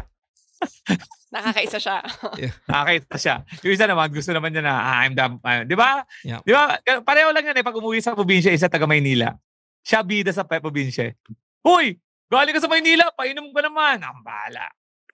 [1.34, 1.98] Nakakaisa siya.
[2.70, 3.34] Nakakaita siya.
[3.62, 6.02] Yung isa naman, gusto naman niya na, ah, I'm the, ah, di ba?
[6.26, 6.42] Yeah.
[6.42, 6.74] Di ba?
[7.06, 9.38] Pareho lang yan eh, pag umuwi sa probinsya, isa taga Maynila.
[9.86, 11.14] Siya bida sa probinsya.
[11.14, 11.14] eh.
[11.62, 11.94] Hoy!
[12.26, 14.02] Galing ka sa Maynila, painom ka naman.
[14.02, 14.66] Ang bala.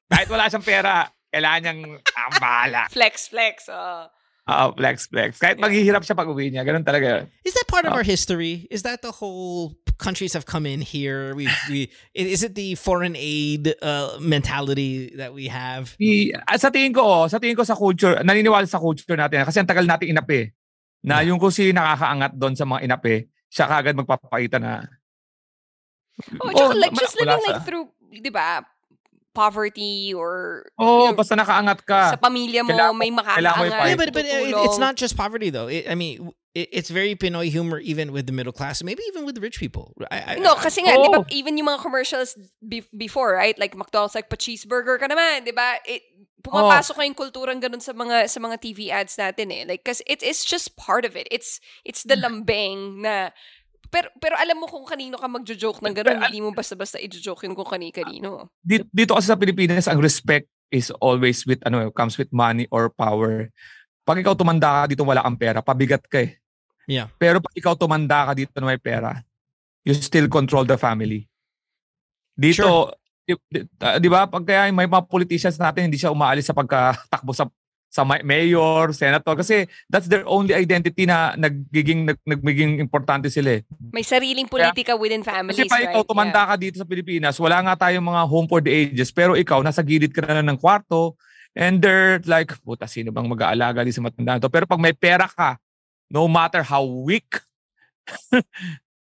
[0.09, 2.83] Kahit wala siyang pera, kailangan niyang ang bala.
[2.97, 3.69] flex, flex.
[3.69, 4.09] Oh.
[4.47, 5.43] Ah, flex, flex.
[5.43, 7.25] Kahit maghihirap siya pag uwi niya, ganun talaga yun.
[7.43, 7.99] Is that part of Oh.
[7.99, 8.71] our history?
[8.71, 11.35] Is that the whole countries have come in here?
[11.35, 15.99] We we is it the foreign aid uh, mentality that we have?
[15.99, 19.43] I, ah, sa tingin ko, oh, sa tingin ko sa culture, naniniwala sa culture natin
[19.43, 20.55] kasi ang tagal nating inapi.
[21.03, 24.87] Na yung kung sino nakakaangat doon sa mga inapi, siya kagad magpapakita na
[26.41, 28.65] Oh, tsaka just wala living sa- like through, di ba,
[29.37, 32.17] poverty or Oh, you know, basta nakaangat ka.
[32.17, 33.89] sa pamilya mo, Kailangan may kailangan mo makakaangat.
[33.93, 35.69] Yeah, but but uh, it, it's not just poverty though.
[35.69, 39.29] It, I mean, it, it's very Pinoy humor even with the middle class, maybe even
[39.29, 39.93] with the rich people.
[40.09, 42.33] I, I, No, I- kasi nga, di ba, even yung mga commercials
[42.65, 43.55] be- before, right?
[43.61, 45.77] Like McDonald's, like, pa-cheeseburger ka naman, di ba?
[45.85, 46.01] It,
[46.47, 49.63] pumapasok na yung kulturang ganun sa mga sa mga TV ads natin eh.
[49.67, 51.27] Like, kasi it, it's just part of it.
[51.35, 53.35] It's it's the lambeng na
[53.91, 57.55] pero pero alam mo kung kanino ka magjo-joke ng ganun, hindi mo basta-basta i-joke yun
[57.55, 58.51] kung kani-kanino.
[58.61, 62.91] dito, dito kasi sa Pilipinas, ang respect is always with, ano, comes with money or
[62.91, 63.51] power.
[64.07, 66.39] Pag ikaw tumanda ka dito, wala kang pera, pabigat ka eh.
[66.87, 67.11] Yeah.
[67.19, 69.23] Pero pag ikaw tumanda ka dito na may pera,
[69.83, 71.27] you still control the family.
[72.35, 72.95] Dito,
[73.27, 76.55] di, di- ah, di ba, pag kaya may mga politicians natin, hindi siya umaalis sa
[76.55, 77.51] pagkatakbo sa
[77.89, 83.57] sa ma- mayor, senator, kasi that's their only identity na nagiging nag, nagiging importante sila
[83.57, 83.63] eh.
[83.89, 85.89] May sariling politika within families, Kasi pa right?
[85.91, 89.33] ikaw tumanda ka dito sa Pilipinas, wala nga tayong mga home for the ages, pero
[89.33, 91.17] ikaw nasa gilid ka na lang ng kwarto
[91.57, 94.53] and they're like, puta, sino bang mag-aalaga di sa matanda to?
[94.53, 95.57] Pero pag may pera ka,
[96.07, 97.41] no matter how weak,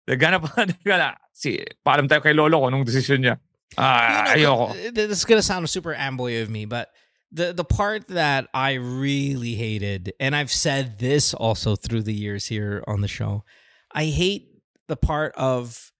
[0.08, 1.16] nagana pa, nagana.
[1.32, 3.34] Si, paalam tayo kay Lolo ko nung desisyon niya.
[3.74, 4.68] Ah, You know, ayoko.
[4.68, 6.92] uh, This is gonna sound super amboy of me, but
[7.32, 12.46] the the part that I really hated, and I've said this also through the years
[12.46, 13.44] here on the show,
[13.90, 15.92] I hate the part of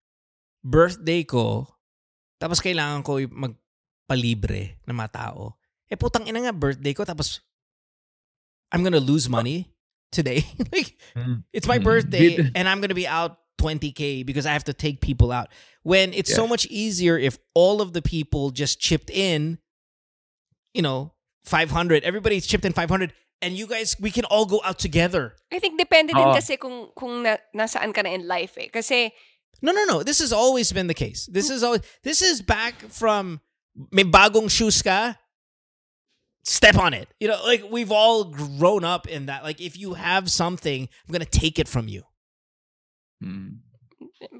[0.62, 1.72] birthday ko,
[2.40, 5.56] tapos kailangan ko magpalibre ng mga tao.
[5.88, 7.40] Eh putang ina nga birthday ko, tapos
[8.70, 9.72] I'm gonna lose money
[10.12, 10.44] today.
[10.72, 11.44] like Mm.
[11.52, 11.84] it's my Mm.
[11.84, 15.48] birthday and I'm to be out 20k because I have to take people out.
[15.82, 19.59] When it's so much easier if all of the people just chipped in,
[20.74, 21.12] you know,
[21.44, 23.12] 500, everybody's chipped in 500
[23.43, 25.35] and you guys we can all go out together.
[25.52, 26.35] I think depende din Oo.
[26.35, 28.69] kasi kung, kung na, nasaan ka na in life eh.
[28.73, 29.10] Kasi,
[29.62, 30.02] No, no, no.
[30.02, 31.27] This has always been the case.
[31.31, 33.39] This is always this is back from
[33.94, 35.14] may bagong shoes ka.
[36.43, 37.06] Step on it.
[37.23, 39.44] You know, like we've all grown up in that.
[39.44, 42.02] Like if you have something, I'm gonna take it from you.
[43.23, 43.62] Hmm.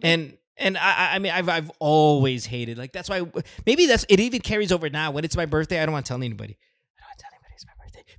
[0.03, 3.23] And and I I- I mean I've I've always hated like that's why
[3.65, 6.11] maybe that's it even carries over now when it's my birthday I don't want to
[6.11, 6.59] tell anybody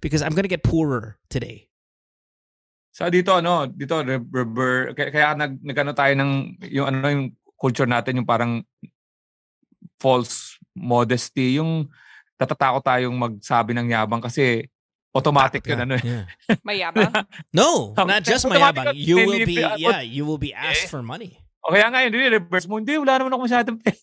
[0.04, 1.72] because I'm gonna get poorer today.
[2.92, 7.26] So dito ano, dito re- rever, kaya, kaya nag nagano tayo ng yung ano yung
[7.56, 8.60] culture natin yung parang
[10.04, 11.88] false modesty, yung
[12.36, 14.68] natatakot tayong magsabi ng yabang kasi
[15.16, 15.96] automatic yun ano.
[15.96, 16.04] eh.
[16.04, 16.26] Yeah.
[16.68, 17.14] mayabang.
[17.56, 18.92] No, not just mayabang.
[19.00, 21.40] You will be yeah, you will be asked for money.
[21.64, 23.96] O kaya nga yun, reverse mo, hindi, wala naman ako masyadong pera.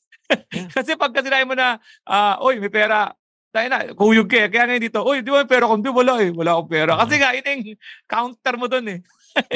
[0.72, 1.76] kasi pag kasi mo na,
[2.08, 3.12] ah, oy, may pera,
[3.50, 4.48] tayo na, kuyog ka eh.
[4.50, 5.74] Kaya ngayon dito, oy, di ba ko?
[5.74, 6.30] Hindi, wala eh.
[6.30, 6.92] Wala akong pera.
[7.02, 8.98] Kasi nga, yun yung counter mo dun eh.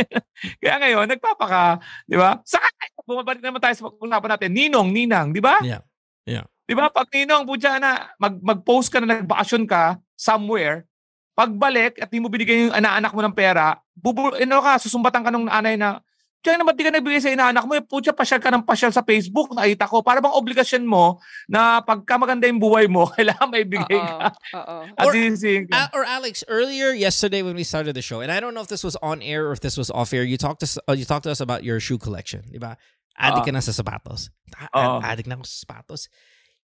[0.63, 2.43] Kaya ngayon, nagpapaka, di ba?
[2.43, 2.67] Saka,
[3.07, 5.63] bumabalik naman tayo sa pag-usapan natin, ninong, ninang, di ba?
[5.63, 5.83] Yeah.
[6.27, 6.47] Yeah.
[6.67, 6.91] Di ba?
[6.91, 10.87] Pag ninong, putya na, mag, mag-post ka na nagbakasyon ka somewhere,
[11.35, 15.31] pagbalik at di mo binigay yung inaanak mo ng pera, bubu, ano ka, susumbatan ka
[15.31, 16.03] ng nanay na,
[16.45, 19.01] Diyan naman di ka nagbigay sa inaanak mo, eh, putya, pasyal ka ng pasyal sa
[19.01, 20.05] Facebook, nakita ko.
[20.05, 21.17] Para bang obligasyon mo
[21.49, 24.29] na pagka maganda yung buhay mo, kailangan may bigay ka.
[24.53, 24.77] Oo.
[24.93, 25.73] At Or- ka.
[25.73, 28.69] Uh, or Alex, earlier yesterday when we started the show, and I don't know if
[28.69, 30.93] this was on air or if this was off air, you talked to us, uh,
[30.93, 32.77] you talked to us about your shoe collection, di ba?
[33.17, 33.49] Addict Oo.
[33.49, 34.29] ka na sa sapatos.
[34.77, 35.01] Oo.
[35.01, 36.13] Addict na ako sa sapatos.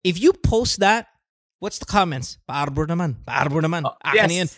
[0.05, 1.09] If you post that,
[1.57, 2.37] what's the comments?
[2.45, 3.25] Pa-arbor naman.
[3.25, 3.89] Pa-arbor naman.
[3.89, 4.49] Oh, Akin na yan.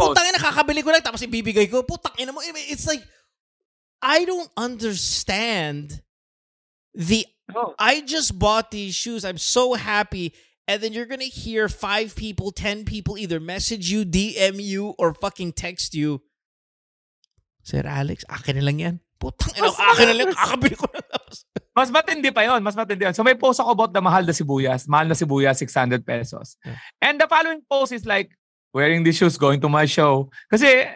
[0.00, 1.84] Putang ina, nakakabili ko lang tapos ibibigay ko.
[1.84, 2.40] Putang ina mo.
[2.40, 3.02] Mean, It's like,
[4.02, 6.02] I don't understand
[6.94, 9.24] the oh, I just bought these shoes.
[9.24, 10.34] I'm so happy.
[10.68, 15.14] And then you're gonna hear five people, ten people either message you, DM you, or
[15.14, 16.22] fucking text you.
[17.62, 19.00] Sir Alex, akin na lang yan.
[19.22, 20.34] Putang ina, akin na lang.
[20.34, 21.02] Kakabili ko na
[21.72, 23.16] mas matindi pa yon, mas matindi yun.
[23.16, 24.84] So may post ako about the mahal na sibuyas.
[24.88, 26.60] Mahal na sibuyas, 600 pesos.
[26.64, 26.76] Yeah.
[27.00, 28.36] And the following post is like,
[28.72, 30.28] wearing these shoes, going to my show.
[30.50, 30.88] Kasi,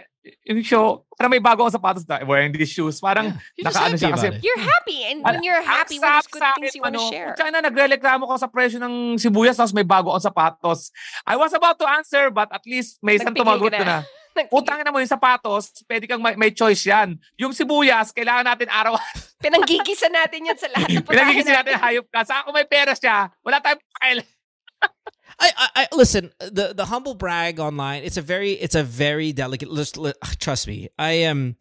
[0.47, 2.99] yung show, parang may bago akong sapatos na, wearing these shoes.
[2.99, 4.29] Parang, You're just nakaano happy siya about kasi.
[4.43, 4.99] You're happy.
[5.07, 7.33] And when you're happy, what is good sa things you want to ano, share?
[7.39, 10.91] Sana nagrereklamo ko sa presyo ng sibuyas tapos may bago akong sapatos.
[11.25, 13.85] I was about to answer but at least may isang tumagot na.
[13.85, 13.99] na.
[14.53, 17.17] Putang na mo yung sapatos, pwede kang may, may choice yan.
[17.41, 19.01] Yung sibuyas, kailangan natin araw
[19.45, 22.21] Pinanggigisa natin yan sa lahat Pinagigisi natin hayop ka.
[22.29, 24.29] Saka kung may pera siya, wala tayong pakailan.
[25.39, 26.33] I, I, I listen.
[26.39, 28.03] The the humble brag online.
[28.03, 29.69] It's a very it's a very delicate.
[29.69, 29.99] List,
[30.39, 30.89] trust me.
[30.99, 31.57] I am,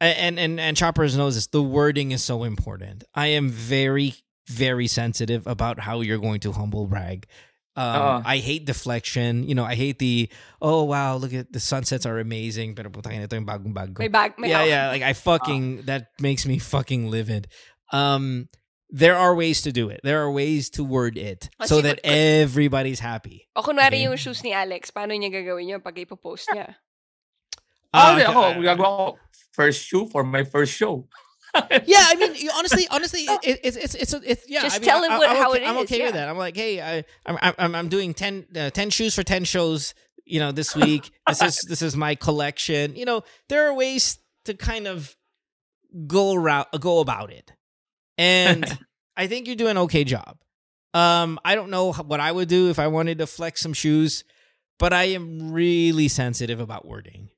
[0.00, 1.46] and and and choppers knows this.
[1.46, 3.04] The wording is so important.
[3.14, 4.14] I am very
[4.48, 7.26] very sensitive about how you're going to humble brag.
[7.74, 8.22] Um, Oo.
[8.26, 9.48] I hate deflection.
[9.48, 10.28] You know, I hate the
[10.60, 12.74] oh wow, look at the sunsets are amazing.
[12.74, 14.02] Pero putang ina ito yung bagong bag ko.
[14.04, 14.90] May bag, may yeah, yeah.
[14.90, 17.48] Like I fucking that makes me fucking livid.
[17.92, 18.48] Um,
[18.92, 20.00] there are ways to do it.
[20.04, 22.12] There are ways to word it Oh, so that good.
[22.12, 23.48] everybody's happy.
[23.56, 24.04] O kunwari Okay.
[24.04, 26.76] yung shoes ni Alex, paano niya gagawin yun pag ipopost niya?
[27.94, 29.18] Ah, Uh, ako, uh, gagawa ko
[29.52, 31.08] first shoe for my first show.
[31.84, 34.62] yeah, I mean, honestly, honestly, it, it's it's it's it's yeah.
[34.64, 36.14] Just I mean, tell him I, what- I'm how okay, it I'm is, okay with
[36.14, 36.20] yeah.
[36.24, 36.28] that.
[36.32, 39.92] I'm like, hey, I, I'm I'm I'm doing 10, uh, 10 shoes for ten shows.
[40.24, 41.10] You know, this week.
[41.28, 42.96] this is this is my collection.
[42.96, 43.20] You know,
[43.50, 44.16] there are ways
[44.46, 45.12] to kind of
[46.06, 47.52] go around go about it,
[48.22, 48.62] and
[49.18, 50.38] I think you're doing an okay job.
[50.94, 54.22] Um, I don't know what I would do if I wanted to flex some shoes,
[54.78, 57.28] but I am really sensitive about wording.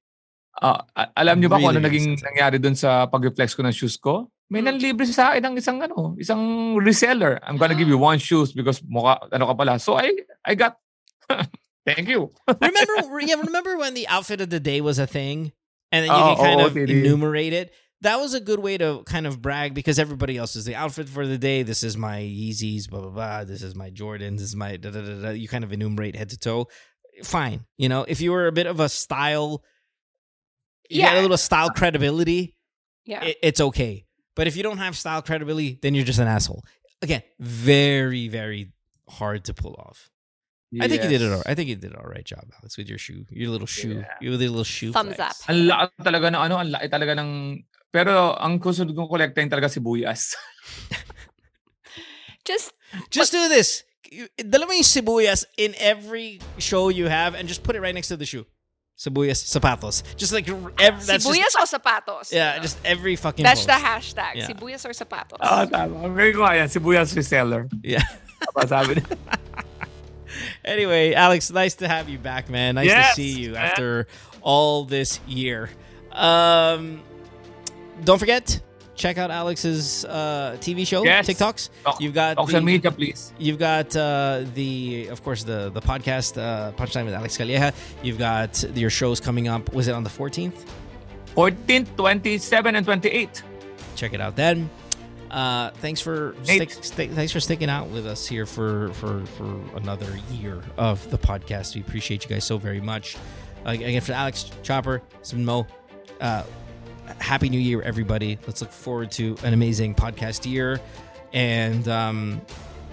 [0.62, 0.84] A-
[1.18, 2.26] alam niyo ba kung ano Really naging sensitive.
[2.30, 4.30] nangyari dun sa pag-reflex ko ng shoes ko?
[4.50, 4.70] May Hmm.
[4.76, 7.40] nanlibre sa akin ng isang ano, isang reseller.
[7.42, 9.78] I'm gonna give you one shoes because mukha ano ka pala.
[9.82, 10.14] So I
[10.46, 10.78] I got
[11.88, 12.32] Thank you.
[12.48, 15.52] remember yeah remember when the outfit of the day was a thing
[15.92, 17.02] and then you Oh, can kind oh, of OOTD.
[17.04, 17.74] enumerate it
[18.04, 21.08] that was a good way to kind of brag because everybody else is the outfit
[21.08, 24.52] for the day this is my yeezys blah blah blah this is my jordans this
[24.52, 25.30] is my da, da, da, da.
[25.30, 26.68] you kind of enumerate head to toe
[27.24, 29.62] fine you know if you were a bit of a style
[30.90, 32.54] you got a little style credibility
[33.04, 33.24] Yeah.
[33.24, 34.04] it, it's okay
[34.36, 36.62] but if you don't have style credibility then you're just an asshole
[37.02, 38.72] again very very
[39.08, 40.10] hard to pull off
[40.80, 41.30] I think you did it.
[41.30, 43.66] All, I think you did an all right job, Alex, with your shoe, your little
[43.68, 44.10] shoe, Yeah.
[44.20, 44.90] your little shoe.
[44.90, 45.42] Thumbs flex.
[45.46, 45.50] up.
[45.54, 47.62] Ang laki talaga ng ano, ang laki talaga ng
[47.94, 50.34] pero ang kusunod kong kolektahin talaga sibuyas.
[52.44, 52.72] Just
[53.10, 53.82] Just do this.
[54.10, 57.94] You- Dala mo yung sibuyas in every show you have, and just put it right
[57.94, 58.46] next to the shoe.
[58.94, 60.06] Sibuyas, sapatos.
[60.14, 60.70] Just like every,
[61.02, 62.30] that's sibuyas just o sapatos?
[62.30, 63.42] yeah, just every fucking.
[63.42, 64.38] That's the hashtag.
[64.38, 64.46] Yeah.
[64.46, 65.42] Sibuyas or sapatos?
[65.42, 66.06] Ah, tama.
[66.14, 67.66] Very ko yan, sibuyas reseller.
[67.82, 68.02] yeah.
[68.66, 69.18] Sabi niya.
[70.64, 72.74] Anyway, Alex, nice to have you back, man.
[72.74, 73.70] Nice Yes, to see you man.
[73.70, 74.06] after
[74.42, 75.70] all this year.
[76.10, 77.02] Um,
[78.02, 78.60] don't forget,
[78.96, 81.28] check out Alex's uh, TV show, Yes.
[81.28, 81.70] TikToks.
[81.84, 83.32] Talk- You've got Social the- media, please.
[83.38, 87.72] You've got uh, the, of course, the the podcast, uh, Punchline with Alex Calleja.
[88.02, 89.72] You've got your shows coming up.
[89.72, 90.64] Was it on the 14th?
[91.36, 93.42] 14th, 27, and 28.
[93.96, 94.70] Check it out then.
[95.30, 99.60] Uh, thanks for stick, stick, thanks for sticking out with us here for for for
[99.76, 101.74] another year of the podcast.
[101.74, 103.16] We appreciate you guys so very much.
[103.66, 105.66] Uh, again, for Alex Chopper, some Mo.
[106.20, 106.44] Uh,
[107.18, 108.38] happy New Year, everybody!
[108.46, 110.80] Let's look forward to an amazing podcast year.
[111.32, 112.40] And um,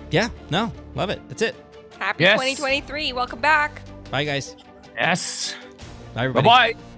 [0.09, 1.21] yeah, no, love it.
[1.29, 1.55] That's it.
[1.99, 2.39] Happy Yes.
[2.39, 3.13] 2023.
[3.13, 3.81] Welcome back.
[4.09, 4.55] Bye, guys.
[4.95, 5.55] Yes.
[6.13, 6.45] Bye, everybody.
[6.47, 6.90] Bye-bye.